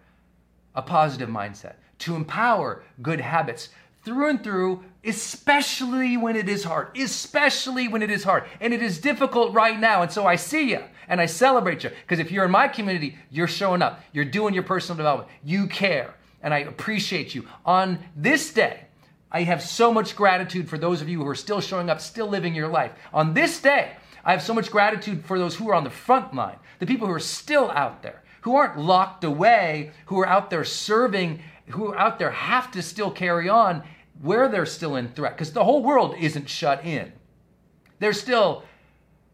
a 0.75 0.81
positive 0.81 1.29
mindset, 1.29 1.75
to 2.03 2.15
empower 2.15 2.83
good 3.01 3.21
habits 3.21 3.69
through 4.03 4.29
and 4.29 4.43
through, 4.43 4.83
especially 5.05 6.17
when 6.17 6.35
it 6.35 6.49
is 6.49 6.63
hard, 6.63 6.97
especially 6.97 7.87
when 7.87 8.01
it 8.01 8.11
is 8.11 8.23
hard. 8.23 8.43
And 8.59 8.73
it 8.73 8.81
is 8.81 8.99
difficult 8.99 9.53
right 9.53 9.79
now. 9.79 10.01
And 10.01 10.11
so 10.11 10.25
I 10.25 10.35
see 10.35 10.71
you 10.71 10.83
and 11.07 11.21
I 11.21 11.25
celebrate 11.25 11.83
you 11.83 11.91
because 12.01 12.19
if 12.19 12.31
you're 12.31 12.45
in 12.45 12.51
my 12.51 12.67
community, 12.67 13.17
you're 13.31 13.47
showing 13.47 13.81
up, 13.81 14.01
you're 14.11 14.25
doing 14.25 14.53
your 14.53 14.63
personal 14.63 14.97
development, 14.97 15.29
you 15.43 15.67
care, 15.67 16.13
and 16.41 16.53
I 16.53 16.59
appreciate 16.59 17.33
you. 17.33 17.47
On 17.65 17.99
this 18.15 18.53
day, 18.53 18.81
I 19.31 19.43
have 19.43 19.63
so 19.63 19.91
much 19.91 20.15
gratitude 20.15 20.69
for 20.69 20.77
those 20.77 21.01
of 21.01 21.09
you 21.09 21.19
who 21.19 21.27
are 21.27 21.35
still 21.35 21.61
showing 21.61 21.89
up, 21.89 22.01
still 22.01 22.27
living 22.27 22.53
your 22.53 22.67
life. 22.67 22.91
On 23.13 23.33
this 23.33 23.59
day, 23.61 23.93
I 24.25 24.31
have 24.31 24.43
so 24.43 24.53
much 24.53 24.69
gratitude 24.69 25.25
for 25.25 25.39
those 25.39 25.55
who 25.55 25.69
are 25.69 25.75
on 25.75 25.83
the 25.83 25.89
front 25.89 26.33
line, 26.33 26.57
the 26.79 26.85
people 26.85 27.07
who 27.07 27.13
are 27.13 27.19
still 27.19 27.71
out 27.71 28.03
there, 28.03 28.21
who 28.41 28.55
aren't 28.55 28.77
locked 28.77 29.23
away, 29.23 29.91
who 30.05 30.19
are 30.19 30.27
out 30.27 30.49
there 30.49 30.63
serving, 30.63 31.41
who 31.69 31.95
out 31.95 32.19
there 32.19 32.31
have 32.31 32.71
to 32.71 32.81
still 32.81 33.11
carry 33.11 33.49
on 33.49 33.83
where 34.21 34.47
they're 34.47 34.65
still 34.65 34.95
in 34.95 35.09
threat, 35.09 35.33
because 35.33 35.53
the 35.53 35.63
whole 35.63 35.83
world 35.83 36.15
isn't 36.19 36.47
shut 36.47 36.85
in. 36.85 37.11
There's 37.99 38.19
still, 38.19 38.63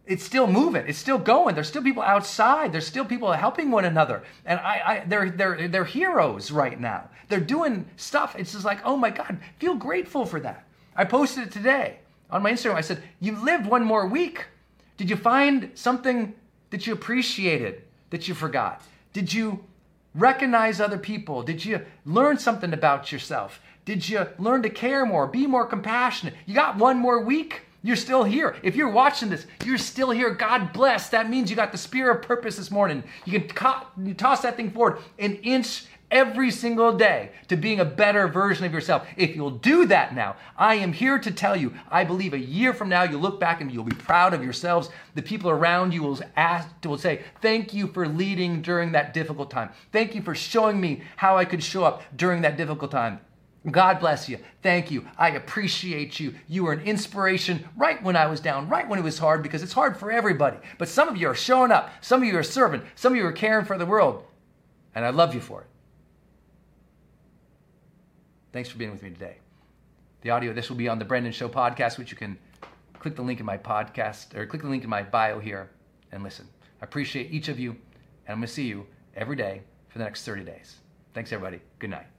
it's 0.05 0.23
still 0.23 0.47
moving. 0.47 0.85
It's 0.87 0.97
still 0.97 1.17
going. 1.17 1.55
There's 1.55 1.67
still 1.67 1.83
people 1.83 2.03
outside. 2.03 2.71
There's 2.71 2.87
still 2.87 3.05
people 3.05 3.31
helping 3.31 3.71
one 3.71 3.85
another, 3.85 4.23
and 4.45 4.59
I, 4.59 4.81
I 4.85 5.03
they're 5.07 5.29
they're 5.29 5.67
they're 5.67 5.85
heroes 5.85 6.51
right 6.51 6.79
now. 6.79 7.09
They're 7.27 7.39
doing 7.39 7.85
stuff. 7.97 8.35
It's 8.37 8.53
just 8.53 8.65
like, 8.65 8.79
oh 8.85 8.95
my 8.95 9.09
God, 9.09 9.37
feel 9.59 9.75
grateful 9.75 10.25
for 10.25 10.39
that. 10.39 10.65
I 10.95 11.05
posted 11.05 11.47
it 11.47 11.51
today 11.51 11.99
on 12.31 12.41
my 12.41 12.51
Instagram. 12.51 12.75
I 12.75 12.81
said, 12.81 13.03
you 13.19 13.35
lived 13.37 13.65
one 13.65 13.83
more 13.83 14.07
week. 14.07 14.45
Did 14.97 15.09
you 15.09 15.15
find 15.15 15.71
something 15.75 16.33
that 16.71 16.87
you 16.87 16.93
appreciated 16.93 17.83
that 18.09 18.27
you 18.27 18.33
forgot? 18.33 18.81
Did 19.13 19.31
you 19.31 19.63
recognize 20.15 20.79
other 20.81 20.97
people? 20.97 21.43
Did 21.43 21.63
you 21.63 21.85
learn 22.05 22.37
something 22.37 22.73
about 22.73 23.11
yourself? 23.11 23.61
Did 23.85 24.07
you 24.07 24.27
learn 24.37 24.61
to 24.63 24.69
care 24.69 25.05
more, 25.05 25.27
be 25.27 25.47
more 25.47 25.65
compassionate? 25.65 26.35
You 26.45 26.53
got 26.53 26.77
one 26.77 26.97
more 26.97 27.23
week. 27.23 27.61
You're 27.81 27.95
still 27.95 28.25
here. 28.25 28.57
If 28.61 28.75
you're 28.75 28.89
watching 28.91 29.29
this, 29.29 29.47
you're 29.63 29.77
still 29.77 30.11
here. 30.11 30.31
God 30.31 30.73
bless. 30.73 31.07
That 31.09 31.29
means 31.29 31.49
you 31.49 31.55
got 31.55 31.71
the 31.71 31.77
spirit 31.77 32.17
of 32.17 32.21
purpose 32.23 32.57
this 32.57 32.71
morning. 32.71 33.03
You 33.23 33.39
can 33.39 34.15
toss 34.15 34.41
that 34.41 34.57
thing 34.57 34.69
forward 34.71 34.99
an 35.17 35.35
inch 35.37 35.85
every 36.11 36.51
single 36.51 36.95
day 36.95 37.31
to 37.47 37.55
being 37.55 37.79
a 37.79 37.85
better 37.85 38.27
version 38.27 38.65
of 38.65 38.73
yourself. 38.73 39.07
If 39.17 39.35
you'll 39.35 39.51
do 39.51 39.85
that 39.87 40.15
now, 40.15 40.35
I 40.57 40.75
am 40.75 40.93
here 40.93 41.19
to 41.19 41.31
tell 41.31 41.55
you, 41.55 41.73
I 41.89 42.03
believe 42.03 42.33
a 42.33 42.39
year 42.39 42.73
from 42.73 42.89
now, 42.89 43.03
you'll 43.03 43.21
look 43.21 43.39
back 43.39 43.61
and 43.61 43.71
you'll 43.71 43.83
be 43.83 43.95
proud 43.95 44.33
of 44.33 44.43
yourselves. 44.43 44.89
The 45.15 45.21
people 45.21 45.49
around 45.49 45.93
you 45.93 46.03
will 46.03 46.19
ask, 46.35 46.67
will 46.83 46.97
say, 46.97 47.23
thank 47.41 47.73
you 47.73 47.87
for 47.87 48.07
leading 48.07 48.61
during 48.61 48.91
that 48.93 49.13
difficult 49.13 49.51
time. 49.51 49.69
Thank 49.91 50.15
you 50.15 50.21
for 50.21 50.35
showing 50.35 50.79
me 50.79 51.03
how 51.15 51.37
I 51.37 51.45
could 51.45 51.63
show 51.63 51.83
up 51.83 52.03
during 52.15 52.41
that 52.41 52.57
difficult 52.57 52.91
time. 52.91 53.19
God 53.69 53.99
bless 53.99 54.29
you. 54.29 54.39
Thank 54.63 54.89
you. 54.89 55.05
I 55.17 55.31
appreciate 55.31 56.19
you. 56.19 56.33
You 56.47 56.63
were 56.63 56.71
an 56.71 56.79
inspiration 56.81 57.67
right 57.75 58.01
when 58.01 58.15
I 58.15 58.25
was 58.27 58.39
down, 58.39 58.69
right 58.69 58.87
when 58.87 58.99
it 58.99 59.03
was 59.03 59.19
hard, 59.19 59.43
because 59.43 59.61
it's 59.61 59.73
hard 59.73 59.97
for 59.97 60.11
everybody. 60.11 60.57
But 60.77 60.87
some 60.87 61.09
of 61.09 61.17
you 61.17 61.27
are 61.27 61.35
showing 61.35 61.71
up. 61.71 61.91
Some 62.01 62.21
of 62.21 62.27
you 62.27 62.37
are 62.37 62.43
serving. 62.43 62.83
Some 62.95 63.13
of 63.13 63.17
you 63.17 63.25
are 63.25 63.33
caring 63.33 63.65
for 63.65 63.77
the 63.77 63.85
world. 63.85 64.23
And 64.95 65.05
I 65.05 65.09
love 65.09 65.35
you 65.35 65.41
for 65.41 65.61
it. 65.61 65.67
Thanks 68.51 68.69
for 68.69 68.77
being 68.77 68.91
with 68.91 69.03
me 69.03 69.11
today. 69.11 69.37
The 70.21 70.31
audio, 70.31 70.53
this 70.53 70.69
will 70.69 70.77
be 70.77 70.89
on 70.89 70.99
the 70.99 71.05
Brendon 71.05 71.31
Show 71.31 71.47
podcast, 71.47 71.97
which 71.97 72.11
you 72.11 72.17
can 72.17 72.37
click 72.97 73.15
the 73.15 73.21
link 73.21 73.39
in 73.39 73.45
my 73.45 73.57
podcast 73.57 74.35
or 74.35 74.45
click 74.45 74.61
the 74.61 74.67
link 74.67 74.83
in 74.83 74.89
my 74.89 75.03
bio 75.03 75.39
here 75.39 75.69
and 76.11 76.23
listen. 76.23 76.47
I 76.81 76.85
appreciate 76.85 77.31
each 77.31 77.47
of 77.47 77.59
you, 77.59 77.71
and 77.71 77.79
I'm 78.29 78.37
going 78.37 78.47
to 78.47 78.53
see 78.53 78.65
you 78.65 78.85
every 79.15 79.35
day 79.35 79.61
for 79.87 79.99
the 79.99 80.03
next 80.03 80.25
30 80.25 80.43
days. 80.43 80.77
Thanks, 81.13 81.31
everybody. 81.31 81.61
Good 81.77 81.91
night. 81.91 82.18